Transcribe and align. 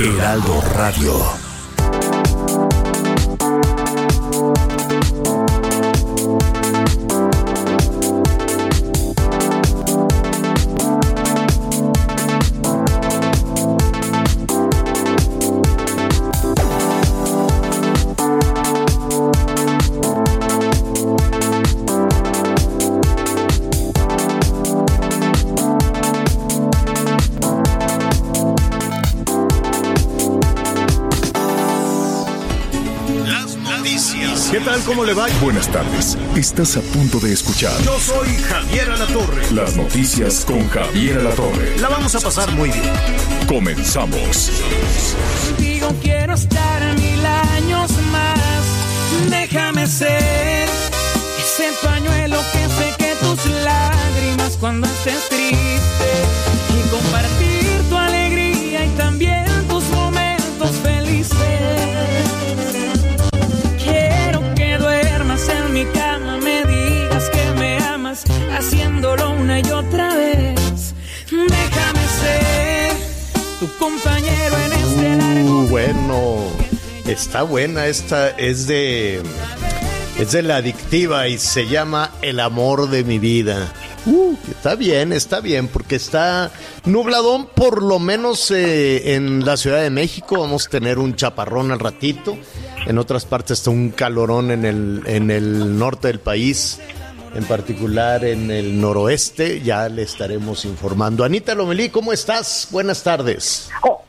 Heraldo 0.00 0.60
Radio. 0.76 1.48
¿Qué 34.50 34.60
tal? 34.60 34.80
¿Cómo 34.84 35.04
le 35.04 35.12
va? 35.12 35.26
Buenas 35.42 35.68
tardes. 35.70 36.16
Estás 36.34 36.76
a 36.78 36.80
punto 36.80 37.20
de 37.20 37.32
escuchar 37.34 37.72
Yo 37.82 37.98
soy 37.98 38.28
Javier 38.36 38.90
Alatorre. 38.90 39.50
las 39.52 39.76
noticias 39.76 40.44
con 40.46 40.66
Javier 40.70 41.18
Alatorre. 41.18 41.78
La 41.78 41.88
vamos 41.90 42.14
a 42.14 42.20
pasar 42.20 42.50
muy 42.52 42.70
bien. 42.70 42.92
Comenzamos. 43.46 44.50
Contigo 45.48 45.88
quiero 46.02 46.32
estar 46.32 46.94
mil 46.94 47.26
años 47.26 47.90
más. 48.10 49.28
Déjame 49.28 49.86
ser 49.86 50.68
ese 51.38 51.70
pañuelo 51.82 52.38
que 52.52 52.68
seque 52.82 53.14
tus 53.20 53.44
lágrimas 53.62 54.56
cuando 54.58 54.86
estés 54.86 55.28
triste 55.28 55.67
compañero 73.88 74.56
en 74.58 74.72
este 74.72 75.16
largo 75.16 75.60
Uh, 75.60 75.66
bueno, 75.68 76.36
está 77.06 77.42
buena 77.42 77.86
esta, 77.86 78.30
es 78.30 78.66
de, 78.66 79.22
es 80.18 80.32
de 80.32 80.42
la 80.42 80.56
adictiva 80.56 81.28
y 81.28 81.38
se 81.38 81.66
llama 81.66 82.10
El 82.20 82.40
amor 82.40 82.90
de 82.90 83.02
mi 83.04 83.18
vida. 83.18 83.72
Uh, 84.04 84.34
está 84.50 84.74
bien, 84.74 85.12
está 85.12 85.40
bien, 85.40 85.68
porque 85.68 85.96
está 85.96 86.50
nubladón, 86.84 87.46
por 87.46 87.82
lo 87.82 87.98
menos 87.98 88.50
eh, 88.50 89.14
en 89.14 89.44
la 89.44 89.56
Ciudad 89.56 89.80
de 89.82 89.90
México. 89.90 90.40
Vamos 90.40 90.66
a 90.66 90.70
tener 90.70 90.98
un 90.98 91.16
chaparrón 91.16 91.72
al 91.72 91.80
ratito. 91.80 92.36
En 92.86 92.98
otras 92.98 93.24
partes 93.24 93.58
está 93.58 93.70
un 93.70 93.90
calorón 93.90 94.50
en 94.50 94.64
el, 94.64 95.02
en 95.06 95.30
el 95.30 95.78
norte 95.78 96.08
del 96.08 96.20
país, 96.20 96.78
en 97.38 97.44
particular 97.44 98.24
en 98.24 98.50
el 98.50 98.80
noroeste. 98.80 99.60
Ya 99.60 99.88
le 99.88 100.02
estaremos 100.02 100.64
informando. 100.64 101.24
Anita 101.24 101.54
Lomelí, 101.54 101.88
¿cómo 101.88 102.12
estás? 102.12 102.68
Buenas 102.72 103.04
tardes. 103.04 103.70
Oh, 103.82 104.02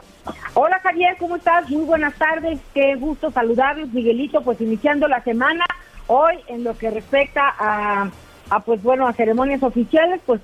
Hola 0.55 0.79
Javier, 0.79 1.15
¿cómo 1.19 1.35
estás? 1.35 1.69
Muy 1.69 1.85
buenas 1.85 2.15
tardes, 2.15 2.59
qué 2.73 2.95
gusto 2.95 3.31
saludarlos, 3.31 3.89
Miguelito, 3.93 4.41
pues 4.41 4.59
iniciando 4.59 5.07
la 5.07 5.23
semana, 5.23 5.63
hoy 6.07 6.33
en 6.47 6.63
lo 6.63 6.77
que 6.77 6.89
respecta 6.89 7.53
a, 7.57 8.09
a 8.49 8.59
pues 8.61 8.81
bueno, 8.83 9.07
a 9.07 9.13
ceremonias 9.13 9.63
oficiales, 9.63 10.19
pues 10.25 10.41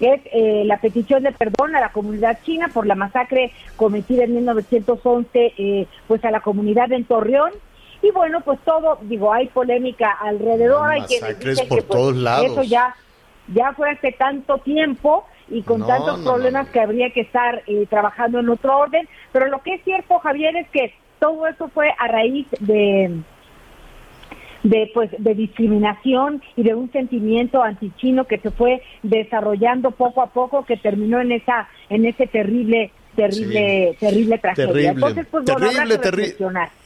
es 0.00 0.20
eh, 0.32 0.64
la 0.66 0.78
petición 0.78 1.22
de 1.22 1.32
perdón 1.32 1.76
a 1.76 1.80
la 1.80 1.92
comunidad 1.92 2.38
china 2.44 2.68
por 2.74 2.86
la 2.86 2.94
masacre 2.94 3.52
cometida 3.76 4.24
en 4.24 4.34
1911, 4.34 5.54
eh, 5.56 5.86
pues 6.08 6.24
a 6.24 6.30
la 6.30 6.40
comunidad 6.40 6.92
en 6.92 7.04
Torreón, 7.04 7.52
y 8.04 8.10
bueno, 8.10 8.40
pues 8.42 8.58
todo, 8.64 8.98
digo, 9.02 9.32
hay 9.32 9.48
polémica 9.48 10.10
alrededor, 10.20 10.90
hay 10.90 11.00
quienes 11.02 11.38
dicen 11.38 11.68
por 11.68 11.78
que 11.78 11.84
pues, 11.84 11.98
todos 12.00 12.16
lados. 12.16 12.46
eso 12.52 12.62
ya, 12.62 12.94
ya 13.48 13.72
fue 13.72 13.90
hace 13.90 14.12
tanto 14.12 14.58
tiempo 14.58 15.24
y 15.48 15.62
con 15.62 15.80
No, 15.80 15.86
tantos 15.86 16.18
no, 16.18 16.32
problemas 16.32 16.66
no. 16.66 16.72
que 16.72 16.80
habría 16.80 17.10
que 17.10 17.22
estar 17.22 17.62
eh, 17.66 17.86
trabajando 17.88 18.40
en 18.40 18.48
otro 18.50 18.76
orden, 18.78 19.08
pero 19.32 19.46
lo 19.48 19.60
que 19.62 19.74
es 19.74 19.84
cierto, 19.84 20.18
Javier, 20.18 20.54
es 20.56 20.68
que 20.68 20.92
todo 21.18 21.46
eso 21.46 21.68
fue 21.68 21.90
a 21.98 22.08
raíz 22.08 22.46
de 22.60 23.20
de 24.62 24.90
pues 24.94 25.10
de 25.18 25.34
discriminación 25.34 26.42
y 26.56 26.62
de 26.62 26.74
un 26.74 26.90
sentimiento 26.90 27.62
antichino 27.62 28.24
que 28.24 28.38
se 28.38 28.50
fue 28.50 28.82
desarrollando 29.02 29.90
poco 29.90 30.22
a 30.22 30.28
poco 30.28 30.64
que 30.64 30.78
terminó 30.78 31.20
en 31.20 31.32
esa 31.32 31.68
en 31.90 32.06
ese 32.06 32.26
terrible 32.26 32.90
terrible 33.14 33.96
terrible 33.98 34.38
tragedia. 34.38 34.66
Terrible, 34.72 34.88
Entonces, 34.90 35.26
pues 35.30 35.44
bueno, 35.44 35.60
terrible, 35.70 35.98
terrible. 35.98 36.36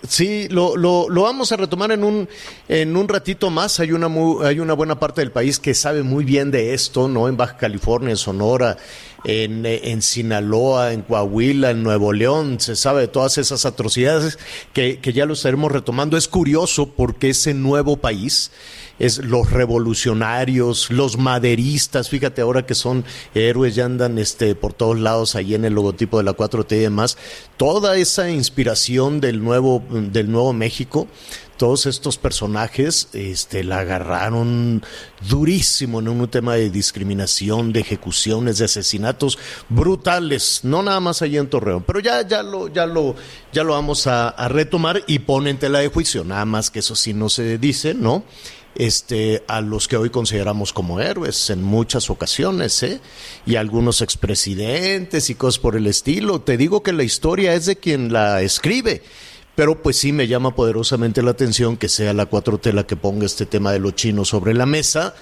Sí, 0.07 0.49
lo, 0.51 0.77
lo, 0.77 1.09
lo 1.09 1.23
vamos 1.23 1.51
a 1.53 1.57
retomar 1.57 1.91
en 1.93 2.05
un, 2.05 2.29
en 2.69 2.97
un 2.97 3.09
ratito 3.09 3.51
más. 3.51 3.81
Hay 3.81 3.93
una, 3.93 4.09
mu- 4.09 4.43
hay 4.43 4.61
una 4.61 4.75
buena 4.75 4.99
parte 4.99 5.21
del 5.21 5.33
país 5.33 5.59
que 5.59 5.75
sabe 5.75 6.03
muy 6.03 6.25
bien 6.25 6.51
de 6.51 6.75
esto, 6.75 7.09
¿no? 7.09 7.29
En 7.29 7.37
Baja 7.37 7.57
California, 7.57 8.11
en 8.11 8.17
Sonora, 8.17 8.77
en, 9.25 9.67
en 9.67 10.03
Sinaloa, 10.03 10.93
en 10.93 11.03
Coahuila, 11.03 11.71
en 11.71 11.83
Nuevo 11.83 12.13
León. 12.13 12.61
Se 12.61 12.77
sabe 12.77 13.03
de 13.03 13.09
todas 13.09 13.39
esas 13.39 13.67
atrocidades 13.67 14.39
que, 14.73 14.99
que 14.99 15.13
ya 15.13 15.27
lo 15.27 15.35
estaremos 15.35 15.73
retomando. 15.73 16.17
Es 16.17 16.29
curioso 16.29 16.89
porque 16.91 17.31
ese 17.31 17.55
nuevo 17.55 17.97
país 17.97 18.51
es 18.99 19.19
los 19.19 19.51
revolucionarios, 19.51 20.91
los 20.91 21.19
maderistas, 21.19 22.09
fíjate 22.09 22.43
ahora 22.43 22.67
que 22.67 22.75
son 22.75 23.05
héroes, 23.35 23.75
ya 23.75 23.85
andan 23.85 24.19
este, 24.19 24.55
por 24.55 24.73
todos 24.73 24.99
lados 24.99 25.37
ahí 25.37 25.55
en 25.55 25.65
el 25.65 25.75
logotipo 25.75 26.19
de 26.19 26.25
la 26.25 26.37
4T 26.37 26.77
y 26.77 26.81
demás, 26.81 27.17
toda 27.57 27.97
esa 27.97 28.31
inspiración 28.31 29.21
del 29.21 29.43
nuevo, 29.43 29.83
del 29.91 30.31
nuevo 30.31 30.53
México, 30.53 31.07
todos 31.59 31.87
estos 31.87 32.17
personajes 32.17 33.09
este, 33.13 33.65
la 33.65 33.81
agarraron 33.81 34.83
durísimo 35.29 35.99
en 35.99 36.09
un 36.09 36.29
tema 36.29 36.55
de 36.55 36.71
discriminación, 36.71 37.73
de 37.73 37.81
ejecuciones, 37.81 38.59
de 38.59 38.65
asesinatos 38.65 39.39
brutales, 39.69 40.61
no 40.63 40.83
nada 40.83 41.01
más 41.01 41.21
allí 41.21 41.37
en 41.37 41.51
Torreón, 41.51 41.83
pero 41.83 42.01
ya, 42.01 42.27
ya 42.27 42.43
lo, 42.43 42.69
ya 42.69 42.87
lo, 42.87 43.17
ya 43.53 43.65
lo 43.65 43.73
vamos 43.73 44.07
a, 44.07 44.35
retomar 44.49 45.03
y 45.07 45.19
ponen 45.19 45.59
tela 45.59 45.81
de 45.81 45.89
juicio, 45.89 46.25
nada 46.25 46.45
más 46.45 46.71
que 46.71 46.79
eso 46.79 46.95
sí 46.95 47.13
no 47.13 47.29
se 47.29 47.59
dice, 47.59 47.93
¿no? 47.93 48.25
este, 48.77 49.43
a 49.49 49.61
los 49.61 49.89
que 49.89 49.97
hoy 49.97 50.09
consideramos 50.09 50.73
como 50.73 51.01
héroes 51.01 51.51
en 51.51 51.63
muchas 51.63 52.09
ocasiones, 52.11 52.81
¿eh? 52.85 53.01
y 53.45 53.57
algunos 53.57 54.01
expresidentes 54.01 55.29
y 55.31 55.35
cosas 55.35 55.59
por 55.59 55.75
el 55.75 55.89
estilo. 55.89 56.41
Te 56.41 56.57
digo 56.57 56.85
que 56.85 56.93
la 56.93 57.03
historia 57.03 57.55
es 57.55 57.67
de 57.67 57.77
quien 57.77 58.13
la 58.13 58.41
escribe, 58.43 59.03
pero 59.59 59.75
pues 59.75 59.97
sí 59.97 60.13
me 60.13 60.29
llama 60.29 60.55
poderosamente 60.55 61.21
la 61.21 61.33
atención 61.33 61.77
que 61.77 61.89
sea 61.89 62.13
la 62.13 62.31
4T 62.31 62.73
la 62.73 62.87
que 62.87 62.95
ponga 62.95 63.27
este 63.27 63.45
tema 63.45 63.73
de 63.73 63.81
los 63.81 63.97
chinos 63.97 64.29
sobre 64.29 64.55
la 64.55 64.67
mesa 64.67 65.15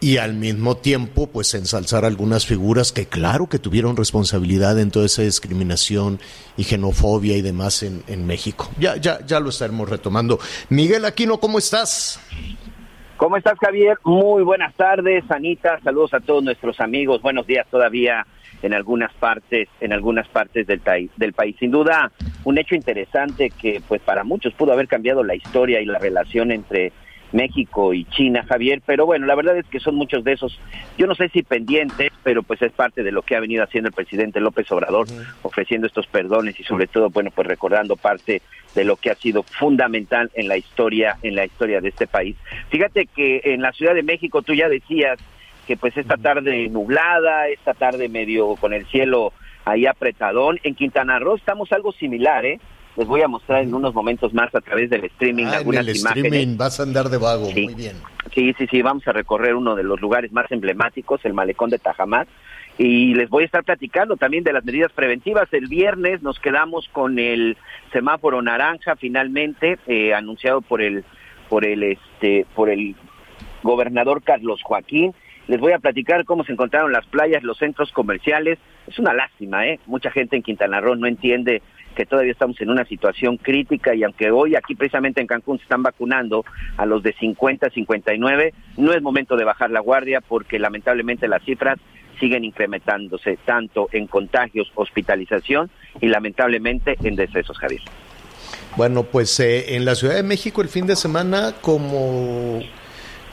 y 0.00 0.16
al 0.16 0.34
mismo 0.34 0.76
tiempo 0.78 1.28
pues 1.28 1.54
ensalzar 1.54 2.04
algunas 2.04 2.46
figuras 2.46 2.90
que 2.90 3.06
claro 3.06 3.48
que 3.48 3.60
tuvieron 3.60 3.96
responsabilidad 3.96 4.76
en 4.80 4.90
toda 4.90 5.06
esa 5.06 5.22
discriminación 5.22 6.18
y 6.56 6.64
xenofobia 6.64 7.36
y 7.36 7.42
demás 7.42 7.84
en, 7.84 8.02
en 8.08 8.26
México. 8.26 8.68
Ya, 8.76 8.96
ya, 8.96 9.24
ya 9.24 9.38
lo 9.38 9.50
estaremos 9.50 9.88
retomando. 9.88 10.40
Miguel 10.68 11.04
Aquino, 11.04 11.38
¿cómo 11.38 11.60
estás? 11.60 12.20
¿Cómo 13.18 13.36
estás, 13.36 13.54
Javier? 13.60 13.98
Muy 14.02 14.42
buenas 14.42 14.74
tardes, 14.74 15.22
Anita. 15.30 15.78
Saludos 15.84 16.12
a 16.14 16.18
todos 16.18 16.42
nuestros 16.42 16.80
amigos. 16.80 17.22
Buenos 17.22 17.46
días 17.46 17.68
todavía 17.70 18.26
en 18.62 18.74
algunas 18.74 19.12
partes, 19.14 19.68
en 19.80 19.92
algunas 19.92 20.28
partes 20.28 20.66
del, 20.66 20.80
país, 20.80 21.10
del 21.16 21.32
país. 21.32 21.56
Sin 21.58 21.70
duda, 21.70 22.12
un 22.44 22.58
hecho 22.58 22.74
interesante 22.74 23.50
que, 23.50 23.80
pues, 23.86 24.00
para 24.02 24.24
muchos 24.24 24.54
pudo 24.54 24.72
haber 24.72 24.88
cambiado 24.88 25.24
la 25.24 25.34
historia 25.34 25.80
y 25.80 25.86
la 25.86 25.98
relación 25.98 26.50
entre 26.52 26.92
México 27.32 27.94
y 27.94 28.04
China, 28.06 28.44
Javier. 28.48 28.82
Pero 28.84 29.06
bueno, 29.06 29.26
la 29.26 29.34
verdad 29.34 29.56
es 29.56 29.66
que 29.66 29.80
son 29.80 29.94
muchos 29.94 30.24
de 30.24 30.32
esos, 30.32 30.58
yo 30.98 31.06
no 31.06 31.14
sé 31.14 31.28
si 31.28 31.42
pendientes, 31.42 32.10
pero 32.22 32.42
pues 32.42 32.60
es 32.62 32.72
parte 32.72 33.02
de 33.02 33.12
lo 33.12 33.22
que 33.22 33.36
ha 33.36 33.40
venido 33.40 33.64
haciendo 33.64 33.88
el 33.88 33.94
presidente 33.94 34.40
López 34.40 34.70
Obrador, 34.72 35.06
ofreciendo 35.42 35.86
estos 35.86 36.06
perdones 36.06 36.58
y 36.58 36.64
sobre 36.64 36.86
todo, 36.86 37.10
bueno, 37.10 37.30
pues 37.30 37.46
recordando 37.46 37.96
parte 37.96 38.42
de 38.74 38.84
lo 38.84 38.96
que 38.96 39.10
ha 39.10 39.14
sido 39.14 39.42
fundamental 39.42 40.30
en 40.34 40.48
la 40.48 40.56
historia, 40.56 41.16
en 41.22 41.34
la 41.34 41.44
historia 41.44 41.80
de 41.80 41.88
este 41.88 42.06
país. 42.06 42.36
Fíjate 42.70 43.06
que 43.06 43.40
en 43.44 43.62
la 43.62 43.72
Ciudad 43.72 43.94
de 43.94 44.02
México 44.02 44.42
tú 44.42 44.54
ya 44.54 44.68
decías 44.68 45.18
que 45.70 45.76
pues 45.76 45.96
esta 45.96 46.16
tarde 46.16 46.68
nublada, 46.68 47.46
esta 47.46 47.74
tarde 47.74 48.08
medio 48.08 48.56
con 48.56 48.72
el 48.72 48.86
cielo 48.86 49.32
ahí 49.64 49.86
apretadón. 49.86 50.58
En 50.64 50.74
Quintana 50.74 51.20
Roo 51.20 51.36
estamos 51.36 51.70
algo 51.70 51.92
similar, 51.92 52.44
¿eh? 52.44 52.58
Les 52.96 53.06
voy 53.06 53.22
a 53.22 53.28
mostrar 53.28 53.62
en 53.62 53.72
unos 53.72 53.94
momentos 53.94 54.34
más 54.34 54.52
a 54.52 54.60
través 54.60 54.90
del 54.90 55.04
streaming 55.04 55.44
Ah, 55.44 55.48
en 55.50 55.54
algunas 55.54 55.86
el 55.86 55.96
imágenes. 55.96 56.24
streaming 56.32 56.56
vas 56.58 56.80
a 56.80 56.82
andar 56.82 57.08
de 57.08 57.18
vago, 57.18 57.44
Sí. 57.46 57.66
muy 57.66 57.74
bien. 57.74 57.94
Sí, 58.34 58.52
sí, 58.58 58.66
sí, 58.68 58.82
vamos 58.82 59.06
a 59.06 59.12
recorrer 59.12 59.54
uno 59.54 59.76
de 59.76 59.84
los 59.84 60.00
lugares 60.00 60.32
más 60.32 60.50
emblemáticos, 60.50 61.24
el 61.24 61.34
malecón 61.34 61.70
de 61.70 61.78
Tajamar, 61.78 62.26
y 62.76 63.14
les 63.14 63.30
voy 63.30 63.44
a 63.44 63.46
estar 63.46 63.62
platicando 63.62 64.16
también 64.16 64.42
de 64.42 64.52
las 64.52 64.64
medidas 64.64 64.90
preventivas. 64.90 65.46
El 65.52 65.68
viernes 65.68 66.20
nos 66.20 66.40
quedamos 66.40 66.88
con 66.90 67.20
el 67.20 67.56
semáforo 67.92 68.42
naranja 68.42 68.96
finalmente 68.96 69.78
eh, 69.86 70.14
anunciado 70.14 70.62
por 70.62 70.82
el 70.82 71.04
por 71.48 71.64
el 71.64 71.84
este 71.84 72.44
por 72.56 72.70
el 72.70 72.96
gobernador 73.62 74.20
Carlos 74.24 74.62
Joaquín. 74.64 75.14
Les 75.50 75.58
voy 75.58 75.72
a 75.72 75.80
platicar 75.80 76.24
cómo 76.24 76.44
se 76.44 76.52
encontraron 76.52 76.92
las 76.92 77.04
playas, 77.06 77.42
los 77.42 77.58
centros 77.58 77.90
comerciales. 77.90 78.56
Es 78.86 79.00
una 79.00 79.12
lástima, 79.12 79.66
¿eh? 79.66 79.80
Mucha 79.86 80.12
gente 80.12 80.36
en 80.36 80.44
Quintana 80.44 80.80
Roo 80.80 80.94
no 80.94 81.08
entiende 81.08 81.60
que 81.96 82.06
todavía 82.06 82.30
estamos 82.30 82.60
en 82.60 82.70
una 82.70 82.84
situación 82.84 83.36
crítica 83.36 83.92
y 83.92 84.04
aunque 84.04 84.30
hoy 84.30 84.54
aquí 84.54 84.76
precisamente 84.76 85.20
en 85.20 85.26
Cancún 85.26 85.58
se 85.58 85.64
están 85.64 85.82
vacunando 85.82 86.44
a 86.76 86.86
los 86.86 87.02
de 87.02 87.14
50 87.14 87.66
a 87.66 87.70
59, 87.70 88.54
no 88.76 88.92
es 88.92 89.02
momento 89.02 89.36
de 89.36 89.42
bajar 89.42 89.72
la 89.72 89.80
guardia 89.80 90.20
porque 90.20 90.60
lamentablemente 90.60 91.26
las 91.26 91.42
cifras 91.42 91.80
siguen 92.20 92.44
incrementándose 92.44 93.36
tanto 93.44 93.88
en 93.90 94.06
contagios, 94.06 94.70
hospitalización 94.76 95.68
y 96.00 96.06
lamentablemente 96.06 96.94
en 97.02 97.16
decesos, 97.16 97.58
Javier. 97.58 97.80
Bueno, 98.76 99.02
pues 99.02 99.40
eh, 99.40 99.74
en 99.74 99.84
la 99.84 99.96
Ciudad 99.96 100.14
de 100.14 100.22
México 100.22 100.62
el 100.62 100.68
fin 100.68 100.86
de 100.86 100.94
semana 100.94 101.54
como 101.60 102.62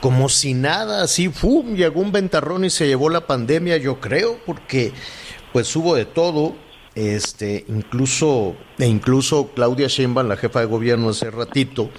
como 0.00 0.28
si 0.28 0.54
nada, 0.54 1.02
así, 1.02 1.28
¡fum! 1.28 1.74
llegó 1.74 2.00
un 2.00 2.12
ventarrón 2.12 2.64
y 2.64 2.70
se 2.70 2.86
llevó 2.86 3.10
la 3.10 3.26
pandemia, 3.26 3.76
yo 3.76 4.00
creo, 4.00 4.38
porque 4.46 4.92
pues 5.52 5.74
hubo 5.74 5.94
de 5.94 6.04
todo, 6.04 6.54
este, 6.94 7.64
incluso, 7.68 8.54
e 8.78 8.86
incluso 8.86 9.50
Claudia 9.54 9.88
Sheinbaum, 9.88 10.28
la 10.28 10.36
jefa 10.36 10.60
de 10.60 10.66
gobierno 10.66 11.10
hace 11.10 11.30
ratito, 11.30 11.90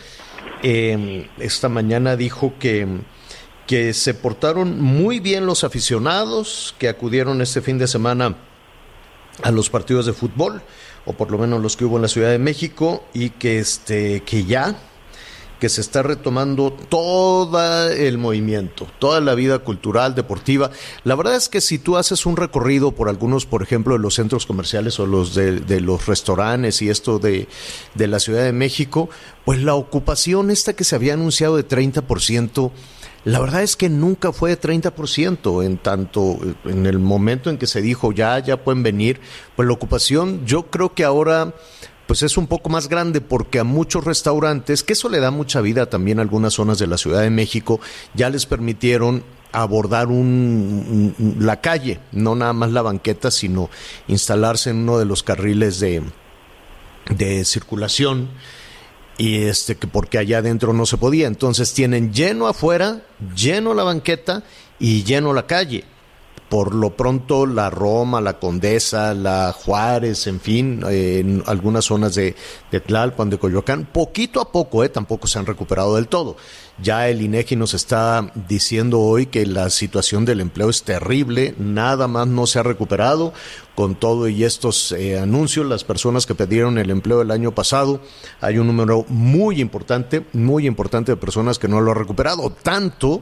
eh, 0.64 1.28
esta 1.40 1.70
mañana 1.70 2.16
dijo 2.16 2.54
que, 2.60 2.88
que 3.68 3.94
se 3.94 4.14
portaron 4.14 4.82
muy 4.82 5.20
bien 5.20 5.46
los 5.46 5.64
aficionados 5.64 6.76
que 6.80 6.90
acudieron 6.90 7.42
este 7.42 7.62
fin 7.62 7.78
de 7.78 7.88
semana 7.88 8.36
a 9.42 9.52
los 9.52 9.70
partidos 9.70 10.06
de 10.06 10.14
fútbol, 10.14 10.62
o 11.06 11.14
por 11.14 11.32
lo 11.32 11.38
menos 11.38 11.62
los 11.62 11.78
que 11.78 11.86
hubo 11.86 11.96
en 11.98 12.04
la 12.04 12.08
Ciudad 12.08 12.30
de 12.30 12.40
México, 12.40 13.06
y 13.14 13.32
que 13.32 13.60
este, 13.60 14.22
que 14.22 14.46
ya 14.46 14.76
que 15.60 15.70
se 15.70 15.82
está 15.82 16.02
retomando 16.04 16.72
todo 16.72 17.90
el 17.90 18.18
movimiento, 18.18 18.88
toda 18.98 19.20
la 19.22 19.36
vida 19.36 19.60
cultural, 19.60 20.16
deportiva. 20.16 20.72
La 21.04 21.16
verdad 21.16 21.36
es 21.36 21.50
que 21.50 21.62
si 21.62 21.78
tú 21.78 21.98
haces 21.98 22.26
un 22.26 22.38
recorrido 22.38 22.94
por 22.94 23.10
algunos, 23.10 23.46
por 23.46 23.62
ejemplo, 23.62 23.94
de 23.94 24.00
los 24.00 24.16
centros 24.16 24.46
comerciales 24.46 25.00
o 25.00 25.06
los 25.06 25.36
de, 25.36 25.60
de 25.60 25.82
los 25.82 26.06
restaurantes 26.06 26.82
y 26.82 26.90
esto 26.90 27.20
de, 27.20 27.48
de, 27.96 28.08
la 28.08 28.20
Ciudad 28.20 28.44
de 28.44 28.54
México, 28.54 29.10
pues 29.46 29.62
la 29.62 29.76
ocupación 29.76 30.52
esta 30.52 30.74
que 30.74 30.84
se 30.84 30.96
había 30.96 31.14
anunciado 31.14 31.58
de 31.58 31.68
30%, 31.68 32.72
la 33.26 33.40
verdad 33.40 33.64
es 33.64 33.76
que 33.76 33.90
nunca 33.90 34.32
fue 34.32 34.52
de 34.52 34.62
30%, 34.62 35.66
en 35.66 35.78
tanto 35.78 36.40
en 36.64 36.86
el 36.86 37.00
momento 37.00 37.50
en 37.50 37.58
que 37.58 37.68
se 37.68 37.82
dijo 37.82 38.14
ya, 38.14 38.40
ya 38.40 38.64
pueden 38.64 38.82
venir, 38.82 39.20
pues 39.56 39.68
la 39.68 39.74
ocupación 39.74 40.46
yo 40.46 40.68
creo 40.68 40.94
que 40.94 41.04
ahora 41.04 41.54
pues 42.10 42.24
es 42.24 42.38
un 42.38 42.48
poco 42.48 42.70
más 42.72 42.90
grande 42.90 43.22
porque 43.22 43.60
a 43.60 43.64
muchos 43.64 44.04
restaurantes, 44.04 44.82
que 44.82 44.94
eso 44.94 45.10
le 45.10 45.20
da 45.20 45.30
mucha 45.30 45.62
vida 45.62 45.92
también 45.92 46.18
a 46.18 46.24
algunas 46.24 46.56
zonas 46.56 46.80
de 46.80 46.88
la 46.88 46.98
Ciudad 46.98 47.22
de 47.22 47.30
México, 47.30 47.80
ya 48.16 48.32
les 48.32 48.48
permitieron 48.48 49.24
abordar 49.52 50.08
un, 50.08 51.14
la 51.38 51.62
calle, 51.62 52.00
no 52.12 52.34
nada 52.34 52.54
más 52.54 52.72
la 52.72 52.82
banqueta, 52.82 53.30
sino 53.30 53.70
instalarse 54.08 54.72
en 54.72 54.78
uno 54.78 54.98
de 54.98 55.06
los 55.06 55.22
carriles 55.22 55.80
de, 55.80 56.02
de 57.16 57.46
circulación 57.46 58.30
y 59.20 59.44
este 59.44 59.76
que 59.76 59.86
porque 59.86 60.18
allá 60.18 60.40
adentro 60.40 60.74
no 60.74 60.88
se 60.88 60.98
podía, 60.98 61.28
entonces 61.28 61.76
tienen 61.76 62.12
lleno 62.12 62.48
afuera, 62.48 63.04
lleno 63.36 63.76
la 63.76 63.84
banqueta 63.84 64.42
y 64.80 65.04
lleno 65.04 65.32
la 65.32 65.46
calle 65.46 65.84
por 66.50 66.74
lo 66.74 66.96
pronto 66.98 67.46
la 67.46 67.70
Roma, 67.70 68.22
la 68.22 68.40
Condesa, 68.40 69.14
la 69.14 69.54
Juárez, 69.54 70.26
en 70.26 70.40
fin, 70.40 70.84
eh, 70.90 71.20
en 71.20 71.44
algunas 71.46 71.86
zonas 71.86 72.16
de, 72.16 72.36
Tlalpan, 72.72 73.30
de 73.30 73.38
Coyoacán, 73.38 73.86
poquito 73.86 74.42
a 74.42 74.52
poco, 74.52 74.84
eh, 74.84 74.90
tampoco 74.90 75.28
se 75.28 75.38
han 75.38 75.46
recuperado 75.46 75.96
del 75.96 76.08
todo. 76.08 76.36
Ya 76.82 77.08
el 77.08 77.22
INEGI 77.22 77.56
nos 77.56 77.74
está 77.74 78.32
diciendo 78.48 79.00
hoy 79.00 79.28
que 79.28 79.46
la 79.46 79.70
situación 79.70 80.26
del 80.26 80.42
empleo 80.42 80.70
es 80.70 80.84
terrible, 80.84 81.54
nada 81.60 82.08
más 82.08 82.28
no 82.28 82.48
se 82.48 82.60
ha 82.60 82.64
recuperado 82.64 83.34
con 83.76 83.96
todo 83.96 84.28
y 84.28 84.44
estos 84.44 84.92
eh, 84.94 85.20
anuncios, 85.20 85.66
las 85.66 85.84
personas 85.84 86.26
que 86.26 86.36
perdieron 86.36 86.78
el 86.78 86.90
empleo 86.90 87.22
el 87.22 87.32
año 87.32 87.54
pasado, 87.54 88.02
hay 88.42 88.58
un 88.58 88.68
número 88.68 89.06
muy 89.08 89.62
importante, 89.62 90.26
muy 90.34 90.66
importante 90.66 91.12
de 91.12 91.18
personas 91.18 91.60
que 91.60 91.68
no 91.68 91.80
lo 91.80 91.92
han 91.92 91.98
recuperado, 91.98 92.50
tanto 92.50 93.22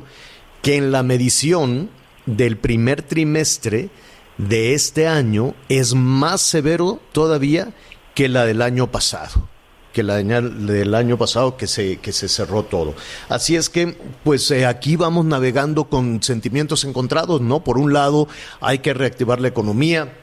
que 0.61 0.77
en 0.77 0.91
la 0.91 1.03
medición 1.03 1.89
del 2.27 2.57
primer 2.57 3.01
trimestre 3.01 3.89
de 4.37 4.75
este 4.75 5.07
año 5.07 5.55
es 5.67 5.95
más 5.95 6.41
severo 6.41 6.99
todavía 7.11 7.73
que 8.13 8.29
la 8.29 8.45
del 8.45 8.61
año 8.61 8.91
pasado 8.91 9.49
que 9.97 10.03
la 10.03 10.17
del 10.17 10.93
año 10.93 11.17
pasado 11.17 11.57
que 11.57 11.65
se, 11.65 11.97
que 11.97 12.11
se 12.11 12.29
cerró 12.29 12.61
todo. 12.61 12.93
Así 13.29 13.55
es 13.55 13.67
que, 13.67 13.97
pues 14.23 14.51
eh, 14.51 14.67
aquí 14.67 14.95
vamos 14.95 15.25
navegando 15.25 15.85
con 15.85 16.21
sentimientos 16.21 16.83
encontrados, 16.83 17.41
¿no? 17.41 17.63
Por 17.63 17.79
un 17.79 17.93
lado, 17.93 18.27
hay 18.61 18.77
que 18.77 18.93
reactivar 18.93 19.41
la 19.41 19.47
economía, 19.47 20.13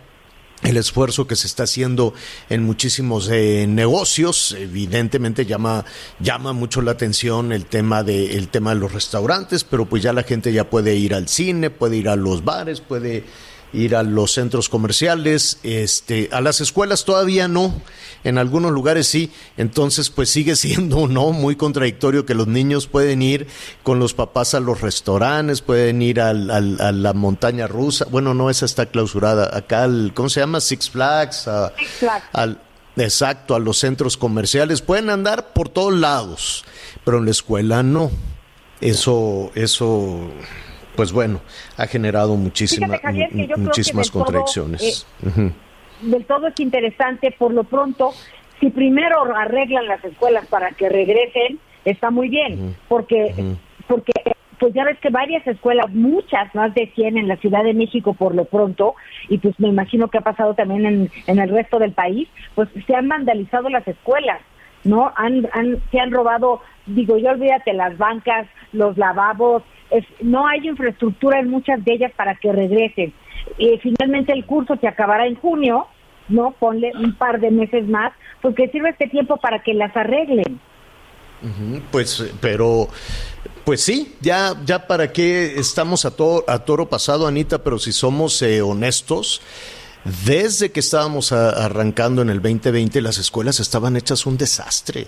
el 0.63 0.77
esfuerzo 0.77 1.27
que 1.27 1.37
se 1.37 1.47
está 1.47 1.65
haciendo 1.65 2.15
en 2.49 2.63
muchísimos 2.63 3.29
eh, 3.31 3.67
negocios 3.69 4.57
evidentemente 4.59 5.47
llama 5.47 5.85
llama 6.21 6.53
mucho 6.53 6.81
la 6.81 6.93
atención 6.93 7.53
el 7.53 7.67
tema 7.67 8.03
de 8.03 8.37
el 8.37 8.49
tema 8.49 8.75
de 8.75 8.81
los 8.81 8.93
restaurantes 8.93 9.65
pero 9.65 9.87
pues 9.87 10.03
ya 10.03 10.13
la 10.13 10.23
gente 10.23 10.53
ya 10.53 10.71
puede 10.71 10.95
ir 10.95 11.15
al 11.15 11.29
cine 11.29 11.71
puede 11.71 11.97
ir 11.97 12.09
a 12.09 12.17
los 12.17 12.45
bares 12.45 12.81
puede 12.81 13.25
ir 13.75 13.97
a 13.97 14.03
los 14.03 14.33
centros 14.33 14.69
comerciales, 14.69 15.59
este, 15.63 16.29
a 16.33 16.41
las 16.41 16.61
escuelas 16.61 17.05
todavía 17.05 17.49
no, 17.49 17.75
en 18.23 18.39
algunos 18.39 18.73
lugares 18.73 19.07
sí, 19.07 19.33
entonces 19.57 20.11
pues 20.11 20.31
sigue 20.31 20.57
siendo 20.57 21.09
no 21.09 21.33
muy 21.33 21.57
contradictorio 21.57 22.25
que 22.25 22.35
los 22.35 22.47
niños 22.47 22.87
pueden 22.87 23.21
ir 23.23 23.47
con 23.83 23.99
los 23.99 24.15
papás 24.15 24.55
a 24.55 24.61
los 24.61 24.81
restaurantes, 24.81 25.61
pueden 25.61 26.01
ir 26.03 26.21
al, 26.21 26.51
al, 26.51 26.81
a 26.81 26.93
la 26.93 27.13
montaña 27.13 27.67
rusa, 27.67 28.07
bueno 28.11 28.33
no 28.35 28.51
esa 28.51 28.65
está 28.65 28.87
clausurada, 28.87 29.57
acá 29.57 29.85
al, 29.85 30.13
¿cómo 30.15 30.29
se 30.29 30.41
llama? 30.41 30.61
Six 30.61 30.91
Flags, 30.91 31.49
a, 31.49 31.73
Six 31.77 31.91
Flags. 31.91 32.25
al 32.33 32.61
exacto, 32.97 33.55
a 33.55 33.59
los 33.59 33.79
centros 33.79 34.17
comerciales, 34.17 34.81
pueden 34.81 35.11
andar 35.11 35.53
por 35.53 35.69
todos 35.69 35.95
lados, 35.95 36.65
pero 37.05 37.19
en 37.19 37.25
la 37.25 37.31
escuela 37.33 37.83
no. 37.83 38.11
Eso, 38.81 39.51
eso 39.55 40.31
pues 40.97 41.13
bueno, 41.13 41.41
ha 41.77 41.87
generado 41.87 42.37
muchísima, 42.37 42.99
Javier, 42.99 43.31
muchísimas 43.57 44.11
contradicciones. 44.11 45.07
Todo, 45.21 45.31
eh, 45.31 45.35
uh 45.37 45.41
-huh. 45.41 45.53
Del 46.03 46.25
todo 46.27 46.49
es 46.49 46.61
interesante, 46.61 47.35
por 47.39 47.53
lo 47.53 47.65
pronto, 47.65 48.13
si 48.61 48.71
primero 48.71 49.25
arreglan 49.35 49.87
las 49.87 50.05
escuelas 50.05 50.47
para 50.47 50.71
que 50.73 50.89
regresen, 50.89 51.59
está 51.85 52.11
muy 52.11 52.29
bien, 52.29 52.53
uh 52.53 52.67
-huh. 52.69 52.75
porque, 52.89 53.35
uh 53.37 53.41
-huh. 53.41 53.57
porque 53.89 54.13
pues 54.59 54.73
ya 54.73 54.85
ves 54.85 54.99
que 55.01 55.11
varias 55.11 55.47
escuelas, 55.47 55.91
muchas, 55.91 56.55
más 56.55 56.73
de 56.75 56.91
100 56.95 57.19
en 57.19 57.29
la 57.29 57.37
Ciudad 57.37 57.65
de 57.65 57.75
México 57.75 58.15
por 58.15 58.35
lo 58.35 58.45
pronto, 58.45 58.95
y 59.29 59.39
pues 59.39 59.59
me 59.59 59.69
imagino 59.69 60.09
que 60.09 60.19
ha 60.19 60.23
pasado 60.23 60.55
también 60.55 60.87
en, 60.87 61.11
en 61.27 61.39
el 61.39 61.51
resto 61.51 61.79
del 61.79 61.93
país, 61.93 62.29
pues 62.55 62.69
se 62.87 62.95
han 62.95 63.09
vandalizado 63.09 63.69
las 63.69 63.87
escuelas. 63.87 64.41
¿no? 64.85 65.13
Han, 65.17 65.49
han, 65.53 65.83
se 65.91 65.99
han 65.99 66.13
robado, 66.13 66.61
digo 66.87 67.17
yo, 67.19 67.31
olvídate, 67.31 67.73
las 67.73 67.97
bancas, 67.99 68.47
los 68.73 68.97
lavabos, 68.97 69.63
es, 69.95 70.05
no 70.21 70.47
hay 70.47 70.67
infraestructura 70.67 71.41
en 71.41 71.51
muchas 71.51 71.85
de 71.85 71.95
ellas 71.95 72.13
para 72.17 72.35
que 72.35 72.53
regresen. 72.53 73.13
Eh, 73.59 73.79
finalmente 73.83 74.33
el 74.33 74.45
curso 74.45 74.79
que 74.79 74.89
acabará 74.89 75.27
en 75.27 75.37
junio, 75.37 75.87
¿no? 76.29 76.53
Ponle 76.53 76.93
un 76.99 77.15
par 77.15 77.41
de 77.41 77.51
meses 77.51 77.87
más, 77.89 78.13
porque 78.43 78.69
sirve 78.69 78.91
este 78.91 79.09
tiempo 79.09 79.37
para 79.37 79.63
que 79.63 79.75
las 79.75 79.97
arreglen. 79.97 80.61
Pues, 81.91 82.33
pero, 82.41 82.89
pues 83.65 83.83
sí, 83.83 84.15
ya, 84.21 84.55
ya 84.65 84.87
para 84.87 85.13
qué 85.13 85.59
estamos 85.59 86.07
a, 86.07 86.13
a 86.49 86.59
toro 86.65 86.89
pasado, 86.89 87.27
Anita, 87.27 87.63
pero 87.63 87.79
si 87.79 87.93
somos 87.93 88.41
eh, 88.41 88.63
honestos, 88.63 89.43
desde 90.25 90.71
que 90.73 90.81
estábamos 90.81 91.33
arrancando 91.33 92.23
en 92.23 92.31
el 92.31 92.41
2020, 92.41 93.01
las 93.03 93.19
escuelas 93.19 93.61
estaban 93.61 93.97
hechas 93.97 94.27
un 94.27 94.37
desastre. 94.37 95.07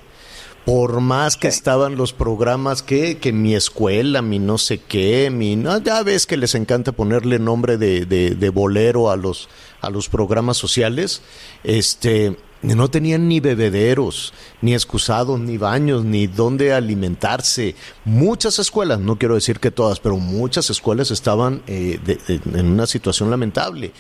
Por 0.66 1.00
más 1.00 1.36
que 1.36 1.50
sí. 1.50 1.56
estaban 1.56 1.96
los 1.96 2.12
programas 2.12 2.82
que, 2.82 3.16
que 3.18 3.32
mi 3.32 3.54
escuela, 3.54 4.20
mi 4.20 4.38
no 4.38 4.58
sé 4.58 4.78
qué, 4.78 5.30
mi 5.30 5.56
no, 5.56 5.78
ya 5.78 6.02
ves 6.02 6.26
que 6.26 6.36
les 6.36 6.54
encanta 6.54 6.92
ponerle 6.92 7.38
nombre 7.38 7.78
de, 7.78 8.04
de, 8.04 8.34
de 8.34 8.50
bolero 8.50 9.10
a 9.10 9.16
los, 9.16 9.48
a 9.80 9.90
los 9.90 10.08
programas 10.08 10.56
sociales, 10.56 11.22
este, 11.62 12.36
no 12.62 12.88
tenían 12.88 13.28
ni 13.28 13.38
bebederos, 13.38 14.32
ni 14.60 14.74
excusados, 14.74 15.38
ni 15.38 15.56
baños, 15.56 16.04
ni 16.04 16.26
dónde 16.26 16.72
alimentarse. 16.72 17.76
Muchas 18.04 18.58
escuelas, 18.58 18.98
no 18.98 19.18
quiero 19.18 19.36
decir 19.36 19.60
que 19.60 19.70
todas, 19.70 20.00
pero 20.00 20.16
muchas 20.16 20.68
escuelas 20.70 21.10
estaban 21.10 21.62
eh, 21.66 22.00
de, 22.04 22.18
en 22.58 22.66
una 22.66 22.86
situación 22.86 23.30
lamentable. 23.30 23.92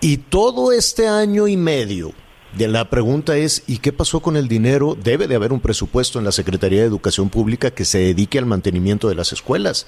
Y 0.00 0.16
todo 0.16 0.72
este 0.72 1.06
año 1.06 1.46
y 1.46 1.56
medio, 1.56 2.12
la 2.58 2.90
pregunta 2.90 3.36
es, 3.36 3.62
¿y 3.66 3.78
qué 3.78 3.92
pasó 3.92 4.20
con 4.20 4.36
el 4.36 4.48
dinero? 4.48 4.96
Debe 5.02 5.26
de 5.26 5.34
haber 5.34 5.52
un 5.52 5.60
presupuesto 5.60 6.18
en 6.18 6.24
la 6.24 6.32
Secretaría 6.32 6.80
de 6.80 6.86
Educación 6.86 7.30
Pública 7.30 7.70
que 7.70 7.84
se 7.84 7.98
dedique 7.98 8.38
al 8.38 8.46
mantenimiento 8.46 9.08
de 9.08 9.14
las 9.14 9.32
escuelas. 9.32 9.86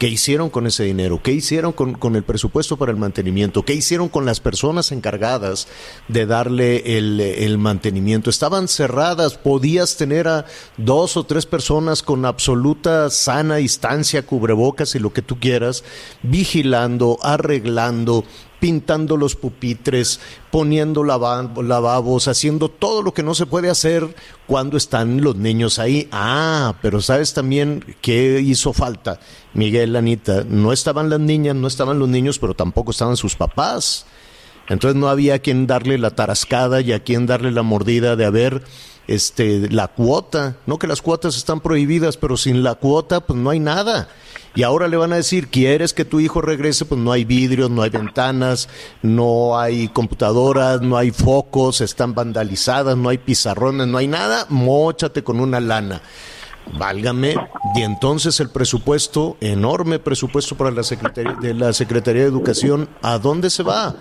¿Qué 0.00 0.08
hicieron 0.08 0.48
con 0.48 0.66
ese 0.66 0.84
dinero? 0.84 1.20
¿Qué 1.22 1.30
hicieron 1.30 1.72
con, 1.72 2.16
el 2.16 2.22
presupuesto 2.22 2.78
para 2.78 2.90
el 2.90 2.96
mantenimiento? 2.96 3.66
¿Qué 3.66 3.74
hicieron 3.74 4.08
con 4.08 4.24
las 4.24 4.40
personas 4.40 4.92
encargadas 4.92 5.68
de 6.08 6.24
darle 6.24 6.96
el, 6.96 7.20
el, 7.20 7.58
mantenimiento? 7.58 8.30
Estaban 8.30 8.66
cerradas, 8.66 9.36
podías 9.36 9.98
tener 9.98 10.26
a 10.26 10.46
dos 10.78 11.18
o 11.18 11.24
tres 11.24 11.44
personas 11.44 12.02
con 12.02 12.24
absoluta 12.24 13.10
sana 13.10 13.56
distancia, 13.56 14.24
cubrebocas 14.24 14.94
y 14.94 15.00
lo 15.00 15.12
que 15.12 15.20
tú 15.20 15.38
quieras, 15.38 15.84
vigilando, 16.22 17.18
arreglando, 17.22 18.24
pintando 18.60 19.16
los 19.16 19.34
pupitres, 19.34 20.20
poniendo 20.50 21.02
lavabos, 21.02 22.28
haciendo 22.28 22.68
todo 22.68 23.02
lo 23.02 23.12
que 23.12 23.22
no 23.22 23.34
se 23.34 23.46
puede 23.46 23.70
hacer 23.70 24.14
cuando 24.46 24.76
están 24.76 25.22
los 25.22 25.36
niños 25.36 25.78
ahí. 25.78 26.08
Ah, 26.12 26.74
pero 26.82 27.00
sabes 27.00 27.34
también 27.34 27.96
qué 28.02 28.40
hizo 28.40 28.72
falta, 28.72 29.18
Miguel, 29.54 29.96
Anita. 29.96 30.44
No 30.46 30.72
estaban 30.72 31.10
las 31.10 31.20
niñas, 31.20 31.56
no 31.56 31.66
estaban 31.66 31.98
los 31.98 32.08
niños, 32.08 32.38
pero 32.38 32.54
tampoco 32.54 32.90
estaban 32.90 33.16
sus 33.16 33.34
papás. 33.34 34.06
Entonces 34.68 35.00
no 35.00 35.08
había 35.08 35.34
a 35.34 35.38
quien 35.40 35.66
darle 35.66 35.98
la 35.98 36.10
tarascada 36.10 36.80
y 36.80 36.92
a 36.92 37.02
quien 37.02 37.26
darle 37.26 37.50
la 37.50 37.62
mordida 37.62 38.14
de 38.14 38.24
haber 38.24 38.62
este, 39.08 39.68
la 39.68 39.88
cuota. 39.88 40.58
No 40.66 40.78
que 40.78 40.86
las 40.86 41.02
cuotas 41.02 41.36
están 41.36 41.60
prohibidas, 41.60 42.16
pero 42.16 42.36
sin 42.36 42.62
la 42.62 42.76
cuota, 42.76 43.20
pues 43.20 43.38
no 43.38 43.50
hay 43.50 43.58
nada. 43.58 44.08
Y 44.54 44.64
ahora 44.64 44.88
le 44.88 44.96
van 44.96 45.12
a 45.12 45.16
decir, 45.16 45.48
¿quieres 45.48 45.92
que 45.92 46.04
tu 46.04 46.18
hijo 46.18 46.40
regrese? 46.40 46.84
Pues 46.84 47.00
no 47.00 47.12
hay 47.12 47.24
vidrios, 47.24 47.70
no 47.70 47.82
hay 47.82 47.90
ventanas, 47.90 48.68
no 49.02 49.58
hay 49.58 49.88
computadoras, 49.88 50.80
no 50.80 50.96
hay 50.96 51.12
focos, 51.12 51.80
están 51.80 52.14
vandalizadas, 52.14 52.96
no 52.96 53.08
hay 53.08 53.18
pizarrones, 53.18 53.86
no 53.86 53.98
hay 53.98 54.08
nada, 54.08 54.46
mochate 54.48 55.22
con 55.22 55.40
una 55.40 55.60
lana. 55.60 56.02
Válgame. 56.78 57.34
Y 57.74 57.82
entonces 57.82 58.40
el 58.40 58.50
presupuesto, 58.50 59.36
enorme 59.40 59.98
presupuesto 59.98 60.56
para 60.56 60.70
la 60.70 60.82
Secretaría 60.82 61.36
de 61.40 61.54
la 61.54 61.72
Secretaría 61.72 62.22
de 62.22 62.28
Educación, 62.28 62.88
¿a 63.02 63.18
dónde 63.18 63.50
se 63.50 63.62
va? 63.62 63.94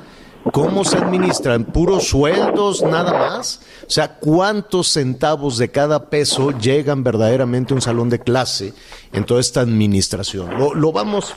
¿Cómo 0.53 0.85
se 0.85 0.97
administran? 0.97 1.65
¿Puros 1.65 2.07
sueldos 2.07 2.81
nada 2.81 3.13
más? 3.13 3.59
O 3.85 3.89
sea, 3.89 4.15
¿cuántos 4.15 4.87
centavos 4.87 5.57
de 5.57 5.69
cada 5.69 6.09
peso 6.09 6.51
llegan 6.51 7.03
verdaderamente 7.03 7.73
a 7.73 7.75
un 7.75 7.81
salón 7.81 8.09
de 8.09 8.19
clase 8.19 8.73
en 9.11 9.25
toda 9.25 9.41
esta 9.41 9.61
administración? 9.61 10.49
Lo, 10.75 10.91
vamos, 10.91 11.35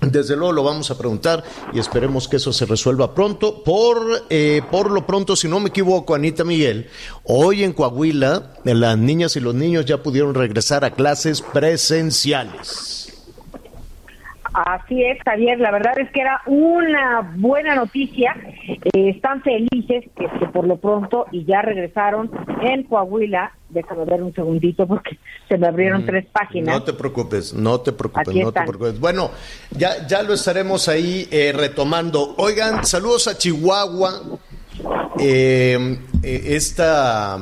desde 0.00 0.36
luego 0.36 0.52
lo 0.52 0.64
vamos 0.64 0.90
a 0.90 0.98
preguntar 0.98 1.44
y 1.72 1.78
esperemos 1.78 2.26
que 2.28 2.36
eso 2.36 2.52
se 2.52 2.66
resuelva 2.66 3.14
pronto. 3.14 3.62
Por, 3.62 4.26
eh, 4.28 4.60
por 4.70 4.90
lo 4.90 5.06
pronto, 5.06 5.36
si 5.36 5.48
no 5.48 5.60
me 5.60 5.68
equivoco, 5.68 6.14
Anita 6.14 6.44
Miguel, 6.44 6.88
hoy 7.24 7.62
en 7.62 7.72
Coahuila 7.72 8.54
las 8.64 8.98
niñas 8.98 9.36
y 9.36 9.40
los 9.40 9.54
niños 9.54 9.86
ya 9.86 10.02
pudieron 10.02 10.34
regresar 10.34 10.84
a 10.84 10.90
clases 10.90 11.40
presenciales. 11.40 13.05
Así 14.56 15.04
es, 15.04 15.18
Javier. 15.22 15.60
La 15.60 15.70
verdad 15.70 15.98
es 15.98 16.10
que 16.12 16.20
era 16.22 16.40
una 16.46 17.34
buena 17.36 17.74
noticia. 17.74 18.34
Eh, 18.66 19.10
están 19.10 19.42
felices 19.42 20.04
que, 20.16 20.46
por 20.46 20.66
lo 20.66 20.78
pronto 20.78 21.26
y 21.30 21.44
ya 21.44 21.60
regresaron 21.60 22.30
en 22.62 22.84
Coahuila. 22.84 23.52
Déjame 23.68 24.06
ver 24.06 24.22
un 24.22 24.32
segundito 24.32 24.86
porque 24.86 25.18
se 25.46 25.58
me 25.58 25.66
abrieron 25.66 26.04
mm, 26.04 26.06
tres 26.06 26.26
páginas. 26.32 26.74
No 26.74 26.82
te 26.82 26.94
preocupes, 26.94 27.52
no 27.52 27.80
te 27.82 27.92
preocupes, 27.92 28.34
no 28.34 28.50
te 28.50 28.62
preocupes. 28.62 28.98
Bueno, 28.98 29.30
ya, 29.72 30.06
ya 30.06 30.22
lo 30.22 30.32
estaremos 30.32 30.88
ahí 30.88 31.28
eh, 31.30 31.52
retomando. 31.54 32.34
Oigan, 32.38 32.82
saludos 32.86 33.28
a 33.28 33.36
Chihuahua. 33.36 34.38
Eh, 35.18 35.98
esta, 36.22 37.36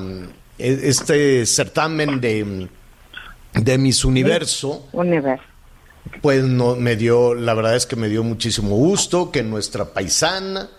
este 0.59 1.47
certamen 1.47 2.21
de, 2.21 2.69
de 3.53 3.79
Miss 3.79 4.05
Universo. 4.05 4.89
Universo 4.93 5.54
pues 6.21 6.45
no, 6.45 6.77
me 6.77 6.97
dio, 6.97 7.35
la 7.35 7.55
verdad 7.55 7.77
es 7.77 7.87
que 7.87 7.97
me 7.97 8.09
dio 8.09 8.23
muchísimo 8.23 8.77
gusto 8.77 9.31
que 9.31 9.43
nuestra 9.43 9.93
paisana, 9.93 10.71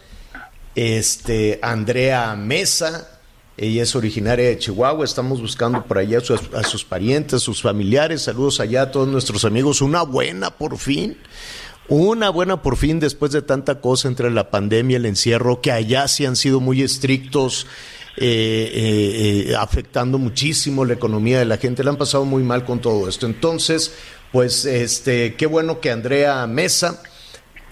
este, 0.75 1.59
Andrea 1.61 2.35
Mesa, 2.35 3.19
ella 3.57 3.83
es 3.83 3.95
originaria 3.95 4.47
de 4.47 4.57
Chihuahua, 4.57 5.05
estamos 5.05 5.41
buscando 5.41 5.85
por 5.85 5.97
allá 5.97 6.17
a 6.17 6.21
sus, 6.21 6.41
a 6.53 6.63
sus 6.63 6.83
parientes, 6.83 7.41
sus 7.41 7.61
familiares, 7.61 8.23
saludos 8.23 8.59
allá 8.59 8.83
a 8.83 8.91
todos 8.91 9.07
nuestros 9.07 9.45
amigos, 9.45 9.81
una 9.81 10.03
buena 10.03 10.51
por 10.51 10.77
fin. 10.77 11.17
Una 11.87 12.31
buena 12.31 12.63
por 12.63 12.77
fin 12.77 12.99
después 12.99 13.31
de 13.31 13.43
tanta 13.43 13.79
cosa 13.79 14.07
entre 14.07 14.31
la 14.31 14.49
pandemia 14.49 14.97
el 14.97 15.05
encierro, 15.05 15.61
que 15.61 15.71
allá 15.71 16.07
sí 16.07 16.25
han 16.25 16.35
sido 16.35 16.59
muy 16.59 16.81
estrictos, 16.81 17.67
eh, 18.17 18.71
eh, 18.73 19.51
eh, 19.51 19.55
afectando 19.55 20.17
muchísimo 20.17 20.83
la 20.83 20.93
economía 20.93 21.37
de 21.37 21.45
la 21.45 21.57
gente. 21.57 21.83
Le 21.83 21.91
han 21.91 21.97
pasado 21.97 22.25
muy 22.25 22.41
mal 22.41 22.65
con 22.65 22.79
todo 22.79 23.07
esto. 23.07 23.27
Entonces, 23.27 23.93
pues 24.35 24.65
este, 24.65 25.35
qué 25.35 25.45
bueno 25.45 25.79
que 25.79 25.91
Andrea 25.91 26.45
Mesa, 26.45 27.01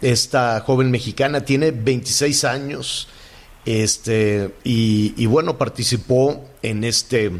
esta 0.01 0.61
joven 0.61 0.91
mexicana, 0.91 1.43
tiene 1.43 1.71
26 1.71 2.45
años, 2.45 3.09
este, 3.65 4.49
y, 4.63 5.25
bueno, 5.25 5.57
participó 5.57 6.45
en 6.61 6.85
este 6.85 7.33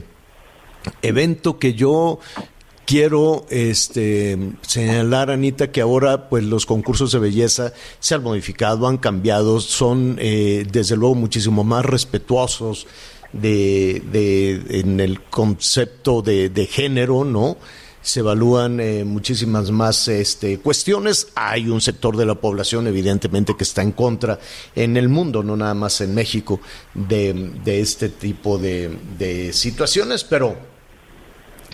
evento 1.02 1.58
que 1.58 1.74
yo 1.74 2.20
quiero 2.86 3.46
este, 3.50 4.38
señalar, 4.60 5.32
Anita, 5.32 5.72
que 5.72 5.80
ahora 5.80 6.28
pues 6.28 6.44
los 6.44 6.66
concursos 6.66 7.14
de 7.14 7.20
belleza 7.20 7.72
se 8.00 8.16
han 8.16 8.24
modificado, 8.24 8.90
han 8.90 8.98
cambiado, 8.98 9.62
son 9.62 10.18
eh, 10.20 10.68
desde 10.70 10.98
luego 10.98 11.16
muchísimo 11.16 11.64
más 11.64 11.86
respetuosos 11.86 12.88
de, 13.32 14.04
de 14.12 14.82
en 14.82 15.00
el 15.00 15.22
concepto 15.22 16.22
de, 16.22 16.50
de 16.50 16.66
género, 16.66 17.24
¿no? 17.24 17.56
Se 18.04 18.20
evalúan 18.20 18.82
eh, 18.82 19.06
muchísimas 19.06 19.72
más 19.72 20.10
este, 20.10 20.60
cuestiones. 20.60 21.30
Hay 21.36 21.70
un 21.70 21.80
sector 21.80 22.18
de 22.18 22.26
la 22.26 22.36
población, 22.36 22.86
evidentemente, 22.86 23.56
que 23.56 23.64
está 23.64 23.82
en 23.82 23.94
contra 23.94 24.40
en 24.76 24.98
el 24.98 25.08
mundo, 25.08 25.42
no 25.42 25.56
nada 25.56 25.74
más 25.74 26.02
en 26.02 26.14
México, 26.14 26.60
de, 26.94 27.54
este 27.66 28.10
tipo 28.10 28.58
de, 28.58 29.52
situaciones, 29.54 30.26
pero 30.26 30.56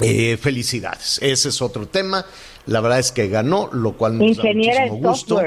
eh, 0.02 0.38
felicidades. 0.38 1.20
Ese 1.22 1.50
es 1.50 1.62
otro 1.64 1.88
tema. 1.88 2.24
La 2.68 2.80
verdad 2.80 3.00
es 3.00 3.12
que 3.12 3.28
ganó, 3.28 3.70
lo 3.74 3.98
cual 3.98 4.20
nos 4.20 4.38
da 4.38 4.44
muchísimo 4.44 4.98
gusto. 4.98 5.42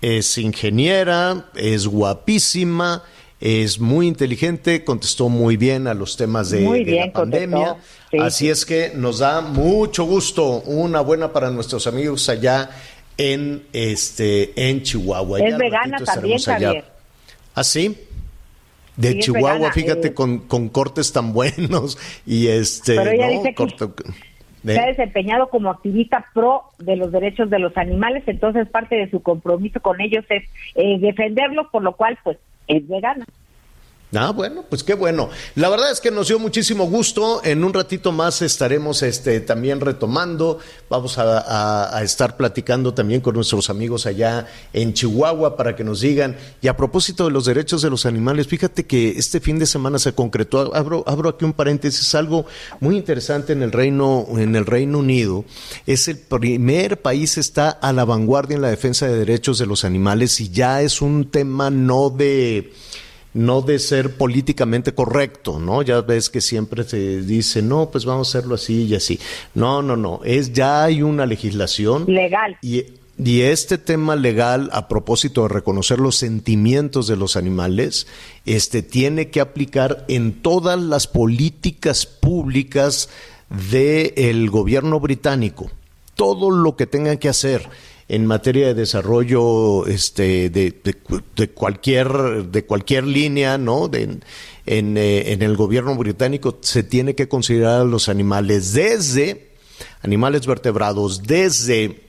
Es 0.00 0.38
ingeniera, 0.38 1.50
es 1.56 1.88
guapísima 1.88 3.02
es 3.40 3.78
muy 3.78 4.06
inteligente, 4.06 4.82
contestó 4.84 5.28
muy 5.28 5.56
bien 5.56 5.86
a 5.86 5.94
los 5.94 6.16
temas 6.16 6.50
de, 6.50 6.84
la 6.84 7.12
pandemia. 7.12 7.76
Así 8.18 8.48
es 8.48 8.64
que 8.64 8.92
nos 8.94 9.18
da 9.18 9.40
mucho 9.42 10.04
gusto, 10.04 10.60
una 10.62 11.00
buena 11.00 11.32
para 11.32 11.50
nuestros 11.50 11.86
amigos 11.86 12.28
allá 12.28 12.70
en 13.18 13.64
este 13.72 14.68
en 14.68 14.82
Chihuahua. 14.82 15.40
Es 15.40 15.58
vegana 15.58 15.98
también, 15.98 16.38
Javier. 16.38 16.84
¿Ah, 17.54 17.64
sí? 17.64 17.96
De 18.96 19.18
Chihuahua, 19.18 19.72
fíjate, 19.72 20.08
eh. 20.08 20.14
con, 20.14 20.40
con, 20.40 20.70
cortes 20.70 21.12
tan 21.12 21.34
buenos 21.34 21.98
y 22.26 22.48
este... 22.48 22.96
Pero 22.96 23.10
ella 23.10 23.28
dice 23.28 23.54
que 23.54 23.68
se 24.64 24.80
ha 24.80 24.86
desempeñado 24.86 25.48
como 25.48 25.70
activista 25.70 26.24
pro 26.34 26.64
de 26.78 26.96
los 26.96 27.12
derechos 27.12 27.50
de 27.50 27.58
los 27.58 27.76
animales, 27.76 28.24
entonces 28.26 28.68
parte 28.68 28.96
de 28.96 29.10
su 29.10 29.22
compromiso 29.22 29.80
con 29.80 30.00
ellos 30.00 30.24
es 30.28 30.44
eh, 30.74 30.98
defenderlos, 30.98 31.68
por 31.70 31.82
lo 31.82 31.94
cual 31.94 32.18
pues 32.24 32.38
es 32.66 32.86
vegana. 32.88 33.26
Ah, 34.14 34.30
bueno, 34.30 34.64
pues 34.68 34.84
qué 34.84 34.94
bueno. 34.94 35.30
La 35.56 35.68
verdad 35.68 35.90
es 35.90 36.00
que 36.00 36.12
nos 36.12 36.28
dio 36.28 36.38
muchísimo 36.38 36.84
gusto. 36.84 37.40
En 37.42 37.64
un 37.64 37.74
ratito 37.74 38.12
más 38.12 38.40
estaremos 38.40 39.02
este, 39.02 39.40
también 39.40 39.80
retomando. 39.80 40.60
Vamos 40.88 41.18
a, 41.18 42.00
estar 42.02 42.36
platicando 42.36 42.94
también 42.94 43.20
con 43.20 43.34
nuestros 43.34 43.68
amigos 43.68 44.06
allá 44.06 44.46
en 44.72 44.94
Chihuahua 44.94 45.56
para 45.56 45.74
que 45.74 45.82
nos 45.82 46.00
digan. 46.00 46.36
Y 46.62 46.68
a 46.68 46.76
propósito 46.76 47.24
de 47.24 47.32
los 47.32 47.46
derechos 47.46 47.82
de 47.82 47.90
los 47.90 48.06
animales, 48.06 48.46
fíjate 48.46 48.86
que 48.86 49.10
este 49.10 49.40
fin 49.40 49.58
de 49.58 49.66
semana 49.66 49.98
se 49.98 50.14
concretó. 50.14 50.74
Abro, 50.74 51.02
abro 51.06 51.30
aquí 51.30 51.44
un 51.44 51.52
paréntesis, 51.52 52.14
algo 52.14 52.46
muy 52.78 52.96
interesante 52.96 53.54
en 53.54 53.62
el 53.62 53.72
Reino, 53.72 54.24
en 54.36 54.54
el 54.54 54.66
Reino 54.66 55.00
Unido. 55.00 55.44
Es 55.84 56.06
el 56.06 56.18
primer 56.18 57.02
país 57.02 57.38
está 57.38 57.70
a 57.70 57.92
la 57.92 58.04
vanguardia 58.04 58.54
en 58.54 58.62
la 58.62 58.70
defensa 58.70 59.08
de 59.08 59.18
derechos 59.18 59.58
de 59.58 59.66
los 59.66 59.84
animales 59.84 60.40
y 60.40 60.50
ya 60.50 60.80
es 60.80 61.02
un 61.02 61.28
tema 61.28 61.70
no 61.70 62.10
de 62.10 62.72
no 63.36 63.60
de 63.60 63.78
ser 63.78 64.16
políticamente 64.16 64.94
correcto, 64.94 65.58
¿no? 65.58 65.82
Ya 65.82 66.00
ves 66.00 66.30
que 66.30 66.40
siempre 66.40 66.84
se 66.84 67.20
dice, 67.20 67.60
no, 67.60 67.90
pues 67.90 68.06
vamos 68.06 68.28
a 68.28 68.38
hacerlo 68.38 68.54
así 68.54 68.84
y 68.84 68.94
así. 68.94 69.20
No, 69.54 69.82
no, 69.82 69.94
no, 69.94 70.20
es 70.24 70.54
ya 70.54 70.84
hay 70.84 71.02
una 71.02 71.26
legislación 71.26 72.06
legal. 72.06 72.56
Y, 72.62 72.84
y 73.22 73.42
este 73.42 73.76
tema 73.76 74.16
legal, 74.16 74.70
a 74.72 74.88
propósito 74.88 75.42
de 75.42 75.48
reconocer 75.48 76.00
los 76.00 76.16
sentimientos 76.16 77.08
de 77.08 77.16
los 77.16 77.36
animales, 77.36 78.06
este 78.46 78.82
tiene 78.82 79.28
que 79.28 79.40
aplicar 79.40 80.06
en 80.08 80.40
todas 80.40 80.80
las 80.80 81.06
políticas 81.06 82.06
públicas 82.06 83.10
del 83.70 84.48
gobierno 84.48 84.98
británico. 84.98 85.70
Todo 86.14 86.50
lo 86.50 86.74
que 86.76 86.86
tengan 86.86 87.18
que 87.18 87.28
hacer 87.28 87.68
en 88.08 88.26
materia 88.26 88.68
de 88.68 88.74
desarrollo 88.74 89.86
este, 89.86 90.48
de, 90.50 90.74
de, 91.34 91.50
cualquier, 91.50 92.46
de 92.46 92.64
cualquier 92.64 93.04
línea, 93.04 93.58
¿no? 93.58 93.88
De, 93.88 94.18
en, 94.66 94.96
eh, 94.96 95.32
en 95.32 95.42
el 95.42 95.56
gobierno 95.56 95.94
británico 95.96 96.58
se 96.60 96.82
tiene 96.82 97.14
que 97.14 97.28
considerar 97.28 97.80
a 97.80 97.84
los 97.84 98.08
animales 98.08 98.72
desde 98.72 99.46
animales 100.02 100.46
vertebrados, 100.46 101.22
desde 101.24 102.05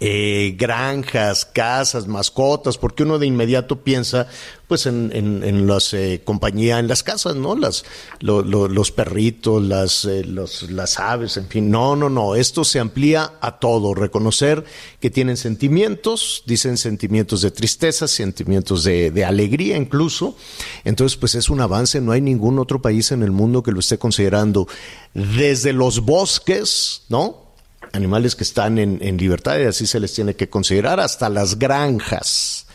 eh, 0.00 0.54
granjas, 0.58 1.44
casas, 1.44 2.06
mascotas, 2.06 2.78
porque 2.78 3.02
uno 3.02 3.18
de 3.18 3.26
inmediato 3.26 3.82
piensa 3.82 4.28
pues 4.68 4.84
en, 4.84 5.10
en, 5.14 5.66
las 5.66 5.94
eh, 5.94 6.20
compañías, 6.22 6.78
en 6.78 6.88
las 6.88 7.02
casas, 7.02 7.36
¿no? 7.36 7.56
Las, 7.56 7.86
los 8.20 8.92
perritos, 8.92 9.62
las, 9.62 10.04
eh, 10.04 10.26
las 10.26 10.98
aves, 10.98 11.38
en 11.38 11.48
fin. 11.48 11.70
No, 11.70 11.96
no, 11.96 12.10
no, 12.10 12.34
esto 12.34 12.64
se 12.64 12.78
amplía 12.78 13.32
a 13.40 13.58
todo. 13.60 13.94
Reconocer 13.94 14.64
que 15.00 15.08
tienen 15.08 15.38
sentimientos, 15.38 16.42
dicen 16.44 16.76
sentimientos 16.76 17.40
de 17.40 17.50
tristeza, 17.50 18.06
sentimientos 18.06 18.84
de, 18.84 19.10
de 19.10 19.24
alegría 19.24 19.78
incluso. 19.78 20.36
Entonces, 20.84 21.16
pues 21.16 21.34
es 21.34 21.48
un 21.48 21.62
avance, 21.62 22.02
no 22.02 22.12
hay 22.12 22.20
ningún 22.20 22.58
otro 22.58 22.82
país 22.82 23.10
en 23.10 23.22
el 23.22 23.30
mundo 23.30 23.62
que 23.62 23.72
lo 23.72 23.80
esté 23.80 23.96
considerando. 23.96 24.68
Desde 25.14 25.72
los 25.72 26.00
bosques, 26.00 27.04
¿no? 27.08 27.47
Animales 27.92 28.36
que 28.36 28.44
están 28.44 28.78
en, 28.78 29.16
libertad 29.16 29.58
y 29.58 29.64
así 29.64 29.86
se 29.86 30.00
les 30.00 30.14
tiene 30.14 30.34
que 30.34 30.48
considerar, 30.48 31.00
hasta 31.00 31.28
las 31.28 31.58
granjas. 31.58 32.66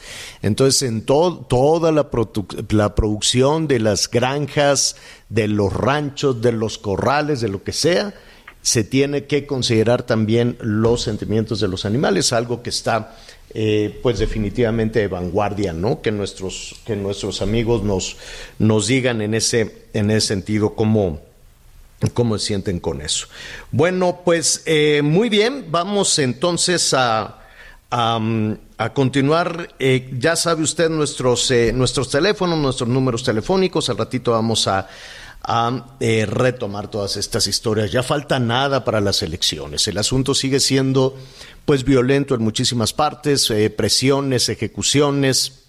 Entonces, 0.42 0.82
en 0.84 1.06
toda 1.06 1.92
la, 1.92 2.10
producción 2.96 3.68
de 3.68 3.80
las 3.80 4.10
granjas, 4.10 4.96
de 5.30 5.48
los 5.48 5.72
ranchos, 5.72 6.42
de 6.42 6.52
los 6.52 6.78
corrales, 6.78 7.42
de 7.42 7.50
lo 7.50 7.64
que 7.64 7.72
sea, 7.72 8.14
se 8.62 8.84
tiene 8.84 9.26
que 9.26 9.46
considerar 9.46 10.04
también 10.04 10.58
los 10.62 11.02
sentimientos 11.02 11.60
de 11.60 11.68
los 11.68 11.86
animales, 11.86 12.34
algo 12.34 12.62
que 12.62 12.70
está, 12.70 13.18
eh, 13.54 14.00
pues 14.02 14.20
definitivamente 14.20 15.00
de 15.00 15.08
vanguardia, 15.08 15.74
¿no? 15.74 16.02
Que 16.02 16.12
nuestros, 16.12 16.76
que 16.86 16.96
nuestros 16.96 17.42
amigos 17.42 17.84
nos, 17.84 18.18
nos 18.60 18.88
digan 18.88 19.22
en 19.22 19.34
ese, 19.34 19.86
en 19.94 20.12
ese 20.12 20.28
sentido 20.28 20.76
cómo 20.76 21.20
cómo 22.10 22.38
se 22.38 22.48
sienten 22.48 22.80
con 22.80 23.02
eso. 23.02 23.28
Bueno, 23.72 24.22
pues 24.26 24.64
eh, 24.66 25.02
muy 25.04 25.30
bien, 25.30 25.68
vamos 25.70 26.20
entonces 26.20 26.94
a, 26.94 27.40
a, 27.90 28.94
continuar. 28.94 29.76
Eh, 29.80 30.14
ya 30.18 30.36
sabe 30.36 30.64
usted 30.64 30.90
nuestros, 30.90 31.50
eh, 31.52 31.72
nuestros 31.74 32.10
teléfonos, 32.10 32.58
nuestros 32.60 32.90
números 32.90 33.24
telefónicos. 33.24 33.90
Al 33.90 33.98
ratito 33.98 34.32
vamos 34.32 34.68
a, 34.68 34.88
retomar 36.00 36.88
todas 36.90 37.18
estas 37.18 37.48
historias. 37.48 37.92
Ya 37.92 38.02
falta 38.02 38.40
nada 38.40 38.86
para 38.86 39.02
las 39.02 39.22
elecciones. 39.24 39.86
El 39.90 39.98
asunto 39.98 40.34
sigue 40.34 40.62
siendo 40.62 41.18
pues 41.66 41.84
violento 41.84 42.34
en 42.34 42.42
muchísimas 42.42 42.94
partes, 42.94 43.52
presiones, 43.76 44.48
ejecuciones 44.48 45.63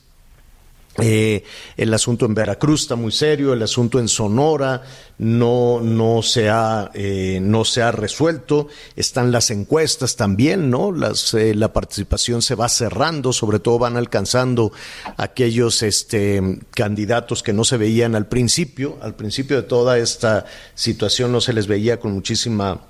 eh, 1.00 1.42
el 1.76 1.92
asunto 1.92 2.24
en 2.24 2.34
Veracruz 2.34 2.82
está 2.82 2.94
muy 2.94 3.10
serio, 3.10 3.52
el 3.52 3.62
asunto 3.62 3.98
en 3.98 4.06
Sonora 4.06 4.82
no, 5.18 5.80
no, 5.80 6.22
se 6.22 6.48
ha, 6.48 6.92
eh, 6.94 7.40
no 7.42 7.64
se 7.64 7.82
ha 7.82 7.90
resuelto, 7.90 8.68
están 8.94 9.32
las 9.32 9.50
encuestas 9.50 10.14
también, 10.14 10.70
¿no? 10.70 10.92
Las, 10.92 11.34
eh, 11.34 11.54
la 11.56 11.72
participación 11.72 12.42
se 12.42 12.54
va 12.54 12.68
cerrando, 12.68 13.32
sobre 13.32 13.58
todo 13.58 13.80
van 13.80 13.96
alcanzando 13.96 14.70
aquellos 15.16 15.82
este, 15.82 16.60
candidatos 16.70 17.42
que 17.42 17.52
no 17.52 17.64
se 17.64 17.76
veían 17.76 18.14
al 18.14 18.26
principio, 18.26 18.96
al 19.02 19.16
principio 19.16 19.56
de 19.56 19.64
toda 19.64 19.98
esta 19.98 20.46
situación 20.76 21.32
no 21.32 21.40
se 21.40 21.54
les 21.54 21.66
veía 21.66 21.98
con 21.98 22.12
muchísima 22.12 22.80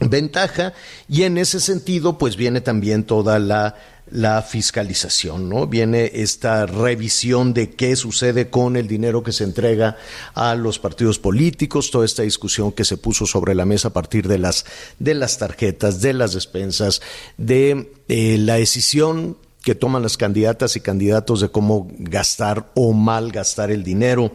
ventaja. 0.00 0.72
Y 1.08 1.22
en 1.22 1.38
ese 1.38 1.60
sentido 1.60 2.18
pues 2.18 2.36
viene 2.36 2.60
también 2.60 3.04
toda 3.04 3.38
la 3.38 3.76
la 4.10 4.42
fiscalización, 4.42 5.48
¿no? 5.48 5.66
Viene 5.66 6.12
esta 6.14 6.66
revisión 6.66 7.52
de 7.54 7.70
qué 7.70 7.96
sucede 7.96 8.50
con 8.50 8.76
el 8.76 8.86
dinero 8.86 9.22
que 9.22 9.32
se 9.32 9.44
entrega 9.44 9.96
a 10.34 10.54
los 10.54 10.78
partidos 10.78 11.18
políticos, 11.18 11.90
toda 11.90 12.04
esta 12.04 12.22
discusión 12.22 12.70
que 12.72 12.84
se 12.84 12.96
puso 12.96 13.26
sobre 13.26 13.54
la 13.54 13.64
mesa 13.64 13.88
a 13.88 13.92
partir 13.92 14.28
de 14.28 14.38
las, 14.38 14.64
de 14.98 15.14
las 15.14 15.38
tarjetas, 15.38 16.00
de 16.00 16.12
las 16.12 16.34
despensas, 16.34 17.02
de 17.36 17.92
eh, 18.08 18.38
la 18.38 18.54
decisión 18.54 19.36
que 19.62 19.74
toman 19.74 20.02
las 20.02 20.16
candidatas 20.16 20.76
y 20.76 20.80
candidatos 20.80 21.40
de 21.40 21.48
cómo 21.48 21.88
gastar 21.98 22.70
o 22.74 22.92
mal 22.92 23.32
gastar 23.32 23.72
el 23.72 23.82
dinero 23.82 24.30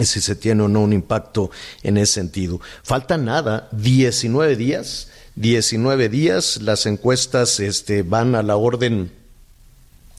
si 0.00 0.20
se 0.20 0.36
tiene 0.36 0.62
o 0.62 0.68
no 0.68 0.80
un 0.80 0.92
impacto 0.92 1.50
en 1.82 1.98
ese 1.98 2.14
sentido. 2.14 2.60
Falta 2.82 3.18
nada, 3.18 3.68
19 3.72 4.56
días 4.56 5.08
19 5.36 6.08
días. 6.08 6.60
Las 6.62 6.86
encuestas 6.86 7.60
este, 7.60 8.02
van 8.02 8.34
a 8.34 8.42
la 8.42 8.56
orden 8.56 9.10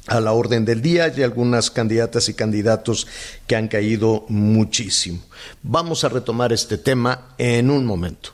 a 0.07 0.19
la 0.19 0.33
orden 0.33 0.65
del 0.65 0.81
día. 0.81 1.05
Hay 1.05 1.23
algunas 1.23 1.71
candidatas 1.71 2.29
y 2.29 2.33
candidatos 2.33 3.07
que 3.47 3.55
han 3.55 3.67
caído 3.67 4.25
muchísimo. 4.27 5.19
Vamos 5.61 6.03
a 6.03 6.09
retomar 6.09 6.51
este 6.51 6.77
tema 6.77 7.35
en 7.37 7.69
un 7.69 7.85
momento. 7.85 8.31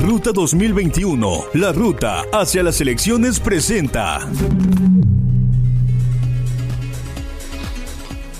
Ruta 0.00 0.30
2021, 0.32 1.44
la 1.54 1.72
ruta 1.72 2.22
hacia 2.32 2.62
las 2.62 2.80
elecciones 2.80 3.38
presenta. 3.40 4.20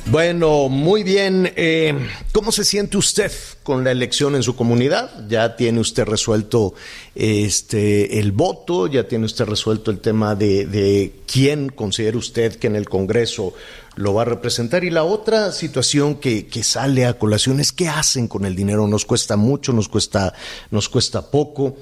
Bueno, 0.09 0.69
muy 0.69 1.03
bien. 1.03 1.53
Eh, 1.57 1.93
¿Cómo 2.31 2.53
se 2.53 2.65
siente 2.65 2.97
usted 2.97 3.33
con 3.65 3.83
la 3.83 3.91
elección 3.91 4.37
en 4.37 4.45
su 4.45 4.55
comunidad? 4.55 5.27
Ya 5.29 5.57
tiene 5.57 5.81
usted 5.81 6.05
resuelto 6.05 6.75
este 7.17 8.21
el 8.21 8.31
voto, 8.31 8.87
ya 8.87 9.09
tiene 9.09 9.25
usted 9.25 9.47
resuelto 9.47 9.91
el 9.91 9.99
tema 9.99 10.37
de, 10.37 11.13
quién 11.27 11.71
considera 11.71 12.17
usted 12.17 12.55
que 12.55 12.69
en 12.69 12.77
el 12.77 12.89
Congreso 12.89 13.53
lo 13.97 14.15
va 14.15 14.23
a 14.23 14.27
representar. 14.27 14.85
Y 14.85 14.91
la 14.91 15.03
otra 15.03 15.51
situación 15.51 16.15
que, 16.15 16.47
que 16.47 16.63
sale 16.63 17.05
a 17.05 17.19
colación 17.19 17.59
es 17.59 17.73
qué 17.73 17.89
hacen 17.89 18.29
con 18.29 18.45
el 18.45 18.55
dinero. 18.55 18.87
Nos 18.87 19.07
cuesta 19.07 19.37
mucho, 19.37 19.73
nos 19.73 19.89
cuesta, 19.89 20.35
nos 20.71 20.89
cuesta 20.89 21.33
poco. 21.33 21.77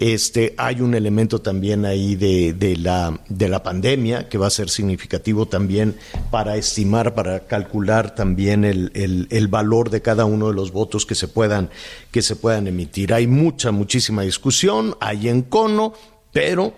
Este, 0.00 0.54
hay 0.58 0.80
un 0.80 0.94
elemento 0.94 1.40
también 1.40 1.84
ahí 1.84 2.14
de, 2.14 2.76
la, 2.76 3.20
de 3.28 3.48
la 3.48 3.64
pandemia 3.64 4.28
que 4.28 4.38
va 4.38 4.46
a 4.46 4.50
ser 4.50 4.70
significativo 4.70 5.46
también 5.46 5.96
para 6.30 6.56
estimar, 6.56 7.16
para 7.16 7.48
calcular 7.48 8.14
también 8.14 8.64
el, 8.64 8.92
el, 8.94 9.26
el, 9.30 9.48
valor 9.48 9.90
de 9.90 10.00
cada 10.00 10.24
uno 10.24 10.46
de 10.46 10.54
los 10.54 10.70
votos 10.70 11.04
que 11.04 11.16
se 11.16 11.26
puedan, 11.26 11.70
que 12.12 12.22
se 12.22 12.36
puedan 12.36 12.68
emitir. 12.68 13.12
Hay 13.12 13.26
mucha, 13.26 13.72
muchísima 13.72 14.22
discusión, 14.22 14.94
hay 15.00 15.28
encono, 15.28 15.94
pero 16.32 16.74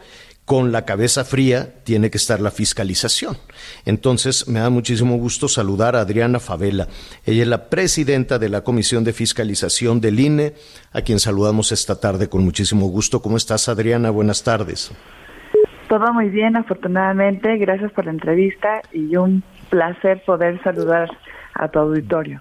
con 0.51 0.73
la 0.73 0.85
cabeza 0.85 1.25
fría 1.25 1.75
tiene 1.85 2.11
que 2.11 2.19
estar 2.19 2.41
la 2.41 2.51
fiscalización. 2.51 3.37
Entonces, 3.87 4.49
me 4.49 4.59
da 4.59 4.69
muchísimo 4.69 5.17
gusto 5.17 5.47
saludar 5.47 5.95
a 5.95 6.01
Adriana 6.01 6.41
Favela. 6.41 6.89
Ella 7.25 7.43
es 7.43 7.49
la 7.49 7.71
presidenta 7.71 8.37
de 8.41 8.49
la 8.49 8.63
Comisión 8.63 9.05
de 9.05 9.13
Fiscalización 9.13 10.01
del 10.01 10.19
INE, 10.19 10.55
a 10.93 11.03
quien 11.03 11.21
saludamos 11.21 11.71
esta 11.71 12.01
tarde 12.01 12.29
con 12.29 12.43
muchísimo 12.43 12.89
gusto. 12.89 13.23
¿Cómo 13.23 13.37
estás, 13.37 13.69
Adriana? 13.69 14.11
Buenas 14.11 14.43
tardes. 14.43 14.91
Todo 15.89 16.13
muy 16.13 16.31
bien, 16.31 16.57
afortunadamente. 16.57 17.57
Gracias 17.59 17.93
por 17.93 18.07
la 18.07 18.11
entrevista 18.11 18.83
y 18.93 19.15
un 19.15 19.45
placer 19.69 20.21
poder 20.27 20.61
saludar 20.65 21.09
a 21.55 21.69
tu 21.69 21.79
auditorio. 21.79 22.41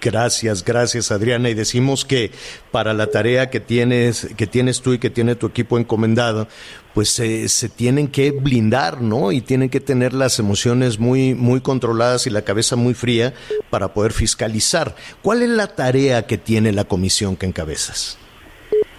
Gracias, 0.00 0.64
gracias 0.64 1.10
Adriana. 1.10 1.48
Y 1.48 1.54
decimos 1.54 2.04
que 2.04 2.30
para 2.70 2.94
la 2.94 3.08
tarea 3.08 3.50
que 3.50 3.60
tienes, 3.60 4.34
que 4.36 4.46
tienes 4.46 4.80
tú 4.82 4.92
y 4.92 4.98
que 4.98 5.10
tiene 5.10 5.34
tu 5.34 5.46
equipo 5.46 5.78
encomendado, 5.78 6.48
pues 6.94 7.10
se 7.10 7.68
tienen 7.68 8.08
que 8.08 8.32
blindar, 8.32 9.00
¿no? 9.00 9.32
Y 9.32 9.40
tienen 9.40 9.68
que 9.68 9.80
tener 9.80 10.12
las 10.12 10.38
emociones 10.38 10.98
muy, 10.98 11.34
muy 11.34 11.60
controladas 11.60 12.26
y 12.26 12.30
la 12.30 12.42
cabeza 12.42 12.76
muy 12.76 12.94
fría 12.94 13.34
para 13.70 13.88
poder 13.88 14.12
fiscalizar. 14.12 14.94
¿Cuál 15.22 15.42
es 15.42 15.50
la 15.50 15.68
tarea 15.68 16.26
que 16.26 16.38
tiene 16.38 16.72
la 16.72 16.84
comisión 16.84 17.36
que 17.36 17.46
encabezas? 17.46 18.18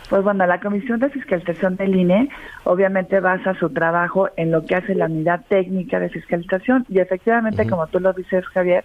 Pues 0.10 0.24
bueno, 0.24 0.48
la 0.48 0.60
Comisión 0.60 1.00
de 1.00 1.10
Fiscalización 1.10 1.76
del 1.76 1.96
INE 1.96 2.30
obviamente 2.64 3.20
basa 3.20 3.54
su 3.60 3.70
trabajo 3.70 4.28
en 4.38 4.50
lo 4.50 4.66
que 4.66 4.76
hace 4.76 4.96
la 4.96 5.06
unidad 5.06 5.42
técnica 5.48 6.00
de 6.00 6.10
fiscalización 6.10 6.84
y 6.90 7.00
efectivamente, 7.00 7.68
como 7.70 7.86
tú 7.88 8.00
lo 8.00 8.12
dices, 8.14 8.44
Javier, 8.48 8.84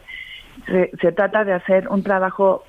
se, 0.66 1.12
trata 1.12 1.44
de 1.44 1.52
hacer 1.52 1.88
un 1.88 2.02
trabajo 2.02 2.64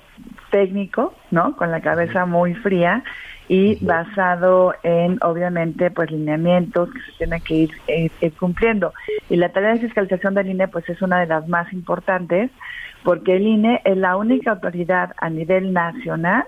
técnico, 0.50 1.14
¿no? 1.30 1.56
Con 1.56 1.70
la 1.70 1.80
cabeza 1.80 2.26
muy 2.26 2.54
fría 2.54 3.02
y 3.48 3.84
basado 3.84 4.74
en, 4.82 5.18
obviamente, 5.22 5.90
pues 5.90 6.10
lineamientos 6.10 6.90
que 6.92 7.00
se 7.00 7.18
tienen 7.18 7.40
que 7.40 7.54
ir, 7.54 7.70
eh, 7.86 8.30
cumpliendo. 8.38 8.92
Y 9.30 9.36
la 9.36 9.50
tarea 9.50 9.74
de 9.74 9.80
fiscalización 9.80 10.34
del 10.34 10.50
INE, 10.50 10.68
pues 10.68 10.88
es 10.88 11.00
una 11.02 11.20
de 11.20 11.26
las 11.26 11.46
más 11.48 11.72
importantes, 11.72 12.50
porque 13.04 13.36
el 13.36 13.46
INE 13.46 13.80
es 13.84 13.96
la 13.96 14.16
única 14.16 14.52
autoridad 14.52 15.12
a 15.18 15.30
nivel 15.30 15.72
nacional 15.72 16.44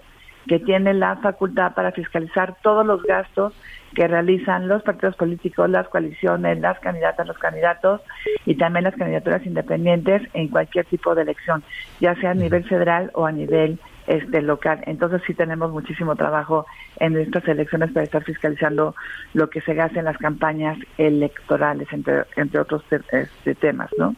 que 0.48 0.58
tiene 0.58 0.94
la 0.94 1.16
facultad 1.16 1.74
para 1.74 1.92
fiscalizar 1.92 2.56
todos 2.62 2.84
los 2.84 3.02
gastos 3.02 3.52
que 3.98 4.06
realizan 4.06 4.68
los 4.68 4.84
partidos 4.84 5.16
políticos, 5.16 5.68
las 5.68 5.88
coaliciones, 5.88 6.60
las 6.60 6.78
candidatas, 6.78 7.26
los 7.26 7.36
candidatos 7.36 8.00
y 8.46 8.54
también 8.54 8.84
las 8.84 8.94
candidaturas 8.94 9.44
independientes 9.44 10.22
en 10.34 10.46
cualquier 10.46 10.84
tipo 10.84 11.16
de 11.16 11.22
elección, 11.22 11.64
ya 11.98 12.14
sea 12.14 12.30
a 12.30 12.34
nivel 12.34 12.62
federal 12.62 13.10
o 13.14 13.26
a 13.26 13.32
nivel 13.32 13.80
este 14.06 14.40
local. 14.40 14.84
Entonces 14.86 15.20
sí 15.26 15.34
tenemos 15.34 15.72
muchísimo 15.72 16.14
trabajo 16.14 16.64
en 17.00 17.16
estas 17.16 17.48
elecciones 17.48 17.90
para 17.90 18.04
estar 18.04 18.22
fiscalizando 18.22 18.94
lo 19.34 19.50
que 19.50 19.62
se 19.62 19.74
gasta 19.74 19.98
en 19.98 20.04
las 20.04 20.18
campañas 20.18 20.78
electorales, 20.96 21.88
entre, 21.90 22.22
entre 22.36 22.60
otros 22.60 22.84
este, 22.92 23.54
temas, 23.56 23.90
¿no? 23.98 24.14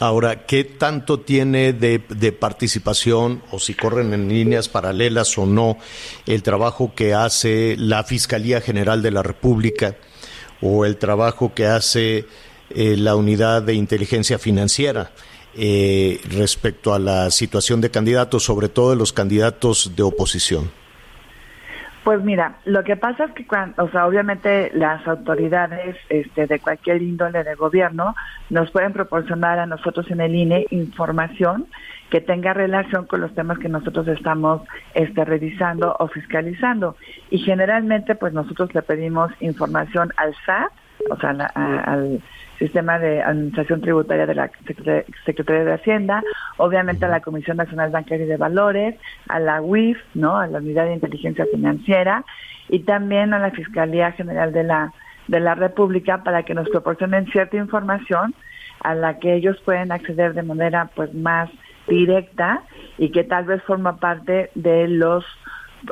Ahora, 0.00 0.46
¿qué 0.46 0.64
tanto 0.64 1.20
tiene 1.20 1.72
de, 1.72 2.00
participación 2.32 3.42
o 3.52 3.60
si 3.60 3.74
corren 3.74 4.12
en 4.12 4.28
líneas 4.28 4.68
paralelas 4.68 5.38
o 5.38 5.46
no 5.46 5.78
el 6.26 6.42
trabajo 6.42 6.92
que 6.94 7.14
hace 7.14 7.76
la 7.78 8.02
Fiscalía 8.02 8.60
General 8.60 9.02
de 9.02 9.12
la 9.12 9.22
República 9.22 9.96
o 10.60 10.84
el 10.84 10.96
trabajo 10.96 11.54
que 11.54 11.66
hace 11.66 12.24
eh, 12.70 12.96
la 12.96 13.14
Unidad 13.14 13.62
de 13.62 13.74
Inteligencia 13.74 14.38
Financiera? 14.38 15.12
eh, 15.54 16.20
respecto 16.30 16.94
a 16.94 16.98
la 16.98 17.30
situación 17.30 17.80
de 17.80 17.90
candidatos, 17.90 18.44
sobre 18.44 18.68
todo 18.68 18.90
de 18.90 18.96
los 18.96 19.12
candidatos 19.12 19.92
de 19.96 20.02
oposición? 20.02 20.70
Pues 22.04 22.22
mira, 22.22 22.56
lo 22.64 22.82
que 22.82 22.96
pasa 22.96 23.24
es 23.24 23.32
que, 23.32 23.46
cuando, 23.46 23.84
o 23.84 23.90
sea, 23.90 24.06
obviamente 24.06 24.70
las 24.74 25.06
autoridades 25.06 25.96
este, 26.08 26.46
de 26.46 26.58
cualquier 26.58 27.02
índole 27.02 27.44
de 27.44 27.54
gobierno 27.54 28.14
nos 28.48 28.70
pueden 28.70 28.94
proporcionar 28.94 29.58
a 29.58 29.66
nosotros 29.66 30.10
en 30.10 30.22
el 30.22 30.34
INE 30.34 30.66
información 30.70 31.66
que 32.08 32.22
tenga 32.22 32.54
relación 32.54 33.06
con 33.06 33.20
los 33.20 33.34
temas 33.34 33.58
que 33.58 33.68
nosotros 33.68 34.08
estamos 34.08 34.62
este, 34.94 35.24
revisando 35.24 35.94
o 35.98 36.08
fiscalizando. 36.08 36.96
Y 37.30 37.38
generalmente, 37.38 38.14
pues 38.14 38.32
nosotros 38.32 38.74
le 38.74 38.82
pedimos 38.82 39.30
información 39.40 40.10
al 40.16 40.34
SAT, 40.46 40.72
o 41.10 41.16
sea, 41.16 41.30
al 41.30 42.22
Sistema 42.60 43.00
de 43.00 43.22
Administración 43.22 43.80
Tributaria 43.80 44.26
de 44.26 44.34
la 44.34 44.50
Secretaría 45.24 45.64
de 45.64 45.72
Hacienda, 45.72 46.22
obviamente 46.58 47.06
a 47.06 47.08
la 47.08 47.20
Comisión 47.20 47.56
Nacional 47.56 47.90
Bancaria 47.90 48.26
y 48.26 48.28
de 48.28 48.36
Valores, 48.36 48.94
a 49.28 49.40
la 49.40 49.60
UIF, 49.60 49.98
¿no? 50.14 50.38
a 50.38 50.46
la 50.46 50.58
Unidad 50.58 50.84
de 50.84 50.94
Inteligencia 50.94 51.46
Financiera 51.50 52.24
y 52.68 52.80
también 52.80 53.34
a 53.34 53.38
la 53.38 53.50
Fiscalía 53.50 54.12
General 54.12 54.52
de 54.52 54.62
la 54.62 54.92
de 55.26 55.40
la 55.40 55.54
República 55.54 56.22
para 56.24 56.42
que 56.42 56.54
nos 56.54 56.68
proporcionen 56.68 57.26
cierta 57.26 57.56
información 57.56 58.34
a 58.80 58.94
la 58.94 59.18
que 59.18 59.34
ellos 59.34 59.56
pueden 59.64 59.92
acceder 59.92 60.34
de 60.34 60.42
manera 60.42 60.90
pues 60.94 61.14
más 61.14 61.48
directa 61.86 62.62
y 62.98 63.10
que 63.10 63.24
tal 63.24 63.44
vez 63.44 63.62
forma 63.62 63.98
parte 63.98 64.50
de 64.54 64.88
los 64.88 65.24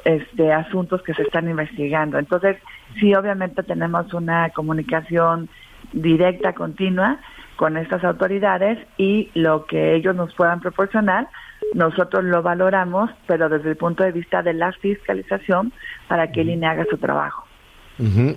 este 0.04 0.52
asuntos 0.52 1.02
que 1.02 1.14
se 1.14 1.22
están 1.22 1.48
investigando. 1.48 2.18
Entonces, 2.18 2.56
sí 2.98 3.14
obviamente 3.14 3.62
tenemos 3.62 4.12
una 4.12 4.50
comunicación 4.50 5.48
directa, 5.92 6.52
continua 6.52 7.20
con 7.56 7.76
estas 7.76 8.04
autoridades 8.04 8.78
y 8.96 9.30
lo 9.34 9.66
que 9.66 9.96
ellos 9.96 10.14
nos 10.14 10.32
puedan 10.34 10.60
proporcionar, 10.60 11.28
nosotros 11.74 12.24
lo 12.24 12.40
valoramos, 12.40 13.10
pero 13.26 13.48
desde 13.48 13.70
el 13.70 13.76
punto 13.76 14.04
de 14.04 14.12
vista 14.12 14.42
de 14.42 14.54
la 14.54 14.72
fiscalización 14.72 15.72
para 16.06 16.30
que 16.30 16.42
el 16.42 16.50
INE 16.50 16.66
haga 16.68 16.86
su 16.88 16.96
trabajo. 16.98 17.44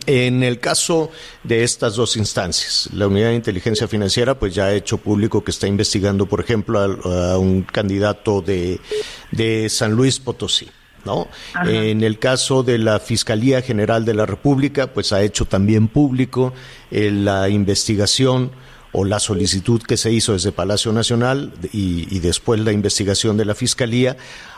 En 0.07 0.41
el 0.41 0.59
caso 0.59 1.11
de 1.43 1.63
estas 1.63 1.95
dos 1.95 2.17
instancias, 2.17 2.89
la 2.93 3.05
Unidad 3.05 3.27
de 3.27 3.35
Inteligencia 3.35 3.87
Financiera 3.87 4.33
pues 4.33 4.55
ya 4.55 4.65
ha 4.65 4.73
hecho 4.73 4.97
público 4.97 5.43
que 5.43 5.51
está 5.51 5.67
investigando, 5.67 6.25
por 6.25 6.39
ejemplo, 6.39 6.79
a, 6.79 7.37
un 7.37 7.61
candidato 7.61 8.41
de, 8.41 8.79
de 9.29 9.69
San 9.69 9.91
Luis 9.91 10.19
Potosí. 10.19 10.67
¿No? 11.05 11.27
En 11.65 12.03
el 12.03 12.19
caso 12.19 12.63
de 12.63 12.77
la 12.77 12.99
Fiscalía 12.99 13.61
General 13.61 14.05
de 14.05 14.13
la 14.13 14.25
República, 14.25 14.87
pues 14.87 15.13
ha 15.13 15.21
hecho 15.21 15.45
también 15.45 15.87
público 15.87 16.53
eh, 16.91 17.11
la 17.11 17.49
investigación 17.49 18.51
o 18.91 19.05
la 19.05 19.19
solicitud 19.19 19.81
que 19.81 19.97
se 19.97 20.11
hizo 20.11 20.33
desde 20.33 20.51
Palacio 20.51 20.91
Nacional 20.91 21.53
y, 21.71 22.19
después 22.19 22.59
la 22.59 22.71
investigación 22.71 23.37
de 23.37 23.45
la 23.45 23.55
Fiscalía 23.55 24.17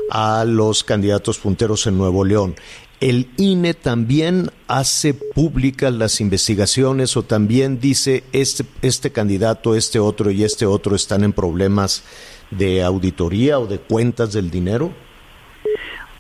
a 0.09 0.43
los 0.45 0.83
candidatos 0.83 1.37
punteros 1.37 1.85
en 1.87 1.97
Nuevo 1.97 2.25
León. 2.25 2.55
¿El 2.99 3.29
INE 3.37 3.73
también 3.73 4.49
hace 4.67 5.13
públicas 5.13 5.93
las 5.93 6.21
investigaciones 6.21 7.17
o 7.17 7.23
también 7.23 7.79
dice 7.79 8.23
este, 8.31 8.65
este 8.81 9.11
candidato, 9.11 9.75
este 9.75 9.99
otro 9.99 10.31
y 10.31 10.43
este 10.43 10.65
otro 10.65 10.95
están 10.95 11.23
en 11.23 11.33
problemas 11.33 12.03
de 12.49 12.81
auditoría 12.81 13.59
o 13.59 13.67
de 13.67 13.79
cuentas 13.79 14.31
del 14.33 14.49
dinero? 14.49 14.93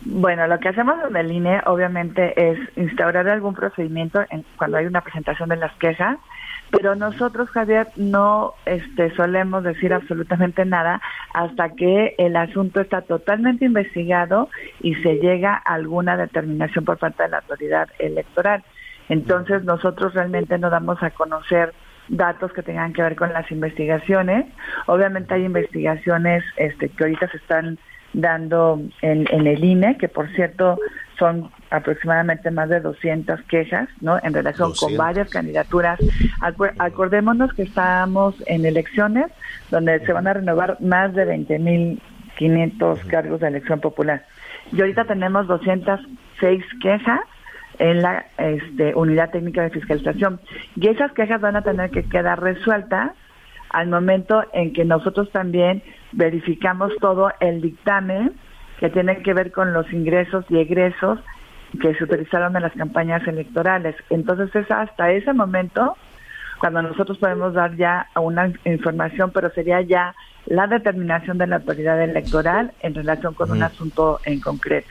Bueno, 0.05 0.47
lo 0.47 0.59
que 0.59 0.69
hacemos 0.69 0.95
en 1.09 1.15
el 1.15 1.31
INE 1.31 1.61
obviamente 1.65 2.33
es 2.35 2.59
instaurar 2.75 3.27
algún 3.29 3.53
procedimiento 3.53 4.21
en, 4.29 4.43
cuando 4.57 4.77
hay 4.77 4.85
una 4.85 5.01
presentación 5.01 5.47
de 5.49 5.55
las 5.55 5.73
quejas, 5.75 6.17
pero 6.71 6.95
nosotros, 6.95 7.49
Javier, 7.51 7.87
no 7.95 8.53
este, 8.65 9.15
solemos 9.15 9.63
decir 9.63 9.93
absolutamente 9.93 10.65
nada 10.65 11.01
hasta 11.33 11.69
que 11.69 12.15
el 12.17 12.35
asunto 12.35 12.81
está 12.81 13.01
totalmente 13.01 13.65
investigado 13.65 14.49
y 14.81 14.95
se 14.95 15.15
llega 15.19 15.53
a 15.53 15.75
alguna 15.75 16.17
determinación 16.17 16.83
por 16.83 16.97
parte 16.97 17.23
de 17.23 17.29
la 17.29 17.37
autoridad 17.37 17.87
electoral. 17.99 18.63
Entonces, 19.07 19.63
nosotros 19.63 20.15
realmente 20.15 20.57
no 20.57 20.69
damos 20.69 21.01
a 21.03 21.11
conocer 21.11 21.73
datos 22.09 22.51
que 22.53 22.63
tengan 22.63 22.91
que 22.91 23.03
ver 23.03 23.15
con 23.15 23.31
las 23.31 23.49
investigaciones. 23.51 24.45
Obviamente 24.87 25.35
hay 25.35 25.45
investigaciones 25.45 26.43
este, 26.57 26.89
que 26.89 27.03
ahorita 27.03 27.29
se 27.29 27.37
están 27.37 27.77
dando 28.13 28.81
en, 29.01 29.27
el 29.31 29.63
INE, 29.63 29.97
que 29.97 30.07
por 30.07 30.29
cierto 30.35 30.77
son 31.17 31.51
aproximadamente 31.69 32.51
más 32.51 32.69
de 32.69 32.79
200 32.79 33.41
quejas, 33.43 33.89
¿no? 34.01 34.19
En 34.23 34.33
relación 34.33 34.73
con 34.73 34.95
varias 34.95 35.29
candidaturas. 35.29 35.99
acordémonos 36.79 37.53
que 37.53 37.63
estamos 37.63 38.35
en 38.47 38.65
elecciones 38.65 39.27
donde 39.71 39.99
se 40.05 40.13
van 40.13 40.27
a 40.27 40.33
renovar 40.33 40.77
más 40.81 41.13
de 41.13 41.25
20.500 41.25 43.07
cargos 43.07 43.41
de 43.41 43.47
elección 43.47 43.79
popular. 43.79 44.25
Y 44.71 44.81
ahorita 44.81 45.05
tenemos 45.05 45.47
206 45.47 46.63
quejas 46.81 47.21
en 47.79 48.01
la 48.01 48.25
este, 48.37 48.93
unidad 48.95 49.31
técnica 49.31 49.63
de 49.63 49.71
fiscalización. 49.71 50.39
Y 50.75 50.87
esas 50.87 51.11
quejas 51.13 51.41
van 51.41 51.55
a 51.55 51.63
tener 51.63 51.89
que 51.89 52.03
quedar 52.03 52.41
resueltas 52.41 53.11
al 53.69 53.87
momento 53.87 54.43
en 54.53 54.73
que 54.73 54.85
nosotros 54.85 55.31
también 55.31 55.81
verificamos 56.13 56.91
todo 56.99 57.31
el 57.39 57.61
dictamen 57.61 58.33
que 58.79 58.89
tiene 58.89 59.21
que 59.21 59.33
ver 59.33 59.51
con 59.51 59.73
los 59.73 59.91
ingresos 59.93 60.45
y 60.49 60.57
egresos 60.57 61.19
que 61.81 61.95
se 61.95 62.03
utilizaron 62.03 62.55
en 62.55 62.61
las 62.61 62.73
campañas 62.73 63.27
electorales. 63.27 63.95
Entonces 64.09 64.55
es 64.55 64.69
hasta 64.69 65.11
ese 65.11 65.33
momento 65.33 65.95
cuando 66.59 66.81
nosotros 66.81 67.17
podemos 67.17 67.53
dar 67.53 67.75
ya 67.75 68.07
una 68.15 68.51
información, 68.65 69.31
pero 69.33 69.49
sería 69.51 69.81
ya 69.81 70.15
la 70.45 70.67
determinación 70.67 71.37
de 71.37 71.47
la 71.47 71.57
autoridad 71.57 72.01
electoral 72.01 72.73
en 72.81 72.93
relación 72.93 73.33
con 73.33 73.51
un 73.51 73.63
asunto 73.63 74.19
en 74.25 74.39
concreto. 74.39 74.89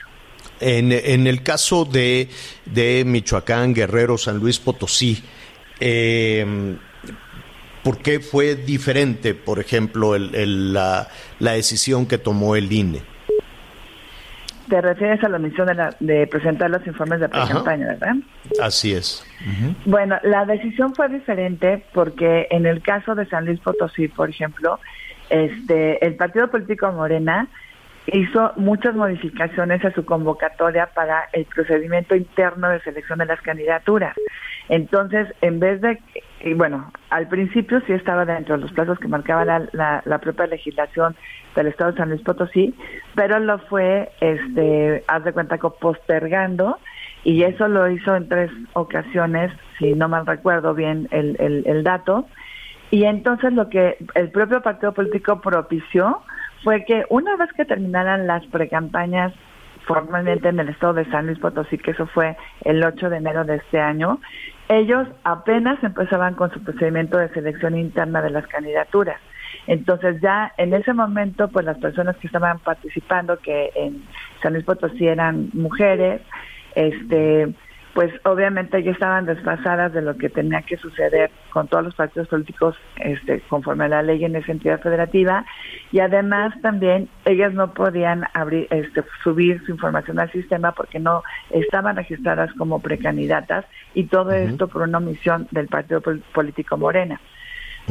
En, 0.59 0.91
en 0.91 1.25
el 1.25 1.41
caso 1.41 1.85
de, 1.85 2.29
de 2.65 3.03
Michoacán, 3.05 3.73
Guerrero, 3.73 4.17
San 4.17 4.37
Luis 4.37 4.59
Potosí, 4.59 5.23
eh, 5.79 6.75
¿Por 7.83 7.97
qué 7.97 8.19
fue 8.19 8.55
diferente, 8.55 9.33
por 9.33 9.59
ejemplo, 9.59 10.17
la, 10.17 11.07
decisión 11.39 12.07
que 12.07 12.17
tomó 12.17 12.55
el 12.55 12.71
INE? 12.71 13.01
Te 14.69 14.79
refieres 14.79 15.21
a 15.23 15.29
la 15.29 15.37
omisión 15.37 15.67
de, 15.99 16.27
presentar 16.27 16.69
los 16.69 16.85
informes 16.87 17.19
de 17.19 17.27
pre-campaña, 17.27 17.87
¿verdad? 17.87 18.15
Así 18.61 18.93
es. 18.93 19.25
Bueno, 19.85 20.17
la 20.23 20.45
decisión 20.45 20.95
fue 20.95 21.09
diferente 21.09 21.83
porque 21.93 22.47
en 22.49 22.65
el 22.65 22.81
caso 22.81 23.13
de 23.15 23.25
San 23.25 23.45
Luis 23.45 23.59
Potosí, 23.59 24.07
por 24.07 24.29
ejemplo, 24.29 24.79
este, 25.29 26.05
el 26.05 26.15
partido 26.15 26.49
político 26.49 26.89
Morena 26.93 27.49
hizo 28.07 28.51
muchas 28.57 28.95
modificaciones 28.95 29.83
a 29.85 29.91
su 29.91 30.05
convocatoria 30.05 30.87
para 30.87 31.29
el 31.33 31.45
procedimiento 31.45 32.15
interno 32.15 32.69
de 32.69 32.81
selección 32.81 33.19
de 33.19 33.25
las 33.25 33.41
candidaturas. 33.41 34.15
Entonces, 34.69 35.27
en 35.41 35.59
vez 35.59 35.81
de, 35.81 35.99
y 36.43 36.53
bueno, 36.53 36.91
al 37.09 37.27
principio 37.29 37.81
sí 37.87 37.93
estaba 37.93 38.25
dentro 38.25 38.55
de 38.55 38.63
los 38.63 38.71
plazos 38.73 38.99
que 38.99 39.07
marcaba 39.07 39.45
la, 39.45 40.01
la, 40.05 40.19
propia 40.19 40.47
legislación 40.47 41.15
del 41.55 41.67
Estado 41.67 41.91
de 41.91 41.97
San 41.97 42.09
Luis 42.09 42.21
Potosí, 42.21 42.75
pero 43.15 43.39
lo 43.39 43.59
fue, 43.59 44.11
este, 44.19 45.03
haz 45.07 45.23
de 45.23 45.31
cuenta, 45.31 45.57
postergando 45.57 46.77
y 47.23 47.43
eso 47.43 47.69
lo 47.69 47.89
hizo 47.89 48.13
en 48.15 48.27
tres 48.27 48.51
ocasiones, 48.73 49.53
si 49.79 49.93
no 49.93 50.09
mal 50.09 50.25
recuerdo 50.25 50.73
bien 50.73 51.07
el, 51.11 51.37
el, 51.39 51.63
el 51.65 51.83
dato. 51.83 52.27
Y 52.91 53.05
entonces 53.05 53.53
lo 53.53 53.69
que 53.69 53.97
el 54.13 54.29
propio 54.29 54.61
partido 54.61 54.93
político 54.93 55.39
propició 55.39 56.23
fue 56.63 56.83
que 56.83 57.05
una 57.09 57.37
vez 57.37 57.51
que 57.53 57.63
terminaran 57.63 58.27
las 58.27 58.45
precampañas 58.47 59.33
formalmente 59.85 60.49
en 60.49 60.59
el 60.59 60.69
estado 60.69 60.93
de 60.93 61.09
San 61.09 61.27
Luis 61.27 61.39
Potosí, 61.39 61.77
que 61.77 61.91
eso 61.91 62.07
fue 62.07 62.37
el 62.61 62.83
8 62.83 63.09
de 63.09 63.17
enero 63.17 63.43
de 63.43 63.57
este 63.57 63.79
año, 63.79 64.19
ellos 64.69 65.07
apenas 65.23 65.83
empezaban 65.83 66.35
con 66.35 66.51
su 66.51 66.63
procedimiento 66.63 67.17
de 67.17 67.29
selección 67.29 67.77
interna 67.77 68.21
de 68.21 68.29
las 68.29 68.47
candidaturas. 68.47 69.19
Entonces 69.67 70.19
ya 70.21 70.51
en 70.57 70.73
ese 70.73 70.93
momento, 70.93 71.47
pues 71.47 71.65
las 71.65 71.77
personas 71.77 72.17
que 72.17 72.27
estaban 72.27 72.59
participando, 72.59 73.37
que 73.37 73.71
en 73.75 74.03
San 74.41 74.53
Luis 74.53 74.65
Potosí 74.65 75.07
eran 75.07 75.49
mujeres, 75.53 76.21
este, 76.75 77.53
pues 77.93 78.11
obviamente 78.25 78.81
ya 78.81 78.91
estaban 78.91 79.25
desfasadas 79.25 79.93
de 79.93 80.01
lo 80.01 80.17
que 80.17 80.27
tenía 80.27 80.63
que 80.63 80.77
suceder 80.77 81.29
con 81.51 81.67
todos 81.67 81.83
los 81.83 81.95
partidos 81.95 82.27
políticos 82.27 82.75
este, 82.97 83.39
conforme 83.41 83.85
a 83.85 83.87
la 83.87 84.01
ley 84.01 84.25
en 84.25 84.35
esa 84.35 84.51
entidad 84.51 84.81
federativa. 84.81 85.45
Y 85.91 85.99
además 85.99 86.59
también 86.61 87.07
ellas 87.25 87.53
no 87.53 87.73
podían 87.73 88.23
abrir, 88.33 88.67
este, 88.71 89.03
subir 89.23 89.63
su 89.65 89.71
información 89.71 90.19
al 90.19 90.31
sistema 90.31 90.71
porque 90.71 90.99
no 90.99 91.23
estaban 91.51 91.95
registradas 91.95 92.51
como 92.53 92.79
precandidatas 92.79 93.65
y 93.93 94.05
todo 94.05 94.31
esto 94.31 94.67
por 94.67 94.81
una 94.81 94.97
omisión 94.97 95.47
del 95.51 95.67
partido 95.67 96.01
político 96.33 96.77
Morena. 96.77 97.21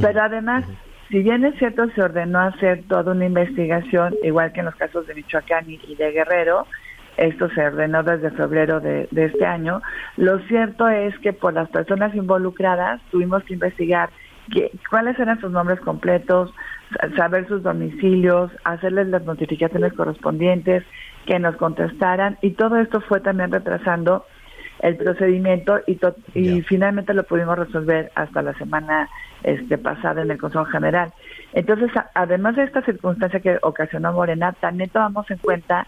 Pero 0.01 0.23
además, 0.23 0.65
si 1.11 1.23
bien 1.23 1.45
es 1.45 1.57
cierto, 1.59 1.89
se 1.95 2.03
ordenó 2.03 2.41
hacer 2.41 2.83
toda 2.89 3.13
una 3.13 3.27
investigación, 3.27 4.17
igual 4.25 4.53
que 4.53 4.61
en 4.61 4.67
los 4.67 4.75
casos 4.75 5.07
de 5.07 5.15
Michoacán 5.15 5.67
y 5.69 5.95
de 5.95 6.11
Guerrero, 6.11 6.67
esto 7.23 7.49
se 7.51 7.65
ordenó 7.65 8.03
desde 8.03 8.33
febrero 8.33 8.81
de, 8.81 9.09
este 9.13 9.47
año. 9.47 9.81
Lo 10.17 10.41
cierto 10.41 10.89
es 10.89 11.17
que 11.21 11.33
por 11.33 11.55
las 11.55 11.69
personas 11.69 12.15
involucradas 12.17 13.01
tuvimos 13.11 13.45
que 13.45 13.55
investigar 13.55 14.11
cuáles 14.91 15.17
eran 15.21 15.41
sus 15.41 15.53
nombres 15.53 15.81
completos, 15.81 16.53
saber 17.17 17.47
sus 17.47 17.63
domicilios, 17.63 18.51
hacerles 18.65 19.07
las 19.07 19.25
notificaciones 19.25 19.93
correspondientes, 19.93 20.85
que 21.25 21.39
nos 21.39 21.55
contestaran 21.57 22.39
y 22.43 22.51
todo 22.51 22.77
esto 22.79 23.01
fue 23.03 23.21
también 23.21 23.53
retrasando 23.53 24.27
el 24.81 24.97
procedimiento 24.97 25.79
y, 25.87 26.01
y 26.35 26.63
finalmente 26.63 27.15
lo 27.15 27.23
pudimos 27.23 27.57
resolver 27.57 28.11
hasta 28.17 28.43
la 28.43 28.53
semana 28.55 29.09
este, 29.45 29.79
pasada 29.79 30.23
en 30.23 30.31
el 30.33 30.39
Consejo 30.39 30.65
General. 30.65 31.13
Entonces, 31.53 31.93
además 32.15 32.57
de 32.57 32.65
esta 32.65 32.83
circunstancia 32.83 33.39
que 33.39 33.59
ocasionó 33.63 34.13
Morena, 34.13 34.53
también 34.61 34.91
tomamos 34.91 35.31
en 35.31 35.39
cuenta 35.39 35.87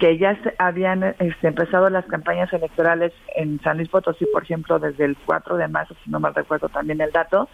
que 0.00 0.16
ya 0.18 0.36
habían 0.58 1.04
este, 1.18 1.46
empezado 1.46 1.90
las 1.90 2.06
campañas 2.06 2.50
electorales 2.52 3.12
en 3.36 3.60
San 3.60 3.76
Luis 3.76 3.90
Potosí, 3.90 4.26
por 4.32 4.42
ejemplo, 4.42 4.78
desde 4.78 5.04
el 5.04 5.16
4 5.26 5.58
de 5.58 5.68
marzo, 5.68 5.94
si 6.02 6.10
no 6.10 6.18
mal 6.18 6.34
recuerdo 6.34 6.70
también 6.70 7.00
el 7.02 7.12
dato, 7.12 7.48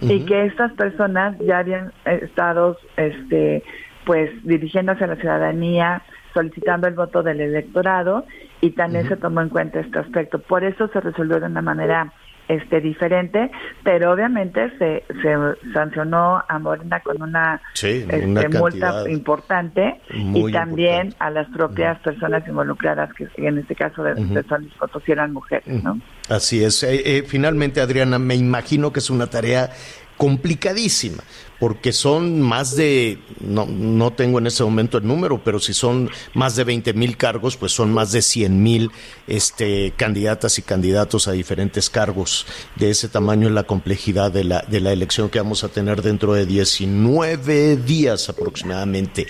y 0.00 0.26
que 0.26 0.44
estas 0.46 0.72
personas 0.72 1.38
ya 1.38 1.58
habían 1.58 1.92
estado 2.04 2.76
este, 2.96 3.62
pues 4.04 4.28
dirigiéndose 4.42 5.04
a 5.04 5.06
la 5.06 5.16
ciudadanía, 5.16 6.02
solicitando 6.34 6.88
el 6.88 6.94
voto 6.94 7.22
del 7.22 7.40
electorado, 7.40 8.26
y 8.60 8.70
también 8.70 9.08
se 9.08 9.16
tomó 9.16 9.40
en 9.40 9.48
cuenta 9.48 9.78
este 9.78 10.00
aspecto. 10.00 10.40
Por 10.40 10.64
eso 10.64 10.88
se 10.88 11.00
resolvió 11.00 11.38
de 11.38 11.46
una 11.46 11.62
manera 11.62 12.12
este 12.48 12.80
diferente, 12.80 13.50
pero 13.82 14.12
obviamente 14.12 14.70
se, 14.78 15.04
se 15.22 15.72
sancionó 15.72 16.42
a 16.46 16.58
Morena 16.58 17.00
con 17.00 17.22
una, 17.22 17.60
este, 17.74 18.48
multa 18.48 19.08
importante 19.08 20.00
y 20.10 20.52
también 20.52 21.14
a 21.18 21.30
las 21.30 21.48
propias 21.48 21.98
personas 22.00 22.46
involucradas, 22.46 23.12
que 23.14 23.28
en 23.36 23.58
este 23.58 23.74
caso 23.74 24.02
de, 24.02 24.14
Luis 24.14 24.72
Potosí 24.78 25.12
eran 25.12 25.32
mujeres, 25.32 25.82
¿no? 25.82 25.98
Así 26.28 26.62
es. 26.62 26.82
Eh, 26.82 27.02
eh, 27.04 27.24
finalmente, 27.26 27.80
Adriana, 27.80 28.18
me 28.18 28.34
imagino 28.34 28.92
que 28.92 29.00
es 29.00 29.10
una 29.10 29.26
tarea 29.26 29.70
complicadísima, 30.16 31.22
porque 31.60 31.92
son 31.92 32.40
más 32.40 32.76
de, 32.76 33.18
no, 33.40 33.66
no 33.66 34.12
tengo 34.12 34.38
en 34.38 34.46
ese 34.46 34.64
momento 34.64 34.98
el 34.98 35.06
número, 35.06 35.42
pero 35.42 35.60
si 35.60 35.72
son 35.72 36.10
más 36.34 36.56
de 36.56 36.64
20 36.64 36.92
mil 36.94 37.16
cargos, 37.16 37.56
pues 37.56 37.72
son 37.72 37.92
más 37.92 38.12
de 38.12 38.22
100 38.22 38.62
mil 38.62 38.90
este, 39.26 39.92
candidatas 39.96 40.58
y 40.58 40.62
candidatos 40.62 41.28
a 41.28 41.32
diferentes 41.32 41.90
cargos. 41.90 42.46
De 42.76 42.90
ese 42.90 43.08
tamaño 43.08 43.48
es 43.48 43.54
la 43.54 43.64
complejidad 43.64 44.32
de 44.32 44.44
la, 44.44 44.62
de 44.62 44.80
la 44.80 44.92
elección 44.92 45.30
que 45.30 45.38
vamos 45.38 45.64
a 45.64 45.68
tener 45.68 46.02
dentro 46.02 46.32
de 46.34 46.46
19 46.46 47.76
días 47.76 48.28
aproximadamente. 48.28 49.26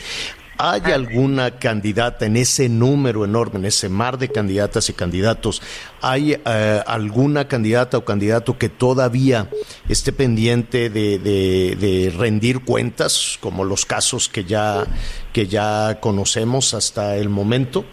¿Hay 0.58 0.82
alguna 0.92 1.52
candidata 1.52 2.26
en 2.26 2.36
ese 2.36 2.68
número 2.68 3.24
enorme, 3.24 3.58
en 3.58 3.64
ese 3.64 3.88
mar 3.88 4.18
de 4.18 4.28
candidatas 4.28 4.88
y 4.88 4.92
candidatos? 4.92 5.60
¿Hay 6.00 6.34
eh, 6.34 6.80
alguna 6.86 7.48
candidata 7.48 7.98
o 7.98 8.04
candidato 8.04 8.56
que 8.56 8.68
todavía 8.68 9.48
esté 9.88 10.12
pendiente 10.12 10.90
de, 10.90 12.12
rendir 12.16 12.64
cuentas, 12.64 13.38
como 13.40 13.64
los 13.64 13.84
casos 13.84 14.28
que 14.28 14.44
ya, 14.44 14.84
que 15.32 15.46
ya 15.46 15.98
conocemos 16.00 16.72
hasta 16.74 17.16
el 17.16 17.28
momento? 17.28 17.84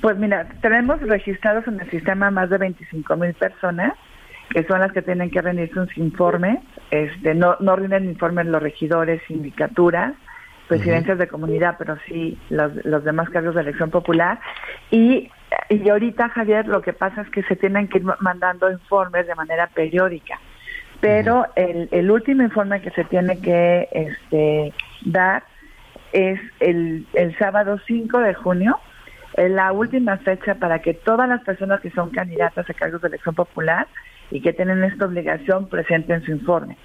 Pues 0.00 0.16
mira, 0.16 0.48
tenemos 0.62 1.00
registrados 1.00 1.66
en 1.68 1.78
el 1.80 1.90
sistema 1.90 2.30
más 2.30 2.50
de 2.50 2.58
25 2.58 3.16
mil 3.16 3.34
personas 3.34 3.92
que 4.50 4.64
son 4.64 4.80
las 4.80 4.92
que 4.92 5.00
tienen 5.00 5.30
que 5.30 5.40
rendir 5.40 5.72
sus 5.72 5.96
informes. 5.96 6.58
Este, 6.90 7.34
no, 7.34 7.56
no 7.60 7.74
rinden 7.74 8.04
informes 8.04 8.46
los 8.46 8.62
regidores, 8.62 9.22
sindicaturas, 9.26 10.12
presidencias 10.68 11.18
de 11.18 11.28
comunidad, 11.28 11.76
pero 11.78 11.96
sí 12.06 12.38
los, 12.50 12.72
los 12.84 13.04
demás 13.04 13.30
cargos 13.30 13.54
de 13.54 13.62
elección 13.62 13.90
popular. 13.90 14.40
Y, 14.90 15.30
y 15.68 15.88
ahorita, 15.88 16.28
Javier, 16.30 16.66
lo 16.66 16.82
que 16.82 16.92
pasa 16.92 17.22
es 17.22 17.28
que 17.30 17.42
se 17.42 17.56
tienen 17.56 17.88
que 17.88 17.98
ir 17.98 18.04
mandando 18.20 18.70
informes 18.70 19.26
de 19.26 19.34
manera 19.34 19.66
periódica. 19.68 20.38
Pero 21.00 21.46
el, 21.56 21.88
el 21.90 22.10
último 22.10 22.42
informe 22.42 22.80
que 22.80 22.90
se 22.90 23.04
tiene 23.04 23.40
que 23.40 23.88
este, 23.92 24.72
dar 25.04 25.42
es 26.12 26.40
el, 26.60 27.06
el 27.14 27.36
sábado 27.38 27.78
5 27.86 28.18
de 28.20 28.34
junio, 28.34 28.78
es 29.34 29.50
la 29.50 29.72
última 29.72 30.18
fecha 30.18 30.54
para 30.56 30.80
que 30.80 30.94
todas 30.94 31.28
las 31.28 31.42
personas 31.42 31.80
que 31.80 31.90
son 31.90 32.10
candidatas 32.10 32.68
a 32.68 32.74
cargos 32.74 33.00
de 33.00 33.08
elección 33.08 33.34
popular 33.34 33.88
y 34.30 34.40
que 34.40 34.52
tienen 34.52 34.84
esta 34.84 35.06
obligación 35.06 35.68
presenten 35.68 36.22
su 36.22 36.32
informe 36.32 36.76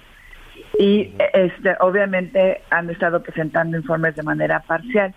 y 0.78 1.12
este 1.32 1.76
obviamente 1.80 2.62
han 2.70 2.90
estado 2.90 3.22
presentando 3.22 3.76
informes 3.76 4.16
de 4.16 4.22
manera 4.22 4.60
parcial 4.60 5.14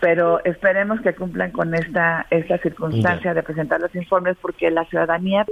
pero 0.00 0.42
esperemos 0.44 1.00
que 1.00 1.14
cumplan 1.14 1.50
con 1.50 1.74
esta 1.74 2.26
esta 2.30 2.58
circunstancia 2.58 3.34
de 3.34 3.42
presentar 3.42 3.80
los 3.80 3.94
informes 3.94 4.36
porque 4.40 4.70
la 4.70 4.84
ciudadanía 4.84 5.44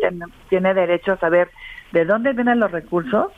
tiene 0.48 0.74
derecho 0.74 1.12
a 1.12 1.18
saber 1.18 1.50
de 1.92 2.04
dónde 2.04 2.32
vienen 2.32 2.60
los 2.60 2.70
recursos 2.70 3.32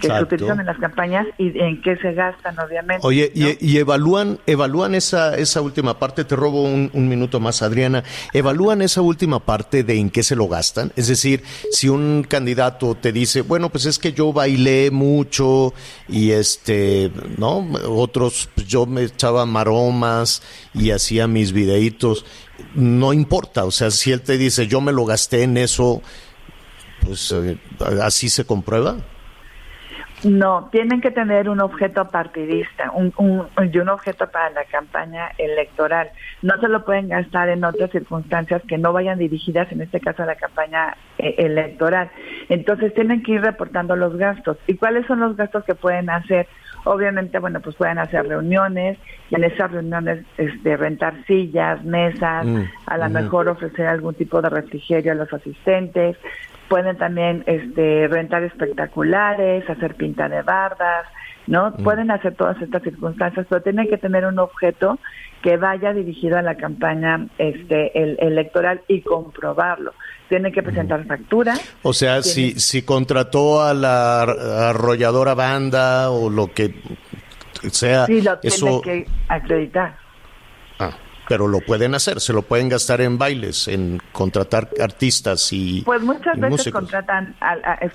que 0.00 0.08
se 0.08 0.22
utilizan 0.22 0.60
en 0.60 0.66
las 0.66 0.78
campañas 0.78 1.26
y 1.38 1.58
en 1.58 1.80
qué 1.82 1.96
se 1.96 2.12
gastan, 2.12 2.58
obviamente. 2.58 3.06
Oye, 3.06 3.32
y, 3.34 3.78
evalúan 3.78 4.38
evalúan 4.46 4.94
esa 4.94 5.36
esa 5.36 5.60
última 5.60 5.98
parte, 5.98 6.24
te 6.24 6.36
robo 6.36 6.62
un, 6.62 7.08
minuto 7.08 7.40
más, 7.40 7.62
Adriana, 7.62 8.04
evalúan 8.32 8.82
esa 8.82 9.00
última 9.00 9.40
parte 9.40 9.84
de 9.84 9.98
en 9.98 10.10
qué 10.10 10.22
se 10.22 10.36
lo 10.36 10.48
gastan, 10.48 10.92
es 10.96 11.08
decir, 11.08 11.42
si 11.70 11.88
un 11.88 12.24
candidato 12.28 12.94
te 12.94 13.12
dice, 13.12 13.40
bueno, 13.40 13.70
pues 13.70 13.86
es 13.86 13.98
que 13.98 14.12
yo 14.12 14.32
bailé 14.32 14.90
mucho 14.90 15.72
y 16.08 16.32
este, 16.32 17.10
¿no? 17.36 17.66
Otros, 17.88 18.48
pues 18.54 18.66
yo 18.66 18.86
me 18.86 19.02
echaba 19.02 19.46
maromas 19.46 20.42
y 20.74 20.90
hacía 20.90 21.26
mis 21.26 21.52
videitos, 21.52 22.24
no 22.74 23.12
importa, 23.12 23.64
o 23.64 23.70
sea, 23.70 23.90
si 23.90 24.12
él 24.12 24.20
te 24.20 24.36
dice, 24.36 24.66
yo 24.66 24.80
me 24.80 24.92
lo 24.92 25.04
gasté 25.04 25.42
en 25.44 25.56
eso, 25.56 26.02
pues 27.04 27.32
eh, 27.32 27.58
así 28.02 28.28
se 28.28 28.44
comprueba. 28.44 28.96
No, 30.24 30.68
tienen 30.72 31.00
que 31.00 31.10
tener 31.10 31.48
un 31.48 31.60
objeto 31.60 32.08
partidista 32.08 32.90
un, 32.92 33.12
un, 33.18 33.46
y 33.72 33.78
un 33.78 33.88
objeto 33.88 34.28
para 34.28 34.50
la 34.50 34.64
campaña 34.64 35.30
electoral. 35.38 36.10
No 36.42 36.58
se 36.60 36.68
lo 36.68 36.84
pueden 36.84 37.08
gastar 37.08 37.48
en 37.48 37.64
otras 37.64 37.90
circunstancias 37.90 38.62
que 38.66 38.78
no 38.78 38.92
vayan 38.92 39.18
dirigidas, 39.18 39.70
en 39.70 39.80
este 39.80 40.00
caso, 40.00 40.24
a 40.24 40.26
la 40.26 40.34
campaña 40.34 40.96
eh, 41.18 41.36
electoral. 41.38 42.10
Entonces 42.48 42.94
tienen 42.94 43.22
que 43.22 43.32
ir 43.32 43.42
reportando 43.42 43.94
los 43.94 44.16
gastos. 44.16 44.56
¿Y 44.66 44.74
cuáles 44.74 45.06
son 45.06 45.20
los 45.20 45.36
gastos 45.36 45.64
que 45.64 45.76
pueden 45.76 46.10
hacer? 46.10 46.48
Obviamente, 46.84 47.38
bueno, 47.38 47.60
pues 47.60 47.76
pueden 47.76 47.98
hacer 47.98 48.26
reuniones 48.26 48.98
y 49.30 49.36
en 49.36 49.44
esas 49.44 49.70
reuniones 49.70 50.24
este, 50.36 50.76
rentar 50.76 51.14
sillas, 51.26 51.84
mesas, 51.84 52.46
mm, 52.46 52.62
a 52.86 52.98
lo 52.98 53.10
mejor 53.10 53.48
ofrecer 53.48 53.86
algún 53.86 54.14
tipo 54.14 54.40
de 54.40 54.48
refrigerio 54.48 55.12
a 55.12 55.14
los 55.14 55.32
asistentes, 55.32 56.16
pueden 56.68 56.96
también 56.96 57.44
este, 57.46 58.08
rentar 58.08 58.42
espectaculares, 58.44 59.68
hacer 59.68 59.94
pinta 59.94 60.28
de 60.28 60.42
bardas, 60.42 61.06
¿no? 61.46 61.70
Mm. 61.70 61.82
Pueden 61.82 62.10
hacer 62.10 62.34
todas 62.34 62.60
estas 62.60 62.82
circunstancias, 62.82 63.46
pero 63.48 63.62
tienen 63.62 63.88
que 63.88 63.98
tener 63.98 64.26
un 64.26 64.38
objeto 64.38 64.98
que 65.42 65.56
vaya 65.56 65.92
dirigido 65.92 66.36
a 66.36 66.42
la 66.42 66.56
campaña 66.56 67.26
este, 67.38 67.98
el, 68.00 68.16
electoral 68.20 68.82
y 68.88 69.00
comprobarlo. 69.00 69.94
Tienen 70.28 70.52
que 70.52 70.62
presentar 70.62 71.04
factura. 71.06 71.54
O 71.82 71.94
sea, 71.94 72.22
si, 72.22 72.52
si 72.52 72.82
contrató 72.82 73.62
a 73.62 73.72
la 73.72 74.22
arrolladora 74.22 75.34
banda 75.34 76.10
o 76.10 76.28
lo 76.28 76.52
que 76.52 76.74
sea, 77.70 78.04
sí, 78.06 78.20
lo 78.20 78.38
eso... 78.42 78.82
que 78.82 79.06
acreditar. 79.28 79.96
Ah 80.78 80.92
pero 81.28 81.46
lo 81.46 81.60
pueden 81.60 81.94
hacer, 81.94 82.20
se 82.20 82.32
lo 82.32 82.42
pueden 82.42 82.68
gastar 82.68 83.00
en 83.00 83.18
bailes, 83.18 83.68
en 83.68 84.00
contratar 84.12 84.68
artistas 84.82 85.52
y 85.52 85.82
Pues 85.82 86.02
muchas 86.02 86.38
veces 86.40 86.72
contratan, 86.72 87.34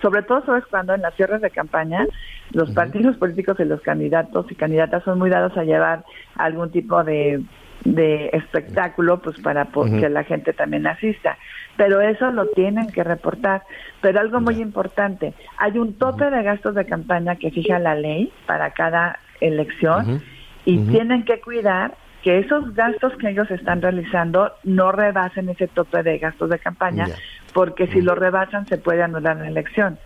sobre 0.02 0.22
todo 0.22 0.46
sabes 0.46 0.65
cuando 0.69 0.93
en 0.93 1.02
las 1.02 1.15
cierres 1.15 1.41
de 1.41 1.50
campaña 1.50 2.06
los 2.52 2.72
partidos 2.72 3.17
políticos 3.17 3.58
y 3.60 3.65
los 3.65 3.82
candidatos 3.82 4.46
y 4.52 4.56
candidatas 4.56 5.04
son 5.04 5.17
muy 5.17 5.30
dados 5.30 5.58
a 5.58 5.63
llevar 5.63 6.06
algún 6.36 6.72
tipo 6.72 7.04
de, 7.04 7.43
de 7.84 8.30
espectáculo 8.34 9.22
pues 9.22 9.39
para 9.39 9.65
que 9.65 10.10
la 10.10 10.24
gente 10.24 10.54
también 10.54 10.86
asista. 10.88 11.38
Pero 11.76 12.02
eso 12.02 12.32
lo 12.32 12.48
tienen 12.50 12.91
que 12.91 13.04
reportar. 13.04 13.63
Pero 14.02 14.19
algo 14.19 14.39
muy 14.39 14.62
importante, 14.62 15.34
hay 15.58 15.80
un 15.80 15.93
tope 15.93 16.30
de 16.30 16.43
gastos 16.43 16.76
de 16.76 16.86
campaña 16.86 17.36
que 17.36 17.50
fija 17.50 17.80
la 17.80 17.96
ley 17.96 18.32
para 18.46 18.72
cada 18.72 19.19
elección 19.41 20.22
y 20.65 20.78
tienen 20.78 21.26
que 21.26 21.41
cuidar 21.41 21.96
que 22.24 22.40
esos 22.40 22.74
gastos 22.74 23.14
que 23.20 23.30
ellos 23.30 23.52
están 23.52 23.82
realizando 23.82 24.54
no 24.64 24.92
rebasen 24.94 25.50
ese 25.50 25.68
tope 25.68 26.02
de 26.04 26.18
gastos 26.18 26.50
de 26.50 26.58
campaña, 26.58 27.08
porque 27.54 27.88
si 27.88 28.02
lo 28.02 28.16
rebasan 28.16 28.66
se 28.68 28.78
puede 28.78 29.04
anular 29.04 29.36
la 29.36 29.48
elección. 29.48 30.00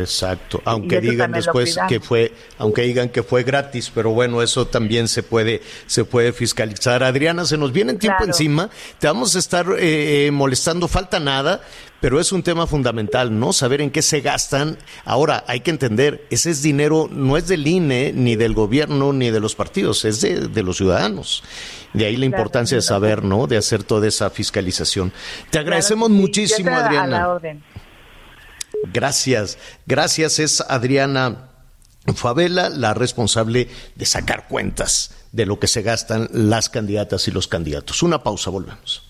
Exacto, 0.00 0.62
aunque 0.64 1.00
digan 1.00 1.32
después 1.32 1.76
que 1.88 1.98
fue, 1.98 2.32
aunque 2.56 2.82
digan 2.82 3.08
que 3.08 3.24
fue 3.24 3.42
gratis, 3.42 3.90
pero 3.92 4.10
bueno, 4.10 4.40
eso 4.40 4.68
también 4.68 5.08
se 5.08 5.24
puede, 5.24 5.60
se 5.86 6.04
puede 6.04 6.32
fiscalizar. 6.32 7.02
Adriana, 7.02 7.44
se 7.44 7.58
nos 7.58 7.72
viene 7.72 7.92
el 7.92 7.98
tiempo 7.98 8.24
encima, 8.24 8.70
te 9.00 9.08
vamos 9.08 9.34
a 9.34 9.40
estar 9.40 9.66
eh, 9.72 10.26
eh, 10.26 10.30
molestando, 10.30 10.86
falta 10.86 11.18
nada, 11.18 11.62
pero 12.00 12.20
es 12.20 12.30
un 12.30 12.44
tema 12.44 12.68
fundamental, 12.68 13.36
¿no? 13.36 13.52
Saber 13.52 13.80
en 13.80 13.90
qué 13.90 14.02
se 14.02 14.20
gastan. 14.20 14.78
Ahora, 15.04 15.42
hay 15.48 15.60
que 15.60 15.72
entender, 15.72 16.24
ese 16.30 16.50
es 16.50 16.62
dinero, 16.62 17.08
no 17.10 17.36
es 17.36 17.48
del 17.48 17.66
INE, 17.66 18.12
ni 18.14 18.36
del 18.36 18.54
gobierno, 18.54 19.12
ni 19.12 19.30
de 19.30 19.40
los 19.40 19.56
partidos, 19.56 20.04
es 20.04 20.20
de, 20.20 20.62
los 20.62 20.76
ciudadanos. 20.76 21.42
De 21.92 22.06
ahí 22.06 22.16
la 22.16 22.26
importancia 22.26 22.76
de 22.76 22.82
saber, 22.82 23.24
¿no? 23.24 23.48
De 23.48 23.56
hacer 23.56 23.82
toda 23.82 24.06
esa 24.06 24.30
fiscalización. 24.30 25.12
Te 25.50 25.58
agradecemos 25.58 26.10
muchísimo, 26.10 26.70
Adriana. 26.70 27.40
Gracias, 28.92 29.58
gracias. 29.86 30.38
Es 30.38 30.60
Adriana 30.60 31.50
Favela, 32.14 32.68
la 32.68 32.94
responsable 32.94 33.68
de 33.94 34.06
sacar 34.06 34.46
cuentas 34.48 35.12
de 35.32 35.46
lo 35.46 35.58
que 35.58 35.66
se 35.66 35.82
gastan 35.82 36.28
las 36.32 36.68
candidatas 36.68 37.28
y 37.28 37.30
los 37.30 37.48
candidatos. 37.48 38.02
Una 38.02 38.22
pausa, 38.22 38.50
volvemos. 38.50 39.02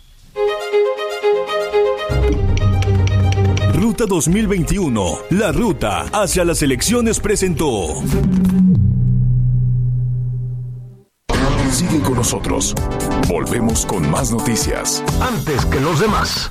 Ruta 3.75 4.07
2021, 4.07 5.19
la 5.31 5.53
ruta 5.53 6.03
hacia 6.13 6.45
las 6.45 6.63
elecciones 6.63 7.21
presentó. 7.21 8.03
Sigue 11.71 12.01
con 12.01 12.15
nosotros. 12.15 12.75
Volvemos 13.29 13.85
con 13.85 14.11
más 14.11 14.31
noticias. 14.33 15.05
Antes 15.21 15.67
que 15.67 15.79
los 15.79 16.01
demás. 16.01 16.51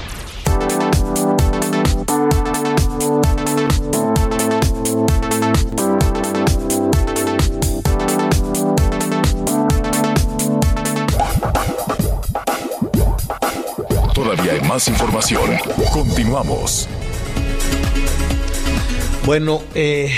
Más 14.71 14.87
información. 14.87 15.41
Continuamos. 15.91 16.87
Bueno, 19.25 19.59
eh, 19.75 20.11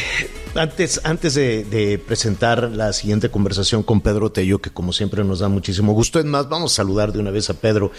antes, 0.54 1.02
antes 1.04 1.34
de, 1.34 2.00
presentar 2.06 2.70
la 2.70 2.94
siguiente 2.94 3.30
conversación 3.30 3.82
con 3.82 4.02
Pedro 4.02 4.32
Tello, 4.32 4.60
que 4.60 4.70
como 4.70 4.94
siempre 4.94 5.24
nos 5.24 5.40
da 5.40 5.50
muchísimo 5.50 5.94
gusto, 5.94 6.20
es 6.20 6.26
más, 6.26 6.50
vamos 6.50 6.74
a 6.74 6.76
saludar 6.76 7.12
de 7.12 7.20
una 7.20 7.32
vez 7.32 7.50
a 7.50 7.56
Pedro. 7.56 7.90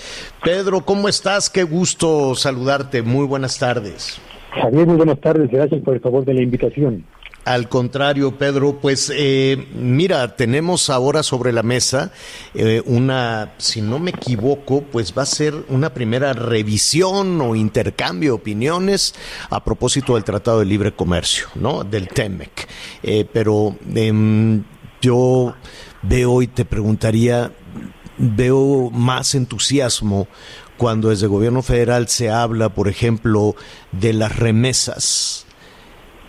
Pedro, 0.44 0.84
¿cómo 0.84 1.08
estás? 1.08 1.50
Qué 1.50 1.64
gusto 1.64 2.36
saludarte. 2.36 3.02
Muy 3.02 3.26
buenas 3.26 3.58
tardes. 3.58 4.20
Javier, 4.52 4.86
muy 4.86 4.96
buenas 4.96 5.20
tardes. 5.20 5.50
Gracias 5.50 5.82
por 5.82 5.94
el 5.94 6.00
favor 6.00 6.24
de 6.24 6.34
la 6.34 6.42
invitación. 6.42 7.04
Al 7.44 7.68
contrario, 7.68 8.38
Pedro, 8.38 8.80
pues 8.80 9.12
eh, 9.14 9.68
mira, 9.74 10.34
tenemos 10.34 10.88
ahora 10.88 11.22
sobre 11.22 11.52
la 11.52 11.62
mesa 11.62 12.10
eh, 12.54 12.82
una, 12.86 13.52
si 13.58 13.82
no 13.82 13.98
me 13.98 14.12
equivoco, 14.12 14.82
pues 14.82 15.12
va 15.16 15.22
a 15.22 15.26
ser 15.26 15.54
una 15.68 15.92
primera 15.92 16.32
revisión 16.32 17.40
o 17.42 17.54
intercambio 17.54 18.30
de 18.30 18.40
opiniones 18.40 19.14
a 19.50 19.62
propósito 19.62 20.14
del 20.14 20.24
Tratado 20.24 20.60
de 20.60 20.64
Libre 20.64 20.92
Comercio, 20.92 21.48
¿no? 21.54 21.84
Del 21.84 22.08
TEMEC. 22.08 22.66
Eh, 23.02 23.26
pero 23.30 23.76
em, 23.94 24.64
yo 25.02 25.54
veo 26.00 26.40
y 26.40 26.46
te 26.46 26.64
preguntaría, 26.64 27.52
veo 28.16 28.88
más 28.90 29.34
entusiasmo 29.34 30.28
cuando 30.78 31.10
desde 31.10 31.26
el 31.26 31.30
gobierno 31.32 31.62
federal 31.62 32.08
se 32.08 32.30
habla, 32.30 32.70
por 32.70 32.88
ejemplo, 32.88 33.54
de 33.92 34.14
las 34.14 34.34
remesas 34.36 35.44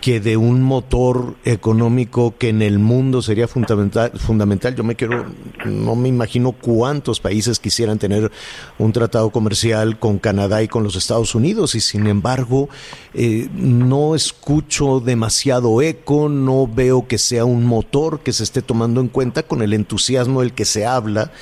que 0.06 0.20
de 0.20 0.36
un 0.36 0.62
motor 0.62 1.34
económico 1.44 2.36
que 2.38 2.50
en 2.50 2.62
el 2.62 2.78
mundo 2.78 3.22
sería 3.22 3.48
fundamental, 3.48 4.12
fundamental. 4.14 4.76
Yo 4.76 4.84
me 4.84 4.94
quiero, 4.94 5.26
no 5.64 5.96
me 5.96 6.08
imagino 6.08 6.52
cuántos 6.52 7.18
países 7.18 7.58
quisieran 7.58 7.98
tener 7.98 8.30
un 8.78 8.92
tratado 8.92 9.30
comercial 9.30 9.98
con 9.98 10.20
Canadá 10.20 10.62
y 10.62 10.68
con 10.68 10.84
los 10.84 10.94
Estados 10.94 11.34
Unidos 11.34 11.74
y 11.74 11.80
sin 11.80 12.06
embargo 12.06 12.68
eh, 13.14 13.48
no 13.52 14.14
escucho 14.14 15.00
demasiado 15.00 15.82
eco, 15.82 16.28
no 16.28 16.68
veo 16.68 17.08
que 17.08 17.18
sea 17.18 17.44
un 17.44 17.64
motor 17.64 18.20
que 18.20 18.32
se 18.32 18.44
esté 18.44 18.62
tomando 18.62 19.00
en 19.00 19.08
cuenta 19.08 19.42
con 19.42 19.60
el 19.60 19.72
entusiasmo 19.72 20.42
del 20.42 20.52
que 20.52 20.66
se 20.66 20.86
habla 20.86 21.32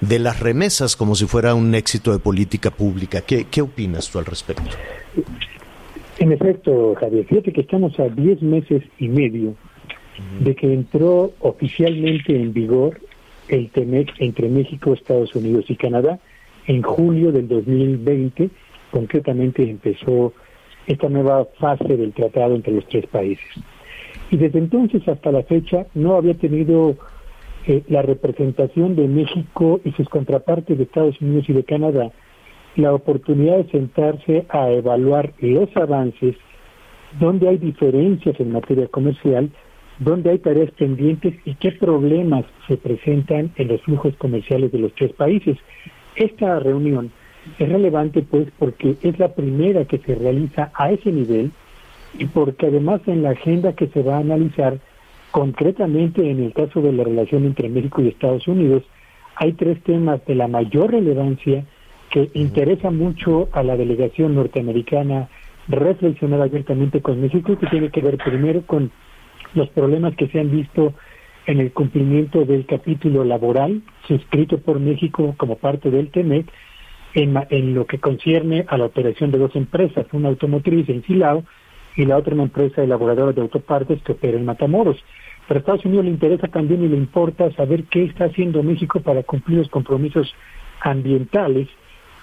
de 0.00 0.18
las 0.20 0.40
remesas 0.40 0.96
como 0.96 1.16
si 1.16 1.26
fuera 1.26 1.54
un 1.54 1.74
éxito 1.74 2.12
de 2.12 2.18
política 2.18 2.70
pública. 2.70 3.20
¿Qué, 3.20 3.46
qué 3.50 3.60
opinas 3.60 4.08
tú 4.08 4.18
al 4.18 4.24
respecto? 4.24 4.70
En 6.18 6.32
efecto, 6.32 6.94
Javier, 6.98 7.26
fíjate 7.26 7.52
que 7.52 7.60
estamos 7.60 7.98
a 8.00 8.08
10 8.08 8.42
meses 8.42 8.82
y 8.98 9.08
medio 9.08 9.54
de 10.40 10.54
que 10.54 10.72
entró 10.72 11.32
oficialmente 11.40 12.34
en 12.34 12.54
vigor 12.54 12.98
el 13.48 13.70
TEMEC 13.70 14.14
entre 14.18 14.48
México, 14.48 14.94
Estados 14.94 15.34
Unidos 15.34 15.66
y 15.68 15.76
Canadá 15.76 16.18
en 16.66 16.82
julio 16.82 17.32
del 17.32 17.48
2020. 17.48 18.48
Concretamente 18.90 19.62
empezó 19.68 20.32
esta 20.86 21.08
nueva 21.10 21.44
fase 21.58 21.96
del 21.96 22.12
tratado 22.14 22.54
entre 22.54 22.72
los 22.72 22.86
tres 22.88 23.06
países. 23.08 23.46
Y 24.30 24.38
desde 24.38 24.58
entonces 24.58 25.06
hasta 25.08 25.30
la 25.30 25.42
fecha 25.42 25.86
no 25.94 26.16
había 26.16 26.34
tenido 26.34 26.96
eh, 27.66 27.82
la 27.88 28.00
representación 28.00 28.96
de 28.96 29.06
México 29.06 29.80
y 29.84 29.92
sus 29.92 30.08
contrapartes 30.08 30.78
de 30.78 30.84
Estados 30.84 31.20
Unidos 31.20 31.44
y 31.48 31.52
de 31.52 31.64
Canadá 31.64 32.10
la 32.76 32.94
oportunidad 32.94 33.58
de 33.58 33.70
sentarse 33.70 34.46
a 34.48 34.70
evaluar 34.70 35.32
los 35.40 35.74
avances, 35.76 36.36
donde 37.18 37.48
hay 37.48 37.58
diferencias 37.58 38.38
en 38.38 38.52
materia 38.52 38.86
comercial, 38.88 39.50
donde 39.98 40.30
hay 40.30 40.38
tareas 40.38 40.70
pendientes 40.72 41.34
y 41.44 41.54
qué 41.54 41.72
problemas 41.72 42.44
se 42.68 42.76
presentan 42.76 43.50
en 43.56 43.68
los 43.68 43.80
flujos 43.82 44.14
comerciales 44.16 44.70
de 44.72 44.78
los 44.78 44.94
tres 44.94 45.12
países. 45.12 45.56
Esta 46.16 46.58
reunión 46.60 47.10
es 47.58 47.68
relevante 47.68 48.22
pues 48.22 48.48
porque 48.58 48.96
es 49.02 49.18
la 49.18 49.34
primera 49.34 49.84
que 49.84 49.98
se 49.98 50.14
realiza 50.14 50.70
a 50.74 50.90
ese 50.90 51.12
nivel 51.12 51.52
y 52.18 52.26
porque 52.26 52.66
además 52.66 53.00
en 53.06 53.22
la 53.22 53.30
agenda 53.30 53.74
que 53.74 53.86
se 53.88 54.02
va 54.02 54.16
a 54.16 54.20
analizar 54.20 54.78
concretamente 55.30 56.30
en 56.30 56.42
el 56.42 56.52
caso 56.52 56.80
de 56.80 56.92
la 56.92 57.04
relación 57.04 57.44
entre 57.44 57.68
México 57.68 58.02
y 58.02 58.08
Estados 58.08 58.46
Unidos, 58.48 58.82
hay 59.36 59.52
tres 59.52 59.82
temas 59.82 60.24
de 60.26 60.34
la 60.34 60.48
mayor 60.48 60.92
relevancia 60.92 61.64
que 62.16 62.30
interesa 62.32 62.90
mucho 62.90 63.50
a 63.52 63.62
la 63.62 63.76
delegación 63.76 64.36
norteamericana 64.36 65.28
reflexionar 65.68 66.40
abiertamente 66.40 67.02
con 67.02 67.20
México, 67.20 67.58
que 67.58 67.66
tiene 67.66 67.90
que 67.90 68.00
ver 68.00 68.16
primero 68.16 68.62
con 68.62 68.90
los 69.52 69.68
problemas 69.68 70.16
que 70.16 70.26
se 70.28 70.40
han 70.40 70.50
visto 70.50 70.94
en 71.44 71.60
el 71.60 71.72
cumplimiento 71.74 72.46
del 72.46 72.64
capítulo 72.64 73.22
laboral 73.22 73.82
suscrito 74.08 74.56
por 74.56 74.80
México 74.80 75.34
como 75.36 75.56
parte 75.56 75.90
del 75.90 76.10
TEMEC 76.10 76.46
en, 77.12 77.34
en 77.50 77.74
lo 77.74 77.84
que 77.86 77.98
concierne 77.98 78.64
a 78.66 78.78
la 78.78 78.86
operación 78.86 79.30
de 79.30 79.36
dos 79.36 79.54
empresas, 79.54 80.06
una 80.12 80.30
automotriz 80.30 80.88
en 80.88 81.04
Silao 81.04 81.44
y 81.96 82.06
la 82.06 82.16
otra 82.16 82.32
una 82.32 82.44
empresa 82.44 82.82
elaboradora 82.82 83.32
de 83.32 83.42
autopartes 83.42 84.02
que 84.04 84.12
opera 84.12 84.38
en 84.38 84.46
Matamoros. 84.46 84.96
Pero 85.46 85.58
a 85.58 85.60
Estados 85.60 85.84
Unidos 85.84 86.06
le 86.06 86.12
interesa 86.12 86.48
también 86.48 86.82
y 86.82 86.88
le 86.88 86.96
importa 86.96 87.52
saber 87.52 87.84
qué 87.84 88.04
está 88.04 88.24
haciendo 88.24 88.62
México 88.62 89.00
para 89.00 89.22
cumplir 89.22 89.58
los 89.58 89.68
compromisos 89.68 90.34
ambientales 90.80 91.68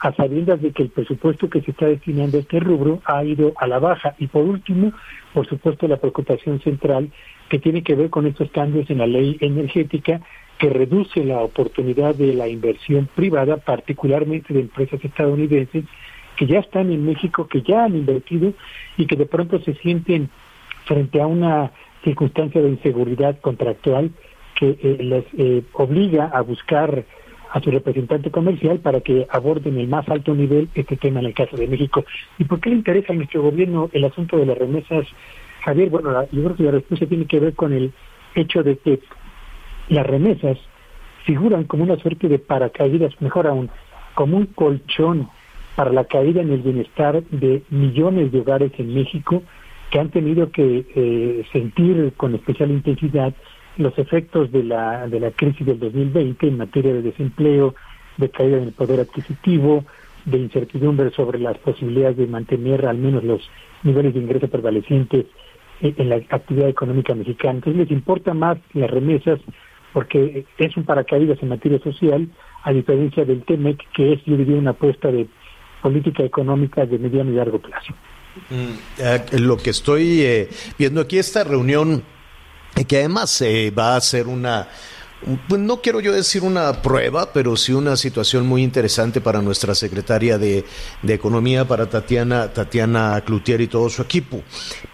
a 0.04 0.14
sabiendas 0.14 0.62
de 0.62 0.74
que 0.74 0.84
el 0.84 0.90
presupuesto 0.90 1.50
que 1.50 1.62
se 1.62 1.72
está 1.72 1.86
destinando 1.86 2.38
a 2.38 2.42
este 2.42 2.60
rubro 2.60 3.02
ha 3.06 3.24
ido 3.24 3.54
a 3.56 3.68
la 3.68 3.80
baja. 3.80 4.16
Y 4.20 4.28
por 4.28 4.44
último, 4.44 4.92
por 5.34 5.48
supuesto, 5.48 5.88
la 5.88 5.96
preocupación 5.96 6.60
central 6.60 7.10
que 7.48 7.58
tiene 7.58 7.84
que 7.84 7.96
ver 7.96 8.10
con 8.10 8.28
estos 8.28 8.52
cambios 8.52 8.90
en 8.90 8.98
la 8.98 9.08
ley 9.08 9.38
energética 9.40 10.20
que 10.58 10.70
reduce 10.70 11.24
la 11.24 11.40
oportunidad 11.40 12.16
de 12.16 12.34
la 12.34 12.50
inversión 12.50 13.08
privada, 13.16 13.58
particularmente 13.58 14.54
de 14.54 14.60
empresas 14.60 15.04
estadounidenses 15.04 15.86
que 16.36 16.48
ya 16.48 16.60
están 16.60 16.92
en 16.92 17.06
México, 17.06 17.48
que 17.48 17.62
ya 17.62 17.86
han 17.86 17.96
invertido 17.96 18.54
y 18.98 19.06
que 19.06 19.16
de 19.16 19.26
pronto 19.26 19.62
se 19.62 19.74
sienten 19.76 20.30
frente 20.84 21.22
a 21.22 21.28
una 21.28 21.72
circunstancia 22.04 22.62
de 22.62 22.72
inseguridad 22.72 23.40
contractual 23.40 24.12
que 24.56 24.78
eh, 24.82 24.98
les 25.00 25.26
eh, 25.38 25.64
obliga 25.72 26.26
a 26.26 26.42
buscar 26.42 27.06
a 27.54 27.62
su 27.62 27.70
representante 27.70 28.32
comercial 28.32 28.80
para 28.80 29.02
que 29.02 29.28
aborden 29.30 29.78
el 29.78 29.88
más 29.88 30.10
alto 30.10 30.34
nivel 30.34 30.70
este 30.74 30.98
tema 30.98 31.20
en 31.20 31.28
el 31.28 31.34
caso 31.34 31.56
de 31.56 31.68
México. 31.68 32.04
¿Y 32.40 32.46
por 32.46 32.60
qué 32.60 32.72
le 32.72 32.78
interesa 32.78 33.14
a 33.14 33.16
nuestro 33.16 33.44
gobierno 33.44 33.90
el 33.94 34.04
asunto 34.06 34.38
de 34.38 34.48
las 34.48 34.58
remesas 34.58 35.06
Javier, 35.64 35.90
bueno, 35.90 36.12
yo 36.32 36.44
creo 36.44 36.56
que 36.56 36.64
la 36.64 36.72
respuesta 36.72 37.06
tiene 37.06 37.26
que 37.26 37.40
ver 37.40 37.54
con 37.54 37.72
el 37.72 37.94
hecho 38.36 38.64
de 38.64 38.78
que 38.78 39.00
las 39.88 40.06
remesas 40.06 40.58
figuran 41.26 41.64
como 41.64 41.84
una 41.84 41.96
suerte 41.98 42.28
de 42.28 42.38
paracaídas, 42.38 43.14
mejor 43.22 43.48
aún, 43.48 43.70
como 44.14 44.38
un 44.38 44.48
colchón 44.48 45.30
para 45.76 45.92
la 45.92 46.04
caída 46.04 46.42
en 46.42 46.52
el 46.52 46.62
bienestar 46.62 47.24
de 47.24 47.64
millones 47.70 48.32
de 48.32 48.40
hogares 48.42 48.72
en 48.78 48.94
México 48.94 49.42
que 49.90 50.00
han 50.00 50.10
tenido 50.10 50.52
que 50.52 50.86
eh, 50.96 51.46
sentir 51.54 52.14
con 52.18 52.36
especial 52.36 52.72
intensidad 52.72 53.34
los 53.78 53.98
efectos 53.98 54.52
de 54.52 54.64
la, 54.64 55.08
de 55.08 55.20
la 55.20 55.32
crisis 55.32 55.66
del 55.66 55.80
2020 55.80 56.48
en 56.48 56.58
materia 56.58 56.94
de 56.94 57.02
desempleo, 57.02 57.76
de 58.18 58.30
caída 58.30 58.58
en 58.58 58.64
el 58.64 58.72
poder 58.72 59.00
adquisitivo, 59.00 59.84
de 60.26 60.38
incertidumbre 60.38 61.12
sobre 61.12 61.40
las 61.40 61.58
posibilidades 61.58 62.18
de 62.18 62.28
mantener 62.28 62.86
al 62.86 62.98
menos 62.98 63.24
los 63.24 63.42
niveles 63.84 64.14
de 64.14 64.22
ingreso 64.22 64.48
prevalecientes 64.48 65.26
en 65.82 66.10
la 66.10 66.16
actividad 66.16 66.70
económica 66.70 67.14
mexicana. 67.14 67.56
Entonces 67.56 67.82
les 67.82 67.92
importa 67.92 68.34
más 68.34 68.58
las 68.74 68.90
remesas 68.90 69.40
porque 69.92 70.46
es 70.58 70.78
un 70.78 70.84
paracaídas 70.84 71.38
en 71.42 71.50
materia 71.50 71.80
social, 71.80 72.28
a 72.64 72.72
diferencia 72.74 73.24
del 73.26 73.44
TEMEC, 73.44 73.80
que 73.94 74.14
es, 74.14 74.26
yo 74.26 74.36
diría, 74.36 74.56
una 74.56 74.72
apuesta 74.72 75.12
de 75.12 75.28
política 75.82 76.24
económica 76.24 76.86
de 76.86 76.98
mediano 76.98 77.32
y 77.32 77.36
largo 77.36 77.60
plazo. 77.60 77.94
Mm, 78.50 79.00
eh, 79.00 79.40
lo 79.40 79.58
que 79.58 79.70
estoy 79.70 80.22
eh, 80.22 80.50
viendo 80.80 81.02
aquí, 81.02 81.20
esta 81.20 81.44
reunión, 81.44 82.02
que 82.88 82.98
además 82.98 83.44
va 83.78 83.96
a 83.96 84.02
ser 84.02 84.28
una 84.28 84.68
pues 85.48 85.62
no 85.62 85.82
quiero 85.82 86.00
yo 86.00 86.12
decir 86.12 86.44
una 86.44 86.82
prueba, 86.82 87.32
pero 87.32 87.56
sí 87.56 87.74
una 87.74 87.96
situación 87.96 88.46
muy 88.46 88.64
interesante 88.64 89.22
para 89.22 89.42
nuestra 89.42 89.76
secretaria 89.76 90.38
de, 90.38 90.66
de 91.02 91.14
Economía, 91.14 91.68
para 91.68 91.90
Tatiana, 91.90 92.52
Tatiana 92.52 93.22
Cloutier 93.26 93.62
y 93.62 93.68
todo 93.68 93.90
su 93.90 94.02
equipo, 94.02 94.42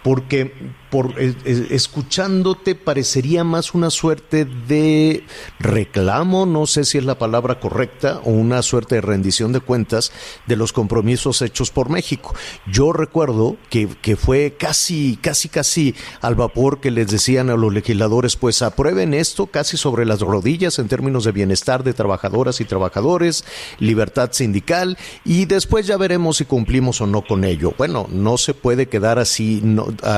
porque 0.02 0.54
por 0.90 1.14
escuchándote 1.18 2.74
parecería 2.74 3.44
más 3.44 3.74
una 3.74 3.90
suerte 3.90 4.44
de 4.44 5.24
reclamo, 5.58 6.46
no 6.46 6.66
sé 6.66 6.84
si 6.84 6.98
es 6.98 7.04
la 7.04 7.18
palabra 7.18 7.60
correcta, 7.60 8.20
o 8.24 8.30
una 8.30 8.62
suerte 8.62 8.96
de 8.96 9.00
rendición 9.00 9.52
de 9.52 9.60
cuentas 9.60 10.12
de 10.46 10.56
los 10.56 10.72
compromisos 10.72 11.42
hechos 11.42 11.70
por 11.70 11.88
México. 11.90 12.34
Yo 12.70 12.92
recuerdo 12.92 13.56
que, 13.68 13.88
fue 14.16 14.56
casi, 14.58 15.18
casi, 15.20 15.48
casi 15.48 15.94
al 16.20 16.34
vapor 16.34 16.80
que 16.80 16.90
les 16.90 17.08
decían 17.08 17.50
a 17.50 17.56
los 17.56 17.72
legisladores, 17.72 18.36
pues 18.36 18.62
aprueben 18.62 19.14
esto 19.14 19.46
casi 19.46 19.76
sobre 19.76 20.04
las 20.04 20.20
rodillas 20.20 20.78
en 20.78 20.88
términos 20.88 21.24
de 21.24 21.32
bienestar 21.32 21.84
de 21.84 21.94
trabajadoras 21.94 22.60
y 22.60 22.64
trabajadores, 22.64 23.44
libertad 23.78 24.30
sindical, 24.32 24.98
y 25.24 25.44
después 25.44 25.86
ya 25.86 25.96
veremos 25.96 26.38
si 26.38 26.44
cumplimos 26.44 27.00
o 27.00 27.06
no 27.06 27.22
con 27.22 27.44
ello. 27.44 27.74
Bueno, 27.78 28.08
no 28.10 28.38
se 28.38 28.54
puede 28.54 28.88
quedar 28.88 29.18
así 29.18 29.62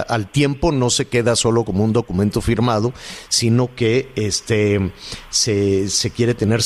al 0.08 0.30
tiempo 0.30 0.61
no 0.70 0.90
se 0.90 1.06
queda 1.06 1.34
solo 1.34 1.64
como 1.64 1.82
un 1.82 1.92
documento 1.92 2.40
firmado, 2.40 2.92
sino 3.28 3.74
que 3.74 4.10
este, 4.14 4.92
se, 5.30 5.88
se 5.88 6.10
quiere 6.10 6.34
tener 6.34 6.62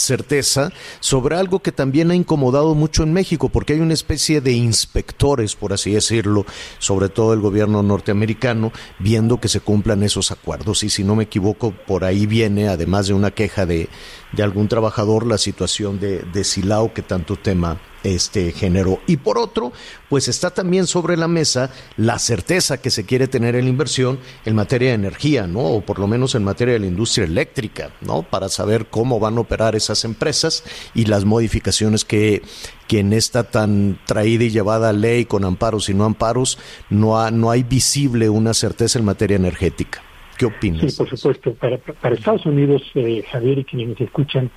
certeza 0.00 0.72
sobre 1.00 1.36
algo 1.36 1.60
que 1.60 1.72
también 1.72 2.10
ha 2.10 2.14
incomodado 2.14 2.74
mucho 2.74 3.02
en 3.02 3.12
México, 3.12 3.48
porque 3.48 3.74
hay 3.74 3.80
una 3.80 3.94
especie 3.94 4.40
de 4.40 4.52
inspectores, 4.52 5.54
por 5.54 5.72
así 5.72 5.92
decirlo, 5.92 6.46
sobre 6.78 7.08
todo 7.08 7.34
el 7.34 7.40
gobierno 7.40 7.82
norteamericano, 7.82 8.72
viendo 8.98 9.40
que 9.40 9.48
se 9.48 9.60
cumplan 9.60 10.02
esos 10.02 10.30
acuerdos. 10.30 10.82
Y 10.82 10.90
si 10.90 11.04
no 11.04 11.16
me 11.16 11.24
equivoco, 11.24 11.72
por 11.86 12.04
ahí 12.04 12.26
viene, 12.26 12.68
además 12.68 13.06
de 13.06 13.14
una 13.14 13.30
queja 13.30 13.66
de, 13.66 13.88
de 14.32 14.42
algún 14.42 14.68
trabajador, 14.68 15.26
la 15.26 15.38
situación 15.38 16.00
de, 16.00 16.20
de 16.20 16.44
Silao 16.44 16.94
que 16.94 17.02
tanto 17.02 17.36
tema 17.36 17.78
este 18.02 18.52
género. 18.52 19.00
Y 19.06 19.18
por 19.18 19.38
otro, 19.38 19.72
pues 20.08 20.28
está 20.28 20.50
también 20.50 20.86
sobre 20.86 21.16
la 21.16 21.28
mesa 21.28 21.70
la 21.96 22.18
certeza 22.18 22.80
que 22.80 22.90
se 22.90 23.04
quiere 23.04 23.28
tener 23.28 23.54
en 23.54 23.64
la 23.64 23.70
inversión 23.70 24.18
en 24.44 24.54
materia 24.54 24.90
de 24.90 24.94
energía, 24.94 25.46
¿no? 25.46 25.60
O 25.60 25.80
por 25.82 25.98
lo 25.98 26.06
menos 26.06 26.34
en 26.34 26.44
materia 26.44 26.74
de 26.74 26.80
la 26.80 26.86
industria 26.86 27.26
eléctrica, 27.26 27.90
¿no? 28.00 28.22
Para 28.22 28.48
saber 28.48 28.86
cómo 28.86 29.20
van 29.20 29.36
a 29.36 29.40
operar 29.40 29.76
esas 29.76 29.89
empresas 30.04 30.64
y 30.94 31.06
las 31.06 31.24
modificaciones 31.24 32.04
que, 32.04 32.42
que 32.88 33.00
en 33.00 33.12
esta 33.12 33.44
tan 33.44 33.98
traída 34.06 34.44
y 34.44 34.50
llevada 34.50 34.92
ley 34.92 35.24
con 35.24 35.44
amparos 35.44 35.88
y 35.88 35.94
no 35.94 36.04
amparos 36.04 36.58
no, 36.88 37.30
no 37.30 37.50
hay 37.50 37.62
visible 37.62 38.28
una 38.28 38.54
certeza 38.54 38.98
en 38.98 39.04
materia 39.04 39.36
energética. 39.36 40.02
¿Qué 40.38 40.46
opinas? 40.46 40.92
Sí, 40.92 40.96
por 40.96 41.10
supuesto. 41.10 41.52
Para, 41.54 41.78
para 41.78 42.14
Estados 42.14 42.46
Unidos, 42.46 42.82
eh, 42.94 43.22
Javier 43.30 43.58
y 43.58 43.64
quienes 43.64 43.88
nos 43.90 44.00
escuchan, 44.00 44.50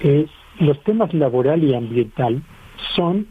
eh, 0.00 0.26
los 0.60 0.82
temas 0.84 1.14
laboral 1.14 1.64
y 1.64 1.74
ambiental 1.74 2.42
son 2.94 3.28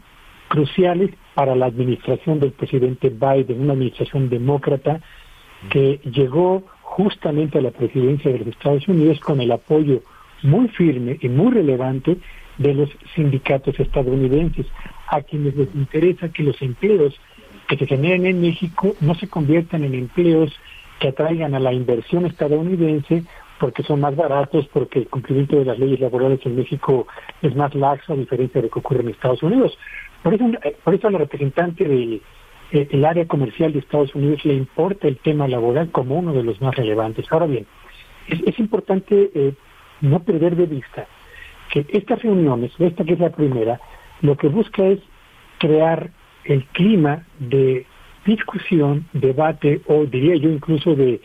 cruciales 0.48 1.10
para 1.34 1.54
la 1.54 1.66
administración 1.66 2.40
del 2.40 2.52
presidente 2.52 3.10
Biden, 3.10 3.60
una 3.60 3.74
administración 3.74 4.28
demócrata 4.28 5.00
que 5.70 6.00
llegó 6.04 6.64
justamente 6.82 7.58
a 7.58 7.62
la 7.62 7.70
presidencia 7.70 8.32
de 8.32 8.38
los 8.38 8.48
Estados 8.48 8.88
Unidos 8.88 9.20
con 9.20 9.40
el 9.40 9.52
apoyo 9.52 10.02
muy 10.42 10.68
firme 10.68 11.18
y 11.20 11.28
muy 11.28 11.52
relevante 11.52 12.16
de 12.58 12.74
los 12.74 12.90
sindicatos 13.14 13.78
estadounidenses, 13.78 14.66
a 15.08 15.22
quienes 15.22 15.56
les 15.56 15.74
interesa 15.74 16.28
que 16.28 16.42
los 16.42 16.60
empleos 16.60 17.14
que 17.68 17.76
se 17.76 17.86
generen 17.86 18.26
en 18.26 18.40
México 18.40 18.94
no 19.00 19.14
se 19.14 19.28
conviertan 19.28 19.84
en 19.84 19.94
empleos 19.94 20.52
que 20.98 21.08
atraigan 21.08 21.54
a 21.54 21.60
la 21.60 21.72
inversión 21.72 22.26
estadounidense 22.26 23.24
porque 23.58 23.82
son 23.82 24.00
más 24.00 24.14
baratos, 24.14 24.68
porque 24.72 25.00
el 25.00 25.08
cumplimiento 25.08 25.56
de 25.56 25.64
las 25.64 25.78
leyes 25.78 26.00
laborales 26.00 26.40
en 26.44 26.56
México 26.56 27.06
es 27.42 27.54
más 27.56 27.74
laxo 27.74 28.12
a 28.12 28.16
diferencia 28.16 28.60
de 28.60 28.68
lo 28.68 28.72
que 28.72 28.78
ocurre 28.78 29.00
en 29.00 29.08
Estados 29.08 29.42
Unidos. 29.42 29.76
Por 30.22 30.34
eso, 30.34 30.44
eh, 30.62 30.76
por 30.82 30.94
eso 30.94 31.08
a 31.08 31.10
la 31.10 31.18
representante 31.18 31.84
del 31.84 32.22
eh, 32.70 33.04
área 33.04 33.26
comercial 33.26 33.72
de 33.72 33.80
Estados 33.80 34.14
Unidos 34.14 34.44
le 34.44 34.54
importa 34.54 35.08
el 35.08 35.18
tema 35.18 35.48
laboral 35.48 35.90
como 35.90 36.16
uno 36.18 36.32
de 36.32 36.42
los 36.42 36.60
más 36.60 36.74
relevantes. 36.76 37.26
Ahora 37.30 37.46
bien, 37.46 37.66
es, 38.28 38.58
importante 38.58 39.30
eh, 39.34 39.54
no 40.00 40.20
perder 40.20 40.56
de 40.56 40.66
vista 40.66 41.06
que 41.70 41.86
estas 41.90 42.22
reuniones, 42.22 42.72
esta 42.78 43.04
que 43.04 43.14
es 43.14 43.18
la 43.18 43.30
primera, 43.30 43.80
lo 44.22 44.36
que 44.36 44.48
busca 44.48 44.86
es 44.86 45.00
crear 45.58 46.10
el 46.44 46.64
clima 46.66 47.24
de 47.38 47.86
discusión, 48.24 49.06
debate 49.12 49.80
o 49.86 50.04
diría 50.06 50.36
yo 50.36 50.50
incluso 50.50 50.94
de 50.94 51.20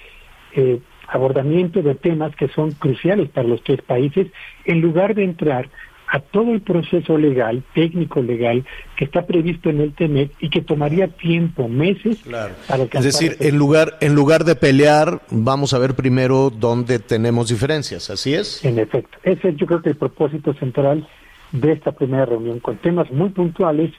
eh, 0.56 0.80
abordamiento 1.08 1.82
de 1.82 1.96
temas 1.96 2.36
que 2.36 2.48
son 2.50 2.72
cruciales 2.72 3.30
para 3.30 3.48
los 3.48 3.64
tres 3.64 3.82
países, 3.82 4.28
en 4.66 4.82
lugar 4.82 5.16
de 5.16 5.24
entrar 5.24 5.70
a 6.14 6.20
todo 6.20 6.54
el 6.54 6.62
proceso 6.62 7.18
legal, 7.18 7.64
técnico 7.74 8.22
legal, 8.22 8.64
que 8.96 9.06
está 9.06 9.26
previsto 9.26 9.72
en 9.72 9.82
el 9.82 9.94
TEMEC 9.94 10.32
y 10.40 10.52
que 10.52 10.62
tomaría 10.62 11.08
tiempo, 11.08 11.68
meses, 11.68 12.20
para 12.68 12.84
Es 12.84 13.04
decir, 13.04 13.36
en 13.40 13.58
lugar, 13.58 13.98
en 14.00 14.14
lugar 14.14 14.44
de 14.44 14.56
pelear, 14.56 15.22
vamos 15.32 15.74
a 15.74 15.80
ver 15.80 15.96
primero 15.96 16.52
dónde 16.52 17.00
tenemos 17.00 17.50
diferencias, 17.50 18.12
¿así 18.12 18.36
es? 18.36 18.64
En 18.64 18.78
efecto, 18.78 19.18
ese 19.24 19.50
es 19.50 19.56
yo 19.58 19.66
creo 19.66 19.82
que 19.82 19.90
el 19.90 19.96
propósito 19.96 20.54
central 20.54 21.08
de 21.52 21.72
esta 21.72 21.94
primera 21.94 22.28
reunión, 22.28 22.60
con 22.60 22.78
temas 22.78 23.10
muy 23.10 23.30
puntuales, 23.30 23.92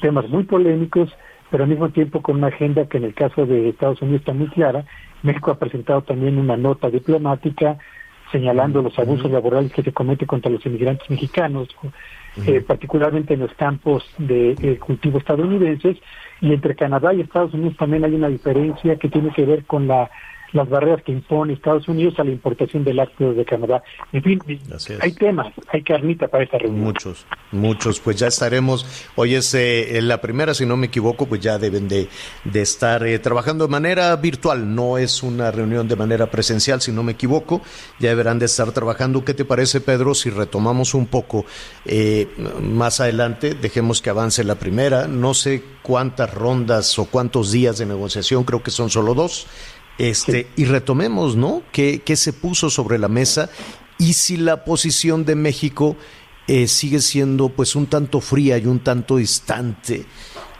temas 0.00 0.28
muy 0.28 0.44
polémicos, 0.44 1.10
pero 1.50 1.64
al 1.64 1.70
mismo 1.70 1.88
tiempo 1.88 2.22
con 2.22 2.36
una 2.36 2.48
agenda 2.48 2.86
que 2.86 2.98
en 2.98 3.04
el 3.04 3.14
caso 3.14 3.46
de 3.46 3.70
Estados 3.70 4.00
Unidos 4.00 4.20
está 4.20 4.32
muy 4.32 4.46
clara. 4.46 4.84
México 5.24 5.50
ha 5.50 5.58
presentado 5.58 6.02
también 6.02 6.38
una 6.38 6.56
nota 6.56 6.88
diplomática 6.88 7.78
señalando 8.30 8.82
los 8.82 8.98
abusos 8.98 9.30
laborales 9.30 9.72
que 9.72 9.82
se 9.82 9.92
cometen 9.92 10.26
contra 10.26 10.50
los 10.50 10.64
inmigrantes 10.66 11.08
mexicanos, 11.10 11.68
eh, 12.46 12.60
particularmente 12.60 13.34
en 13.34 13.40
los 13.40 13.52
campos 13.54 14.04
de 14.18 14.52
eh, 14.60 14.78
cultivo 14.78 15.18
estadounidenses, 15.18 15.96
y 16.40 16.52
entre 16.52 16.76
Canadá 16.76 17.12
y 17.12 17.20
Estados 17.20 17.54
Unidos 17.54 17.76
también 17.76 18.04
hay 18.04 18.14
una 18.14 18.28
diferencia 18.28 18.96
que 18.96 19.08
tiene 19.08 19.30
que 19.32 19.44
ver 19.44 19.64
con 19.64 19.88
la 19.88 20.10
las 20.52 20.68
barreras 20.68 21.02
que 21.02 21.12
impone 21.12 21.52
Estados 21.52 21.88
Unidos 21.88 22.14
a 22.18 22.24
la 22.24 22.30
importación 22.30 22.84
de 22.84 22.94
lácteos 22.94 23.36
de 23.36 23.44
Canadá. 23.44 23.82
En 24.12 24.22
fin, 24.22 24.40
hay 25.00 25.12
temas, 25.12 25.52
hay 25.68 25.82
carnita 25.82 26.28
para 26.28 26.44
esta 26.44 26.58
reunión. 26.58 26.84
Muchos, 26.84 27.26
muchos. 27.52 28.00
Pues 28.00 28.16
ya 28.16 28.28
estaremos. 28.28 28.86
Hoy 29.16 29.34
es 29.34 29.54
eh, 29.54 30.00
la 30.02 30.20
primera, 30.20 30.54
si 30.54 30.66
no 30.66 30.76
me 30.76 30.86
equivoco, 30.86 31.26
pues 31.26 31.40
ya 31.40 31.58
deben 31.58 31.88
de, 31.88 32.08
de 32.44 32.62
estar 32.62 33.06
eh, 33.06 33.18
trabajando 33.18 33.66
de 33.66 33.70
manera 33.70 34.14
virtual. 34.16 34.74
No 34.74 34.98
es 34.98 35.22
una 35.22 35.50
reunión 35.50 35.88
de 35.88 35.96
manera 35.96 36.30
presencial, 36.30 36.80
si 36.80 36.92
no 36.92 37.02
me 37.02 37.12
equivoco. 37.12 37.60
Ya 37.98 38.10
deberán 38.10 38.38
de 38.38 38.46
estar 38.46 38.70
trabajando. 38.72 39.24
¿Qué 39.24 39.34
te 39.34 39.44
parece, 39.44 39.80
Pedro, 39.80 40.14
si 40.14 40.30
retomamos 40.30 40.94
un 40.94 41.06
poco 41.06 41.44
eh, 41.84 42.28
más 42.62 43.00
adelante? 43.00 43.54
Dejemos 43.54 44.00
que 44.02 44.10
avance 44.10 44.44
la 44.44 44.54
primera. 44.54 45.06
No 45.08 45.34
sé 45.34 45.62
cuántas 45.82 46.32
rondas 46.32 46.98
o 46.98 47.06
cuántos 47.06 47.52
días 47.52 47.78
de 47.78 47.86
negociación, 47.86 48.44
creo 48.44 48.62
que 48.62 48.70
son 48.70 48.90
solo 48.90 49.14
dos 49.14 49.46
este, 49.98 50.46
Y 50.56 50.64
retomemos, 50.64 51.36
¿no? 51.36 51.62
¿Qué, 51.72 52.00
¿Qué, 52.04 52.16
se 52.16 52.32
puso 52.32 52.70
sobre 52.70 52.98
la 52.98 53.08
mesa? 53.08 53.50
Y 53.98 54.12
si 54.12 54.36
la 54.36 54.64
posición 54.64 55.24
de 55.24 55.34
México 55.34 55.96
eh, 56.46 56.66
sigue 56.66 57.00
siendo 57.00 57.50
pues 57.50 57.76
un 57.76 57.86
tanto 57.86 58.20
fría 58.20 58.56
y 58.56 58.66
un 58.66 58.78
tanto 58.78 59.16
distante 59.16 60.06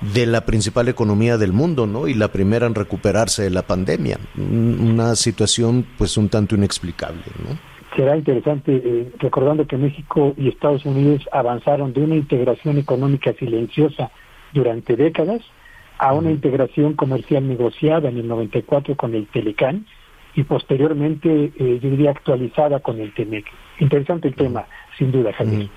de 0.01 0.26
la 0.26 0.43
principal 0.43 0.89
economía 0.89 1.39
del 1.39 1.53
mundo, 1.53 1.86
¿no? 1.86 2.09
Y 2.09 2.14
la 2.14 2.28
primera 2.28 2.66
en 2.66 2.74
recuperarse 2.74 3.45
de 3.45 3.51
la 3.51 3.62
pandemia. 3.62 4.18
Una 4.36 5.16
situación 5.16 5.86
pues 5.97 6.16
un 6.16 6.28
tanto 6.28 6.57
inexplicable, 6.57 7.22
¿no? 7.43 7.59
Será 7.97 8.16
interesante, 8.16 8.82
eh, 8.84 9.11
recordando 9.18 9.66
que 9.66 9.76
México 9.76 10.34
y 10.36 10.49
Estados 10.49 10.84
Unidos 10.84 11.26
avanzaron 11.32 11.93
de 11.93 12.01
una 12.03 12.16
integración 12.16 12.76
económica 12.76 13.32
silenciosa 13.39 14.11
durante 14.53 14.95
décadas 14.95 15.41
a 15.99 16.12
una 16.12 16.30
integración 16.30 16.94
comercial 16.94 17.46
negociada 17.46 18.09
en 18.09 18.18
el 18.18 18.28
94 18.28 18.96
con 18.96 19.14
el 19.14 19.26
Telecán 19.26 19.86
y 20.34 20.44
posteriormente, 20.44 21.53
eh, 21.59 21.80
yo 21.82 21.90
diría, 21.90 22.11
actualizada 22.11 22.80
con 22.80 23.01
el 23.01 23.12
TEMEC. 23.12 23.44
Interesante 23.80 24.28
el 24.28 24.34
tema, 24.34 24.66
sin 24.96 25.11
duda, 25.11 25.32
Javier. 25.32 25.68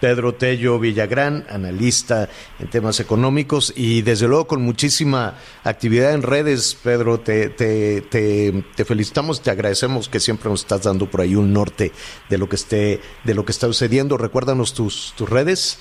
Pedro 0.00 0.34
Tello 0.34 0.78
Villagrán, 0.78 1.44
analista 1.50 2.28
en 2.58 2.68
temas 2.68 3.00
económicos 3.00 3.72
y 3.76 4.02
desde 4.02 4.28
luego 4.28 4.46
con 4.46 4.62
muchísima 4.62 5.34
actividad 5.64 6.14
en 6.14 6.22
redes. 6.22 6.78
Pedro, 6.82 7.18
te, 7.18 7.50
te, 7.50 8.00
te, 8.00 8.84
felicitamos, 8.84 9.42
te 9.42 9.50
agradecemos 9.50 10.08
que 10.08 10.20
siempre 10.20 10.48
nos 10.48 10.60
estás 10.60 10.84
dando 10.84 11.10
por 11.10 11.20
ahí 11.20 11.34
un 11.34 11.52
norte 11.52 11.92
de 12.28 12.38
lo 12.38 12.48
que 12.48 12.56
esté, 12.56 13.00
de 13.24 13.34
lo 13.34 13.44
que 13.44 13.52
está 13.52 13.66
sucediendo. 13.66 14.16
Recuérdanos 14.16 14.72
tus, 14.72 15.12
tus 15.16 15.28
redes. 15.28 15.80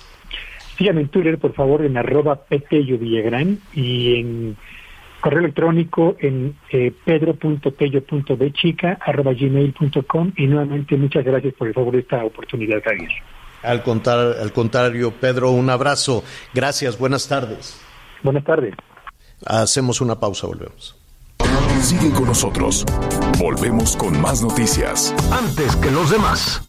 Síganme 0.80 1.02
en 1.02 1.10
Twitter, 1.10 1.38
por 1.38 1.54
favor, 1.54 1.84
en 1.84 1.98
arroba 1.98 2.38
Petello 2.38 2.98
Villagrán 2.98 3.60
y 3.74 4.16
en 4.16 4.58
correo 5.20 5.40
electrónico 5.40 6.16
en 6.20 6.56
eh, 6.72 6.94
pedro.tello.bechica 7.04 8.98
arroba 9.06 9.34
gmail.com 9.34 10.32
y 10.38 10.48
nuevamente 10.48 10.96
muchas 10.96 11.26
gracias 11.26 11.54
por 11.56 11.68
el 11.68 11.74
favor 11.74 11.96
de 11.96 12.00
esta 12.00 12.24
oportunidad, 12.24 12.82
Javier. 12.82 13.10
Al, 13.62 13.84
contar, 13.84 14.38
al 14.42 14.54
contrario, 14.54 15.12
Pedro, 15.12 15.52
un 15.52 15.70
abrazo. 15.70 16.24
Gracias, 16.54 16.98
buenas 16.98 17.28
tardes. 17.28 17.78
Buenas 18.24 18.46
tardes. 18.46 18.74
Hacemos 19.46 20.00
una 20.00 20.18
pausa, 20.18 20.48
volvemos. 20.48 20.96
Sigue 21.82 22.10
con 22.12 22.28
nosotros. 22.28 22.86
Volvemos 23.38 23.98
con 23.98 24.22
más 24.22 24.42
noticias. 24.42 25.14
Antes 25.30 25.76
que 25.76 25.92
los 25.92 26.10
demás. 26.10 26.69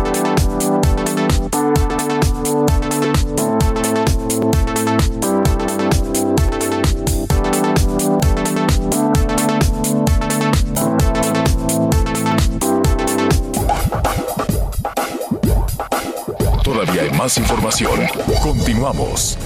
Más 17.21 17.37
información. 17.37 17.99
Continuamos. 18.41 19.37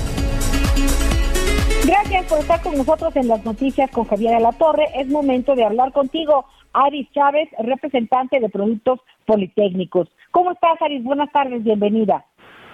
Gracias 1.85 2.25
por 2.27 2.39
estar 2.39 2.61
con 2.61 2.77
nosotros 2.77 3.13
en 3.17 3.27
las 3.27 3.43
noticias 3.43 3.91
con 3.91 4.05
Javier 4.05 4.39
La 4.39 4.53
Torre. 4.53 4.85
Es 4.95 5.07
momento 5.07 5.55
de 5.55 5.65
hablar 5.65 5.91
contigo, 5.91 6.45
Aris 6.71 7.11
Chávez, 7.11 7.49
representante 7.59 8.39
de 8.39 8.47
Productos 8.47 9.01
Politécnicos. 9.25 10.07
¿Cómo 10.31 10.53
estás, 10.53 10.81
Aris? 10.81 11.03
Buenas 11.03 11.29
tardes, 11.33 11.65
bienvenida. 11.65 12.23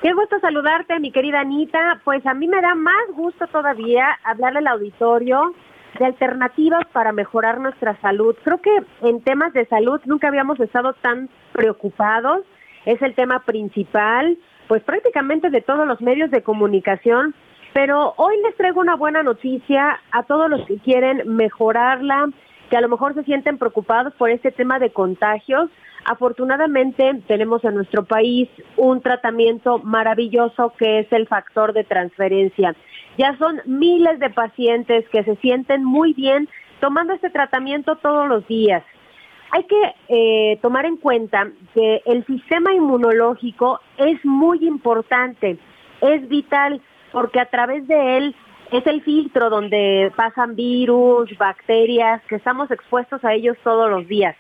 Qué 0.04 0.14
gusto 0.14 0.40
saludarte, 0.40 1.00
mi 1.00 1.12
querida 1.12 1.40
Anita. 1.40 2.00
Pues 2.04 2.24
a 2.28 2.36
mí 2.36 2.48
me 2.48 2.62
da 2.62 2.76
más 2.76 3.08
gusto 3.16 3.48
todavía 3.48 4.06
hablarle 4.24 4.60
al 4.60 4.68
auditorio 4.68 5.56
de 5.98 6.06
alternativas 6.06 6.86
para 6.94 7.12
mejorar 7.12 7.60
nuestra 7.60 8.00
salud. 8.02 8.36
Creo 8.44 8.62
que 8.62 8.78
en 9.02 9.24
temas 9.24 9.52
de 9.54 9.66
salud 9.66 10.00
nunca 10.06 10.28
habíamos 10.28 10.60
estado 10.60 10.94
tan 10.94 11.28
preocupados. 11.54 12.42
Es 12.86 13.02
el 13.02 13.16
tema 13.16 13.40
principal, 13.40 14.38
pues 14.72 14.84
prácticamente 14.84 15.50
de 15.50 15.60
todos 15.60 15.86
los 15.86 16.00
medios 16.00 16.32
de 16.32 16.44
comunicación 16.44 17.36
pero 17.74 18.14
hoy 18.16 18.36
les 18.42 18.56
traigo 18.56 18.80
una 18.80 18.96
buena 18.96 19.22
noticia 19.22 20.00
a 20.12 20.24
todos 20.24 20.50
los 20.50 20.66
que 20.66 20.78
quieren 20.78 21.24
mejorarla, 21.26 22.30
que 22.70 22.78
a 22.78 22.82
lo 22.82 22.88
mejor 22.88 23.14
se 23.14 23.24
sienten 23.24 23.58
preocupados 23.58 24.14
por 24.14 24.30
este 24.30 24.50
tema 24.50 24.80
de 24.80 24.92
contagios. 24.92 25.70
Afortunadamente 26.06 27.22
tenemos 27.28 27.66
en 27.66 27.76
nuestro 27.76 28.06
país 28.06 28.48
un 28.78 29.02
tratamiento 29.02 29.80
maravilloso 29.80 30.72
que 30.78 31.00
es 31.00 31.12
el 31.12 31.28
factor 31.28 31.74
de 31.74 31.84
transferencia. 31.84 32.74
Ya 33.18 33.38
son 33.40 33.60
miles 33.66 34.20
de 34.20 34.30
pacientes 34.30 35.04
que 35.10 35.26
se 35.26 35.36
sienten 35.38 35.84
muy 35.84 36.14
bien 36.14 36.48
tomando 36.80 37.12
este 37.12 37.30
tratamiento 37.30 37.98
todos 37.98 38.30
los 38.30 38.48
días. 38.48 38.84
Hay 39.52 39.64
que 39.66 39.96
eh, 40.08 40.60
tomar 40.62 40.86
en 40.86 40.98
cuenta 40.98 41.50
que 41.74 42.02
el 42.06 42.26
sistema 42.26 42.74
inmunológico 42.74 43.82
es 43.98 44.24
muy 44.24 44.66
importante, 44.66 45.58
es 46.00 46.28
vital 46.30 46.82
porque 47.12 47.42
a 47.42 47.50
través 47.50 47.86
de 47.88 48.18
él 48.18 48.36
es 48.72 48.88
el 48.88 49.02
filtro 49.02 49.50
donde 49.50 50.12
pasan 50.16 50.56
virus, 50.56 51.38
bacterias, 51.38 52.22
que 52.30 52.36
estamos 52.36 52.72
expuestos 52.72 53.24
a 53.26 53.34
ellos 53.34 53.58
todos 53.64 53.90
los 53.90 54.08
días. 54.08 54.38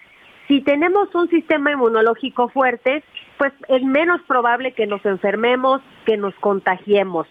Si 0.47 0.61
tenemos 0.61 1.13
un 1.13 1.29
sistema 1.29 1.71
inmunológico 1.71 2.47
fuerte, 2.47 3.03
pues 3.37 3.51
es 3.67 3.83
menos 3.83 4.21
probable 4.27 4.73
que 4.73 4.87
nos 4.87 5.05
enfermemos, 5.05 5.81
que 6.05 6.15
nos 6.15 6.33
contagiemos. 6.35 7.27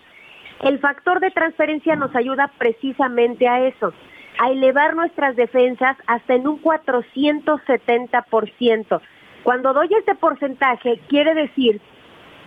El 0.62 0.78
factor 0.78 1.20
de 1.20 1.30
transferencia 1.30 1.96
nos 1.96 2.14
ayuda 2.14 2.50
precisamente 2.58 3.48
a 3.48 3.66
eso, 3.66 3.94
a 4.40 4.50
elevar 4.50 4.96
nuestras 4.96 5.36
defensas 5.36 5.96
hasta 6.06 6.34
en 6.34 6.48
un 6.48 6.62
470%. 6.62 9.00
Cuando 9.42 9.74
doy 9.74 9.90
este 9.98 10.14
porcentaje, 10.14 10.98
quiere 11.08 11.34
decir 11.34 11.82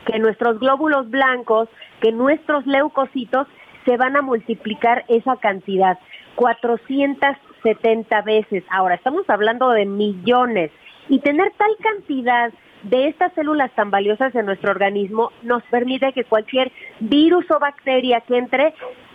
que 0.07 0.17
nuestros 0.17 0.59
glóbulos 0.59 1.11
blancos, 1.11 1.69
que 2.01 2.11
nuestros 2.11 2.65
leucocitos 2.65 3.45
se 3.85 3.95
van 3.97 4.15
a 4.15 4.23
multiplicar 4.23 5.05
esa 5.07 5.35
cantidad, 5.35 5.99
470 6.35 8.21
veces. 8.23 8.63
Ahora, 8.71 8.95
estamos 8.95 9.29
hablando 9.29 9.69
de 9.69 9.85
millones. 9.85 10.71
Y 11.09 11.19
tener 11.19 11.51
tal 11.57 11.75
cantidad 11.79 12.51
de 12.83 13.07
estas 13.07 13.33
células 13.33 13.69
tan 13.75 13.91
valiosas 13.91 14.33
en 14.33 14.47
nuestro 14.47 14.71
organismo 14.71 15.31
nos 15.43 15.61
permite 15.63 16.13
que 16.13 16.23
cualquier 16.23 16.71
virus 16.99 17.45
o 17.51 17.59
bacteria 17.59 18.21
que 18.21 18.37
entre 18.37 18.73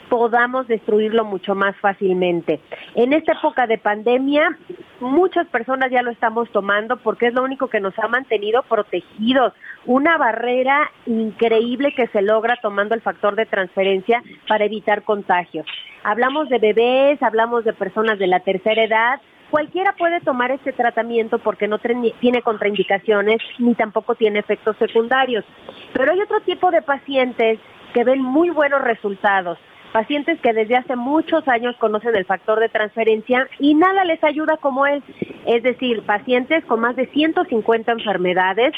podamos 0.09 0.67
destruirlo 0.69 1.25
mucho 1.25 1.55
más 1.55 1.77
fácilmente. 1.77 2.61
En 2.95 3.13
esta 3.13 3.33
época 3.33 3.67
de 3.67 3.79
pandemia, 3.79 4.57
muchas 5.01 5.47
personas 5.49 5.91
ya 5.91 6.03
lo 6.03 6.11
estamos 6.11 6.51
tomando 6.51 6.97
porque 6.97 7.29
es 7.29 7.35
lo 7.35 7.43
único 7.43 7.69
que 7.69 7.81
nos 7.81 7.99
ha 7.99 8.09
mantenido 8.09 8.63
protegidos. 8.63 9.53
Una 9.87 10.19
barrera 10.19 10.91
increíble 11.07 11.95
que 11.95 12.09
se 12.09 12.23
logra 12.23 12.57
tomando 12.61 12.95
el 12.95 13.01
factor 13.01 13.37
de 13.37 13.47
transferencia 13.47 14.23
para 14.47 14.65
evitar 14.65 15.03
contagios. 15.03 15.67
Hablamos 16.05 16.49
de 16.49 16.59
bebés, 16.59 17.23
hablamos 17.23 17.65
de 17.65 17.73
personas 17.73 18.19
de 18.19 18.27
la 18.27 18.41
tercera 18.41 18.83
edad, 18.83 19.21
Cualquiera 19.51 19.95
puede 19.97 20.21
tomar 20.21 20.51
este 20.51 20.75
tratamiento 20.75 21.39
porque 21.39 21.69
no 21.69 21.79
tiene 21.79 22.43
contraindicaciones 22.43 23.39
ni 23.59 23.75
tampoco 23.75 24.15
tiene 24.15 24.41
efectos 24.41 24.77
secundarios. 24.77 25.43
Pero 25.95 26.13
hay 26.13 26.21
otro 26.21 26.41
tipo 26.41 26.71
de 26.71 26.83
pacientes 26.83 27.59
que 27.95 28.05
ven 28.05 28.21
muy 28.21 28.51
buenos 28.51 28.83
resultados 28.83 29.59
pacientes 29.93 30.41
que 30.41 30.53
desde 30.53 30.77
hace 30.77 30.97
muchos 30.97 31.47
años 31.49 31.77
conocen 31.79 32.15
el 32.17 32.25
factor 32.25 32.61
de 32.61 32.69
transferencia 32.69 33.49
y 33.59 33.75
nada 33.75 34.05
les 34.05 34.23
ayuda 34.23 34.57
como 34.59 34.87
él. 34.87 35.03
Es 35.47 35.63
decir, 35.63 36.03
pacientes 36.03 36.65
con 36.65 36.81
más 36.81 36.97
de 36.97 37.07
150 37.07 37.93
enfermedades 37.93 38.75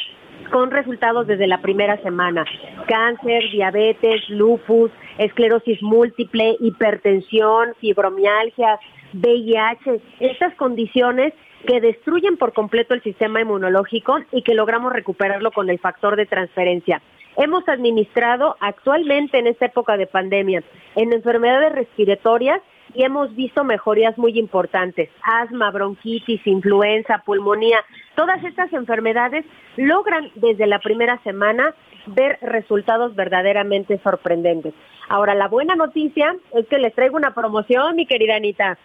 con 0.51 0.71
resultados 0.71 1.27
desde 1.27 1.47
la 1.47 1.61
primera 1.61 1.97
semana. 2.03 2.45
Cáncer, 2.87 3.45
diabetes, 3.53 4.29
lupus, 4.29 4.91
esclerosis 5.19 5.83
múltiple, 5.83 6.57
hipertensión, 6.61 7.75
fibromialgia, 7.81 8.79
VIH, 9.13 10.01
estas 10.21 10.55
condiciones 10.55 11.33
que 11.67 11.81
destruyen 11.81 12.37
por 12.37 12.53
completo 12.53 12.95
el 12.95 13.03
sistema 13.03 13.41
inmunológico 13.41 14.19
y 14.33 14.43
que 14.43 14.55
logramos 14.55 14.93
recuperarlo 14.93 15.53
con 15.53 15.69
el 15.69 15.79
factor 15.79 16.17
de 16.17 16.27
transferencia 16.27 17.03
hemos 17.37 17.69
administrado 17.69 18.57
actualmente 18.61 19.39
en 19.39 19.47
esta 19.47 19.67
época 19.67 19.97
de 19.97 20.07
pandemia 20.07 20.63
en 20.97 21.13
enfermedades 21.13 21.73
respiratorias 21.73 22.61
y 22.95 23.05
hemos 23.05 23.35
visto 23.37 23.65
mejorías 23.65 24.19
muy 24.19 24.39
importantes. 24.39 25.09
Asma, 25.23 25.71
bronquitis, 25.71 26.45
influenza, 26.47 27.23
pulmonía, 27.25 27.79
todas 28.17 28.43
estas 28.45 28.73
enfermedades 28.73 29.45
logran 29.77 30.31
desde 30.35 30.67
la 30.67 30.81
primera 30.81 31.19
semana 31.23 31.75
ver 32.07 32.39
resultados 32.43 33.15
verdaderamente 33.15 33.99
sorprendentes. 34.03 34.75
Ahora, 35.09 35.35
la 35.35 35.49
buena 35.49 35.75
noticia 35.75 36.37
es 36.55 36.67
que 36.67 36.79
les 36.79 36.95
traigo 36.95 37.17
una 37.17 37.35
promoción, 37.35 37.97
mi 37.97 38.07
querida 38.07 38.37
Anita. 38.37 38.79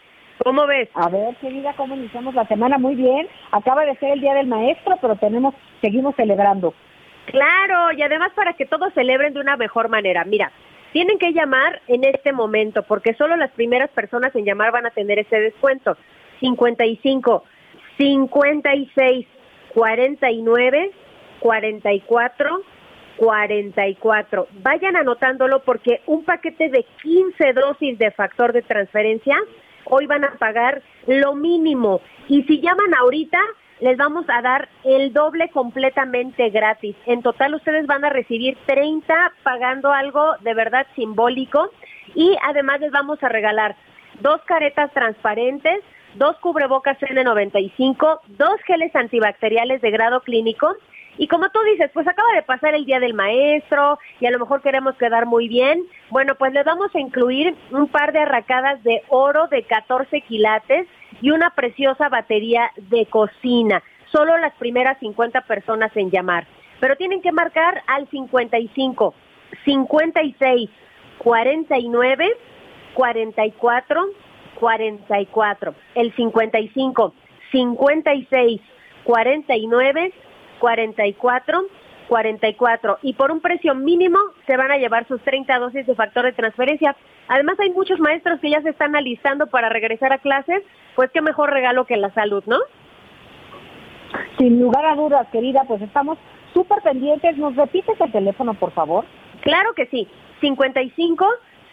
¿Cómo 0.43 0.67
ves? 0.67 0.89
A 0.93 1.07
ver, 1.09 1.35
querida, 1.37 1.73
¿cómo 1.77 1.95
iniciamos 1.95 2.35
la 2.35 2.45
semana? 2.47 2.77
Muy 2.77 2.95
bien. 2.95 3.27
Acaba 3.51 3.85
de 3.85 3.95
ser 3.95 4.11
el 4.13 4.21
Día 4.21 4.33
del 4.33 4.47
Maestro, 4.47 4.97
pero 5.01 5.15
tenemos, 5.15 5.55
seguimos 5.81 6.15
celebrando. 6.15 6.73
Claro, 7.25 7.91
y 7.97 8.01
además 8.01 8.31
para 8.35 8.53
que 8.53 8.65
todos 8.65 8.93
celebren 8.93 9.33
de 9.33 9.39
una 9.39 9.57
mejor 9.57 9.89
manera. 9.89 10.23
Mira, 10.25 10.51
tienen 10.93 11.17
que 11.17 11.33
llamar 11.33 11.81
en 11.87 12.03
este 12.03 12.31
momento 12.31 12.83
porque 12.83 13.13
solo 13.15 13.35
las 13.35 13.51
primeras 13.51 13.89
personas 13.89 14.35
en 14.35 14.45
llamar 14.45 14.71
van 14.71 14.85
a 14.85 14.91
tener 14.91 15.19
ese 15.19 15.39
descuento. 15.39 15.97
55 16.39 17.43
56 17.97 19.27
49 19.73 20.91
44 21.39 22.61
44. 23.17 24.47
Vayan 24.61 24.95
anotándolo 24.95 25.63
porque 25.63 26.01
un 26.05 26.23
paquete 26.25 26.69
de 26.69 26.85
15 27.01 27.53
dosis 27.53 27.97
de 27.97 28.11
factor 28.11 28.53
de 28.53 28.61
transferencia 28.61 29.37
hoy 29.85 30.05
van 30.05 30.23
a 30.23 30.35
pagar 30.37 30.81
lo 31.07 31.35
mínimo. 31.35 32.01
Y 32.27 32.43
si 32.43 32.59
llaman 32.59 32.93
ahorita, 32.97 33.39
les 33.79 33.97
vamos 33.97 34.25
a 34.29 34.41
dar 34.41 34.69
el 34.83 35.13
doble 35.13 35.49
completamente 35.49 36.49
gratis. 36.49 36.95
En 37.05 37.21
total 37.21 37.55
ustedes 37.55 37.87
van 37.87 38.05
a 38.05 38.09
recibir 38.09 38.57
30 38.65 39.33
pagando 39.43 39.91
algo 39.91 40.35
de 40.41 40.53
verdad 40.53 40.87
simbólico 40.95 41.71
y 42.13 42.35
además 42.43 42.79
les 42.79 42.91
vamos 42.91 43.21
a 43.23 43.29
regalar 43.29 43.75
dos 44.21 44.41
caretas 44.45 44.91
transparentes, 44.93 45.81
dos 46.15 46.37
cubrebocas 46.37 46.97
N95, 46.99 48.19
dos 48.29 48.61
geles 48.65 48.95
antibacteriales 48.95 49.81
de 49.81 49.91
grado 49.91 50.21
clínico 50.21 50.75
y 51.17 51.27
como 51.27 51.49
tú 51.49 51.59
dices, 51.71 51.89
pues 51.93 52.07
acaba 52.07 52.33
de 52.33 52.43
pasar 52.43 52.75
el 52.75 52.85
Día 52.85 52.99
del 52.99 53.13
Maestro 53.13 53.99
y 54.19 54.25
a 54.25 54.31
lo 54.31 54.39
mejor 54.39 54.61
queremos 54.61 54.95
quedar 54.95 55.25
muy 55.25 55.47
bien. 55.47 55.83
Bueno, 56.09 56.35
pues 56.35 56.53
le 56.53 56.63
vamos 56.63 56.93
a 56.93 56.99
incluir 56.99 57.55
un 57.71 57.87
par 57.87 58.11
de 58.11 58.19
arracadas 58.19 58.83
de 58.83 59.01
oro 59.07 59.47
de 59.47 59.63
14 59.63 60.21
quilates 60.21 60.87
y 61.21 61.31
una 61.31 61.51
preciosa 61.51 62.09
batería 62.09 62.71
de 62.77 63.05
cocina. 63.07 63.81
Solo 64.11 64.37
las 64.37 64.53
primeras 64.55 64.99
50 64.99 65.41
personas 65.41 65.95
en 65.95 66.11
llamar. 66.11 66.47
Pero 66.79 66.95
tienen 66.95 67.21
que 67.21 67.31
marcar 67.31 67.81
al 67.87 68.09
55, 68.09 69.13
56, 69.63 70.69
49, 71.17 72.37
44, 72.93 74.05
44. 74.59 75.75
El 75.95 76.15
55, 76.15 77.13
56, 77.51 78.61
49, 79.03 80.13
44, 80.59 81.65
44 82.07 82.99
y 83.01 83.13
por 83.13 83.31
un 83.31 83.41
precio 83.41 83.75
mínimo 83.75 84.19
se 84.45 84.57
van 84.57 84.71
a 84.71 84.77
llevar 84.77 85.07
sus 85.07 85.21
30 85.21 85.57
dosis 85.59 85.85
de 85.85 85.95
factor 85.95 86.25
de 86.25 86.33
transferencia. 86.33 86.95
Además 87.27 87.59
hay 87.59 87.71
muchos 87.71 87.99
maestros 87.99 88.39
que 88.39 88.49
ya 88.49 88.61
se 88.61 88.69
están 88.69 88.95
alistando 88.95 89.47
para 89.47 89.69
regresar 89.69 90.13
a 90.13 90.19
clases, 90.19 90.63
pues 90.95 91.09
qué 91.11 91.21
mejor 91.21 91.51
regalo 91.51 91.85
que 91.85 91.97
la 91.97 92.13
salud, 92.13 92.43
¿no? 92.45 92.59
Sin 94.37 94.59
lugar 94.59 94.85
a 94.85 94.95
dudas, 94.95 95.27
querida, 95.31 95.63
pues 95.67 95.81
estamos 95.81 96.17
súper 96.53 96.81
pendientes. 96.81 97.37
¿Nos 97.37 97.55
repites 97.55 97.99
el 97.99 98.11
teléfono, 98.11 98.53
por 98.53 98.71
favor? 98.71 99.05
Claro 99.41 99.73
que 99.73 99.87
sí. 99.87 100.07
55 100.41 101.27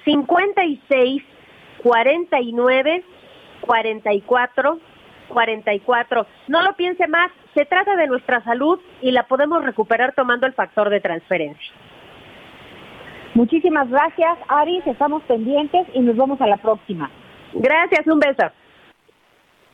56 0.04 1.22
49 1.82 3.04
44 3.60 4.78
44. 5.28 6.26
No 6.48 6.62
lo 6.62 6.74
piense 6.74 7.06
más, 7.08 7.30
se 7.54 7.64
trata 7.64 7.96
de 7.96 8.06
nuestra 8.06 8.42
salud 8.44 8.78
y 9.00 9.10
la 9.12 9.24
podemos 9.24 9.64
recuperar 9.64 10.14
tomando 10.14 10.46
el 10.46 10.52
factor 10.52 10.90
de 10.90 11.00
transferencia. 11.00 11.72
Muchísimas 13.34 13.88
gracias, 13.88 14.38
Aris. 14.48 14.86
Estamos 14.86 15.22
pendientes 15.24 15.86
y 15.94 16.00
nos 16.00 16.16
vemos 16.16 16.40
a 16.40 16.46
la 16.46 16.58
próxima. 16.58 17.10
Gracias, 17.54 18.06
un 18.06 18.18
beso. 18.18 18.50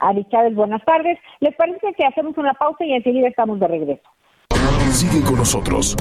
Aris 0.01 0.27
Chávez, 0.31 0.55
buenas 0.55 0.85
tardes. 0.85 1.19
¿Les 1.41 1.55
parece 1.57 1.93
que 1.97 2.05
hacemos 2.05 2.37
una 2.39 2.55
pausa 2.55 2.85
y 2.85 2.93
enseguida 2.93 3.29
estamos 3.29 3.59
de 3.59 3.67
regreso? 3.67 4.09
Sigue 4.93 5.23
con 5.25 5.37
nosotros. 5.37 5.97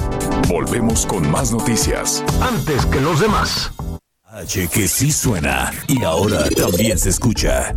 Volvemos 0.50 1.06
con 1.06 1.30
más 1.30 1.52
noticias. 1.52 2.24
Antes 2.42 2.86
que 2.86 3.02
los 3.02 3.20
demás. 3.20 3.74
H 4.30 4.68
que 4.74 4.88
sí 4.88 5.12
suena 5.12 5.72
y 5.88 6.04
ahora 6.04 6.44
también 6.56 6.98
se 6.98 7.10
escucha. 7.10 7.76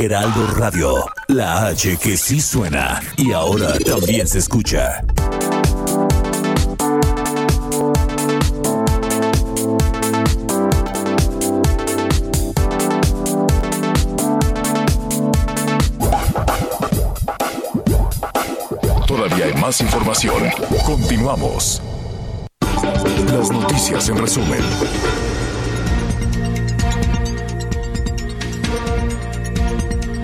Heraldo 0.00 0.46
Radio, 0.54 1.04
la 1.26 1.66
H 1.66 1.96
que 1.96 2.16
sí 2.16 2.40
suena 2.40 3.02
y 3.16 3.32
ahora 3.32 3.76
también 3.80 4.28
se 4.28 4.38
escucha. 4.38 5.04
Todavía 19.06 19.46
hay 19.46 19.54
más 19.54 19.80
información. 19.80 20.44
Continuamos. 20.86 21.82
Las 23.32 23.50
noticias 23.50 24.08
en 24.08 24.18
resumen. 24.18 24.62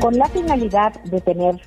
Con 0.05 0.19
la 0.19 0.27
finalidad 0.27 0.93
de 1.05 1.19
tener, 1.23 1.59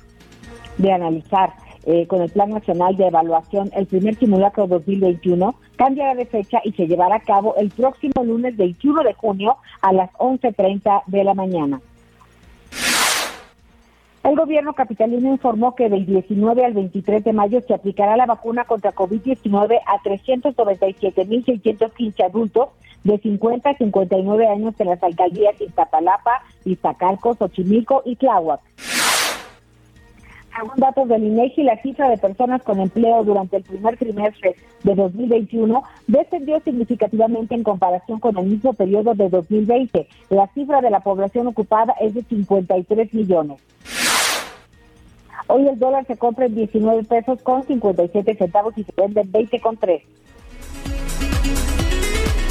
de 0.76 0.92
analizar 0.92 1.54
eh, 1.84 2.06
con 2.06 2.22
el 2.22 2.30
Plan 2.30 2.50
Nacional 2.50 2.96
de 2.96 3.08
Evaluación 3.08 3.68
el 3.74 3.86
primer 3.86 4.16
simulacro 4.16 4.68
2021, 4.68 5.56
cambiará 5.74 6.14
de 6.14 6.24
fecha 6.24 6.60
y 6.62 6.70
se 6.74 6.86
llevará 6.86 7.16
a 7.16 7.20
cabo 7.20 7.56
el 7.56 7.70
próximo 7.70 8.22
lunes 8.22 8.56
21 8.56 9.02
de 9.02 9.14
junio 9.14 9.56
a 9.82 9.92
las 9.92 10.12
11.30 10.12 11.02
de 11.08 11.24
la 11.24 11.34
mañana. 11.34 11.80
El 14.28 14.36
gobierno 14.36 14.74
capitalino 14.74 15.30
informó 15.30 15.74
que 15.74 15.88
del 15.88 16.04
19 16.04 16.62
al 16.62 16.74
23 16.74 17.24
de 17.24 17.32
mayo 17.32 17.62
se 17.66 17.72
aplicará 17.72 18.14
la 18.14 18.26
vacuna 18.26 18.64
contra 18.64 18.94
COVID-19 18.94 19.80
a 19.86 20.02
397.615 20.02 22.26
adultos 22.26 22.68
de 23.04 23.16
50 23.16 23.70
a 23.70 23.76
59 23.78 24.46
años 24.46 24.74
en 24.78 24.88
las 24.88 25.02
alcaldías 25.02 25.58
Iztapalapa, 25.58 26.42
Iztacalco, 26.66 27.36
Xochimilco 27.36 28.02
y 28.04 28.16
Tláhuac. 28.16 28.60
Según 30.54 30.76
datos 30.76 31.08
del 31.08 31.24
INEGI, 31.24 31.62
la 31.62 31.80
cifra 31.80 32.10
de 32.10 32.18
personas 32.18 32.62
con 32.62 32.80
empleo 32.80 33.24
durante 33.24 33.56
el 33.56 33.62
primer 33.62 33.96
trimestre 33.96 34.56
de 34.82 34.94
2021 34.94 35.82
descendió 36.06 36.60
significativamente 36.60 37.54
en 37.54 37.62
comparación 37.62 38.20
con 38.20 38.36
el 38.36 38.44
mismo 38.44 38.74
periodo 38.74 39.14
de 39.14 39.30
2020. 39.30 40.06
La 40.28 40.48
cifra 40.48 40.82
de 40.82 40.90
la 40.90 41.00
población 41.00 41.46
ocupada 41.46 41.94
es 41.98 42.12
de 42.12 42.24
53 42.24 43.14
millones. 43.14 43.62
Hoy 45.48 45.66
el 45.66 45.78
dólar 45.78 46.06
se 46.06 46.16
compra 46.16 46.46
en 46.46 46.54
19 46.54 47.04
pesos 47.04 47.42
con 47.42 47.66
57 47.66 48.36
centavos 48.36 48.74
y 48.76 48.84
se 48.84 48.92
vende 48.96 49.22
en 49.22 49.32
20 49.32 49.60
con 49.60 49.76
3. 49.76 50.02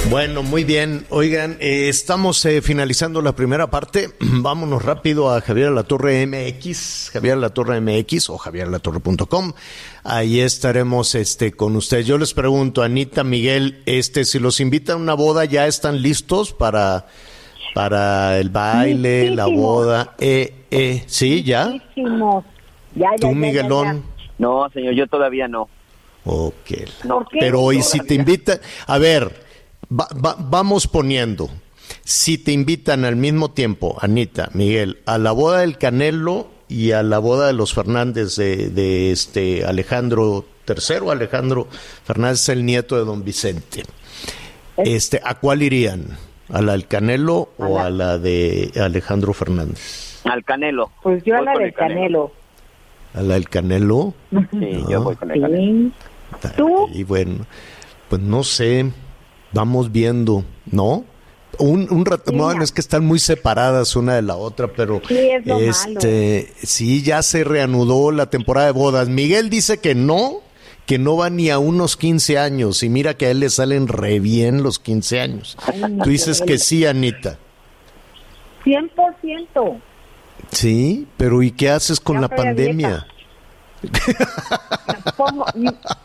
Bueno, 0.10 0.42
muy 0.42 0.64
bien. 0.64 1.06
Oigan, 1.10 1.58
eh, 1.60 1.90
estamos 1.90 2.44
eh, 2.46 2.62
finalizando 2.62 3.22
la 3.22 3.34
primera 3.34 3.70
parte. 3.70 4.10
Vámonos 4.20 4.84
rápido 4.84 5.30
a 5.30 5.42
Javier 5.42 5.72
La 5.72 5.84
Torre 5.84 6.26
MX, 6.26 7.12
Javier 7.12 7.38
La 7.38 7.50
Torre 7.50 7.82
MX 7.82 8.30
o 8.30 8.38
javierlatorre.com. 8.38 9.54
Ahí 10.04 10.40
estaremos 10.40 11.14
este 11.14 11.52
con 11.52 11.76
ustedes. 11.76 12.08
Yo 12.08 12.18
les 12.18 12.34
pregunto, 12.34 12.84
Anita, 12.84 13.24
Miguel, 13.24 13.84
este 13.86 14.24
si 14.24 14.40
los 14.40 14.60
invitan 14.62 14.98
a 14.98 15.02
una 15.02 15.14
boda 15.14 15.44
ya 15.46 15.68
están 15.68 16.02
listos 16.02 16.54
para 16.54 17.06
para 17.78 18.40
el 18.40 18.50
baile, 18.50 19.30
la 19.30 19.46
boda. 19.46 20.16
Eh, 20.18 20.66
eh, 20.72 21.04
sí, 21.06 21.44
ya. 21.44 21.74
Ya, 22.98 23.10
¿Tú, 23.20 23.34
Miguelón? 23.34 24.04
No, 24.38 24.70
señor, 24.72 24.94
yo 24.94 25.08
todavía 25.08 25.48
no. 25.48 25.70
Ok. 26.26 26.72
Pero 27.40 27.62
hoy 27.62 27.82
si 27.82 28.00
te 28.00 28.16
invitan, 28.16 28.60
a 28.86 28.98
ver, 28.98 29.32
vamos 29.90 30.88
poniendo. 30.88 31.50
Si 32.04 32.38
te 32.38 32.52
invitan 32.52 33.06
al 33.06 33.16
mismo 33.16 33.52
tiempo, 33.52 33.98
Anita, 34.02 34.50
Miguel, 34.54 35.00
a 35.06 35.18
la 35.18 35.32
boda 35.32 35.60
del 35.60 35.78
Canelo 35.78 36.50
y 36.68 36.92
a 36.92 37.04
la 37.04 37.20
boda 37.20 37.48
de 37.48 37.54
los 37.54 37.74
Fernández 37.74 38.36
de, 38.36 39.12
este 39.12 39.64
Alejandro 39.64 40.46
III, 40.68 41.10
Alejandro 41.10 41.68
Fernández, 42.04 42.50
el 42.50 42.66
nieto 42.66 42.98
de 42.98 43.06
don 43.06 43.24
Vicente. 43.24 43.84
Este, 44.76 45.22
¿a 45.24 45.36
cuál 45.36 45.64
irían? 45.64 46.18
¿A 46.50 46.62
la 46.62 46.74
del 46.74 46.88
Canelo 46.88 47.50
o 47.58 47.80
a 47.80 47.90
la 47.90 48.18
de 48.18 48.72
Alejandro 48.82 49.34
Fernández? 49.34 50.22
Al 50.26 50.44
Canelo. 50.44 50.92
Pues 51.02 51.24
yo 51.24 51.38
a 51.38 51.42
la 51.42 51.54
del 51.54 51.74
Canelo. 51.74 52.26
¿A 52.26 52.47
la 53.22 53.36
del 53.36 53.50
Canelo? 53.50 54.14
Sí, 54.52 54.84
yo 54.90 55.04
voy 55.04 55.16
con 55.16 55.32
el 55.32 55.42
Canelo. 55.42 55.92
¿Tú? 56.56 56.90
Y 56.94 57.04
bueno, 57.04 57.46
pues 58.10 58.22
no 58.22 58.44
sé 58.44 58.92
vamos 59.52 59.92
viendo, 59.92 60.44
¿no? 60.72 61.06
Un, 61.60 61.88
un 61.90 62.06
rato, 62.06 62.32
bueno, 62.34 62.64
es 62.64 62.72
que 62.72 62.82
están 62.82 63.04
muy 63.06 63.18
separadas 63.18 63.96
una 63.96 64.16
de 64.16 64.22
la 64.22 64.36
otra, 64.36 64.68
pero 64.68 65.02
sí, 65.08 65.18
es 65.18 65.88
este, 65.88 66.54
sí, 66.58 67.02
ya 67.02 67.24
se 67.24 67.44
reanudó 67.44 68.12
la 68.12 68.30
temporada 68.30 68.68
de 68.68 68.74
bodas. 68.74 69.10
Miguel 69.10 69.50
dice 69.50 69.80
que 69.80 69.96
no, 69.96 70.42
que 70.86 71.00
no 71.00 71.18
va 71.18 71.32
ni 71.32 71.50
a 71.50 71.58
unos 71.58 71.98
15 71.98 72.38
años, 72.38 72.84
y 72.84 72.90
mira 72.90 73.16
que 73.16 73.26
a 73.26 73.32
él 73.32 73.40
le 73.40 73.50
salen 73.50 73.88
re 73.88 74.20
bien 74.20 74.62
los 74.62 74.78
15 74.78 75.20
años. 75.20 75.58
Tú 76.04 76.10
dices 76.12 76.42
que 76.42 76.60
sí, 76.60 76.86
Anita. 76.86 77.40
100%. 78.64 79.82
Sí, 80.52 81.08
pero 81.18 81.42
¿y 81.44 81.52
qué 81.52 81.70
haces 81.70 82.00
con 82.00 82.22
la 82.22 82.28
pandemia? 82.28 83.08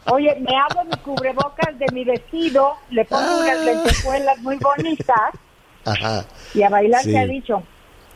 oye, 0.06 0.36
me 0.40 0.56
hago 0.56 0.84
mi 0.84 0.96
cubrebocas 1.02 1.78
de 1.78 1.86
mi 1.92 2.04
vestido, 2.04 2.74
le 2.90 3.04
pongo 3.04 3.40
unas 3.40 3.64
lentejuelas 3.64 4.38
muy 4.40 4.58
bonitas 4.58 5.32
Ajá. 5.84 6.26
Y 6.54 6.62
a 6.62 6.68
bailar 6.68 7.02
se 7.02 7.18
ha 7.18 7.26
dicho. 7.26 7.62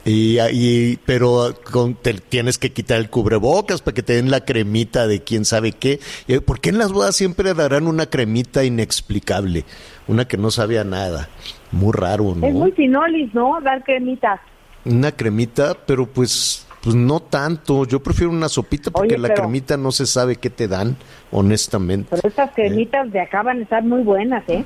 Y, 0.05 0.39
y, 0.53 0.99
pero 1.05 1.53
con, 1.72 1.95
te, 1.95 2.14
tienes 2.14 2.59
que 2.59 2.72
quitar 2.72 2.99
el 2.99 3.11
cubrebocas 3.11 3.83
para 3.83 3.95
que 3.95 4.05
te 4.05 4.12
den 4.12 4.31
la 4.31 4.45
cremita 4.45 5.09
de 5.09 5.22
quién 5.22 5.45
sabe 5.45 5.72
qué. 5.72 5.99
¿Por 6.45 6.61
qué 6.61 6.68
en 6.68 6.79
las 6.79 6.93
bodas 6.93 7.16
siempre 7.16 7.55
darán 7.55 7.89
una 7.89 8.07
cremita 8.07 8.62
inexplicable? 8.62 9.64
Una 10.07 10.27
que 10.29 10.37
no 10.37 10.53
sabía 10.53 10.85
nada. 10.85 11.29
Muy 11.72 11.93
raro, 11.93 12.35
¿no? 12.37 12.47
Es 12.47 12.55
muy 12.55 12.70
finolis, 12.72 13.35
¿no? 13.35 13.61
Dar 13.61 13.83
cremitas. 13.83 14.41
Una 14.87 15.12
cremita, 15.12 15.76
pero 15.87 16.07
pues 16.07 16.66
pues 16.87 16.95
no 16.95 17.18
tanto. 17.18 17.84
Yo 17.84 18.01
prefiero 18.01 18.30
una 18.30 18.49
sopita 18.49 18.93
porque 18.93 19.18
la 19.18 19.34
cremita 19.34 19.76
no 19.76 19.91
se 19.91 20.07
sabe 20.07 20.37
qué 20.37 20.51
te 20.51 20.68
dan, 20.68 20.97
honestamente. 21.32 22.07
Pero 22.11 22.28
estas 22.28 22.55
cremitas 22.55 23.11
de 23.11 23.20
acá 23.20 23.43
van 23.43 23.59
a 23.59 23.62
estar 23.64 23.82
muy 23.82 24.03
buenas, 24.03 24.49
¿eh? 24.49 24.64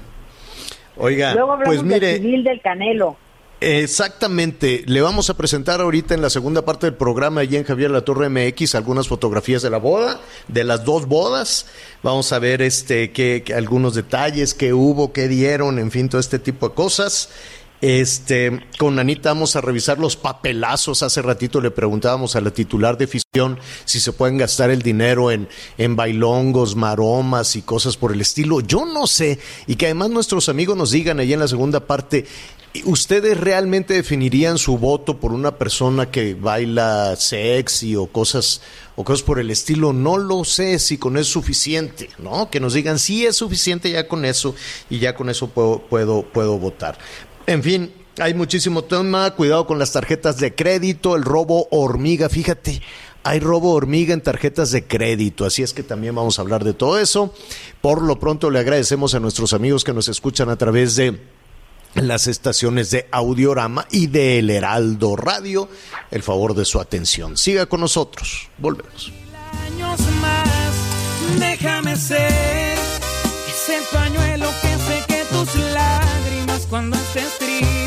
Oiga, 0.98 1.32
Luego 1.32 1.52
hablamos 1.52 1.76
pues 1.76 1.82
mire, 1.82 2.08
del 2.08 2.20
civil 2.20 2.44
del 2.44 2.60
Canelo. 2.60 3.16
Exactamente. 3.62 4.84
Le 4.86 5.02
vamos 5.02 5.28
a 5.28 5.36
presentar 5.36 5.82
ahorita 5.82 6.14
en 6.14 6.22
la 6.22 6.30
segunda 6.30 6.64
parte 6.64 6.86
del 6.86 6.94
programa, 6.94 7.42
allí 7.42 7.56
en 7.56 7.64
Javier 7.64 7.90
La 7.90 8.00
Torre 8.00 8.30
MX, 8.30 8.74
algunas 8.74 9.06
fotografías 9.06 9.60
de 9.60 9.68
la 9.68 9.76
boda, 9.76 10.18
de 10.48 10.64
las 10.64 10.84
dos 10.84 11.06
bodas. 11.06 11.66
Vamos 12.02 12.32
a 12.32 12.38
ver 12.38 12.62
este, 12.62 13.12
qué, 13.12 13.44
algunos 13.54 13.94
detalles, 13.94 14.54
qué 14.54 14.72
hubo, 14.72 15.12
qué 15.12 15.28
dieron, 15.28 15.78
en 15.78 15.90
fin, 15.90 16.08
todo 16.08 16.20
este 16.20 16.38
tipo 16.38 16.70
de 16.70 16.74
cosas. 16.74 17.28
Este, 17.80 18.66
con 18.78 18.98
Anita 18.98 19.30
vamos 19.30 19.56
a 19.56 19.60
revisar 19.60 19.98
los 19.98 20.16
papelazos. 20.16 21.02
Hace 21.02 21.22
ratito 21.22 21.60
le 21.60 21.70
preguntábamos 21.70 22.36
a 22.36 22.40
la 22.40 22.50
titular 22.50 22.98
de 22.98 23.06
Fisión 23.06 23.58
si 23.84 24.00
se 24.00 24.12
pueden 24.12 24.38
gastar 24.38 24.70
el 24.70 24.82
dinero 24.82 25.30
en, 25.30 25.48
en 25.78 25.96
bailongos, 25.96 26.76
maromas 26.76 27.56
y 27.56 27.62
cosas 27.62 27.96
por 27.96 28.12
el 28.12 28.20
estilo. 28.20 28.60
Yo 28.60 28.84
no 28.84 29.06
sé. 29.06 29.38
Y 29.66 29.76
que 29.76 29.86
además 29.86 30.10
nuestros 30.10 30.48
amigos 30.48 30.76
nos 30.76 30.90
digan 30.90 31.20
ahí 31.20 31.32
en 31.32 31.40
la 31.40 31.48
segunda 31.48 31.80
parte, 31.86 32.26
¿Ustedes 32.84 33.36
realmente 33.36 33.94
definirían 33.94 34.56
su 34.56 34.78
voto 34.78 35.18
por 35.18 35.32
una 35.32 35.58
persona 35.58 36.12
que 36.12 36.34
baila 36.34 37.16
sexy 37.16 37.96
o 37.96 38.06
cosas 38.06 38.60
o 38.94 39.02
cosas 39.02 39.24
por 39.24 39.40
el 39.40 39.50
estilo? 39.50 39.92
No 39.92 40.18
lo 40.18 40.44
sé 40.44 40.78
si 40.78 40.96
con 40.96 41.16
eso 41.16 41.22
es 41.22 41.26
suficiente, 41.32 42.08
¿no? 42.18 42.48
Que 42.48 42.60
nos 42.60 42.74
digan 42.74 43.00
sí 43.00 43.26
es 43.26 43.34
suficiente 43.34 43.90
ya 43.90 44.06
con 44.06 44.24
eso 44.24 44.54
y 44.88 45.00
ya 45.00 45.16
con 45.16 45.30
eso 45.30 45.48
puedo 45.48 45.80
puedo 45.80 46.22
puedo 46.22 46.58
votar. 46.58 46.96
En 47.46 47.62
fin, 47.62 47.92
hay 48.18 48.34
muchísimo 48.34 48.84
tema, 48.84 49.30
cuidado 49.32 49.66
con 49.66 49.78
las 49.78 49.92
tarjetas 49.92 50.38
de 50.38 50.54
crédito, 50.54 51.16
el 51.16 51.22
robo 51.22 51.68
hormiga, 51.70 52.28
fíjate. 52.28 52.82
Hay 53.22 53.40
robo 53.40 53.72
hormiga 53.72 54.14
en 54.14 54.22
tarjetas 54.22 54.70
de 54.70 54.86
crédito, 54.86 55.44
así 55.44 55.62
es 55.62 55.74
que 55.74 55.82
también 55.82 56.14
vamos 56.14 56.38
a 56.38 56.42
hablar 56.42 56.64
de 56.64 56.72
todo 56.72 56.98
eso. 56.98 57.34
Por 57.82 58.02
lo 58.02 58.18
pronto 58.18 58.50
le 58.50 58.60
agradecemos 58.60 59.14
a 59.14 59.20
nuestros 59.20 59.52
amigos 59.52 59.84
que 59.84 59.92
nos 59.92 60.08
escuchan 60.08 60.48
a 60.48 60.56
través 60.56 60.96
de 60.96 61.20
las 61.94 62.26
estaciones 62.28 62.90
de 62.90 63.08
Audiorama 63.10 63.86
y 63.90 64.06
de 64.06 64.38
El 64.38 64.50
Heraldo 64.50 65.16
Radio 65.16 65.68
el 66.10 66.22
favor 66.22 66.54
de 66.54 66.64
su 66.64 66.80
atención. 66.80 67.36
Siga 67.36 67.66
con 67.66 67.80
nosotros. 67.80 68.48
Volvemos. 68.58 69.12
Años 69.66 70.00
más, 70.20 71.38
déjame 71.38 71.96
ser 71.96 72.70
que 75.06 75.24
tus 75.30 75.54
lágrimas 75.72 76.09
cuando 76.70 76.96
estés 76.96 77.36
triste 77.38 77.79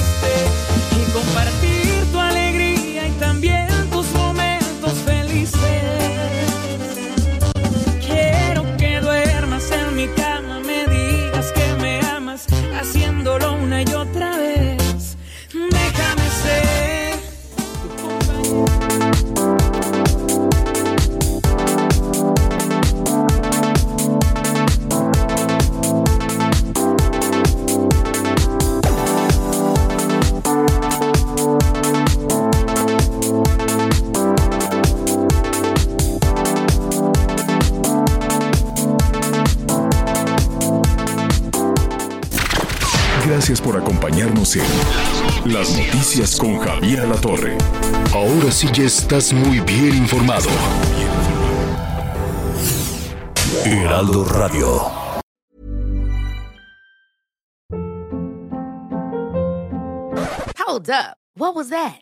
Las 45.45 45.77
Noticias 45.77 46.37
con 46.37 46.57
Javier 46.57 47.05
La 47.09 47.15
Torre. 47.15 47.57
Ahora 48.13 48.51
sí 48.51 48.69
ya 48.71 48.83
estás 48.85 49.33
muy 49.33 49.59
bien 49.59 49.97
informado. 49.97 50.49
Heraldo 53.65 54.23
Radio. 54.23 54.81
Hold 60.57 60.89
up. 60.89 61.17
What 61.35 61.55
was 61.55 61.69
that? 61.69 62.01